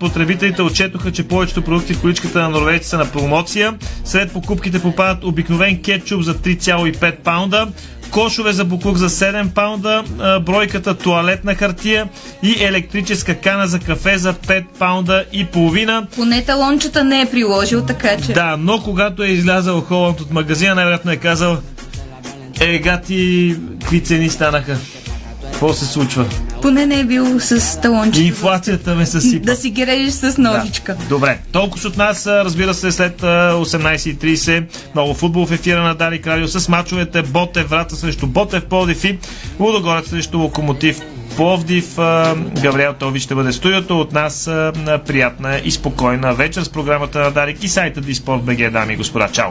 Потребителите 0.00 0.62
отчетоха, 0.62 1.12
че 1.12 1.28
повечето 1.28 1.62
продукти 1.62 1.94
в 1.94 2.03
количката 2.04 2.42
на 2.42 2.48
норвежци 2.48 2.88
са 2.88 2.98
на 2.98 3.06
промоция. 3.06 3.74
Сред 4.04 4.32
покупките 4.32 4.82
попадат 4.82 5.24
обикновен 5.24 5.82
кетчуп 5.82 6.22
за 6.22 6.34
3,5 6.34 7.16
паунда, 7.16 7.68
кошове 8.10 8.52
за 8.52 8.64
буклук 8.64 8.96
за 8.96 9.08
7 9.08 9.48
паунда, 9.48 10.04
бройката 10.40 10.94
туалетна 10.94 11.54
хартия 11.54 12.08
и 12.42 12.64
електрическа 12.64 13.34
кана 13.34 13.66
за 13.66 13.78
кафе 13.78 14.18
за 14.18 14.34
5 14.34 14.64
паунда 14.78 15.24
и 15.32 15.44
половина. 15.44 16.06
Поне 16.16 16.44
талончета 16.44 17.04
не 17.04 17.20
е 17.20 17.30
приложил, 17.30 17.82
така 17.82 18.16
че. 18.16 18.32
Да, 18.32 18.56
но 18.58 18.82
когато 18.82 19.22
е 19.22 19.28
излязал 19.28 19.80
Холанд 19.80 20.20
от 20.20 20.30
магазина, 20.30 20.74
най-вероятно 20.74 21.10
е 21.10 21.16
казал 21.16 21.58
е, 22.60 22.78
гати, 22.78 23.56
какви 23.80 24.00
цени 24.00 24.28
станаха? 24.28 24.76
Какво 25.54 25.72
се 25.72 25.86
случва? 25.86 26.26
Поне 26.62 26.86
не 26.86 27.00
е 27.00 27.04
бил 27.04 27.40
с 27.40 27.80
талончета. 27.80 28.26
Инфлацията 28.26 28.94
ме 28.94 29.06
съсипа. 29.06 29.44
Да 29.46 29.56
си 29.56 29.70
ги 29.70 29.86
режеш 29.86 30.12
с 30.12 30.38
ножичка. 30.38 30.94
Да. 30.94 31.04
Добре. 31.08 31.38
Толкова 31.52 31.88
от 31.88 31.96
нас, 31.96 32.26
разбира 32.26 32.74
се, 32.74 32.92
след 32.92 33.20
18.30 33.20 34.64
много 34.94 35.14
футбол 35.14 35.46
в 35.46 35.52
ефира 35.52 35.82
на 35.82 35.94
Дарик 35.94 36.26
Радио 36.26 36.48
с 36.48 36.68
мачовете 36.68 37.22
Ботев, 37.22 37.68
Врата 37.70 37.96
срещу 37.96 38.26
Ботев, 38.26 38.64
Пловдив 38.64 39.04
и 39.04 39.18
Лудогорец 39.60 40.08
срещу 40.08 40.38
Локомотив 40.38 41.00
Пловдив. 41.36 41.96
Габриел 42.62 42.92
Тови 42.98 43.20
ще 43.20 43.34
бъде 43.34 43.52
студиото. 43.52 44.00
От 44.00 44.12
нас 44.12 44.44
приятна 45.06 45.60
и 45.64 45.70
спокойна 45.70 46.34
вечер 46.34 46.62
с 46.62 46.68
програмата 46.68 47.18
на 47.18 47.30
Дарик 47.30 47.64
и 47.64 47.68
сайта 47.68 48.00
Диспорт 48.00 48.42
БГ, 48.42 48.70
дами 48.70 48.92
и 48.92 48.96
господа. 48.96 49.28
Чао! 49.32 49.50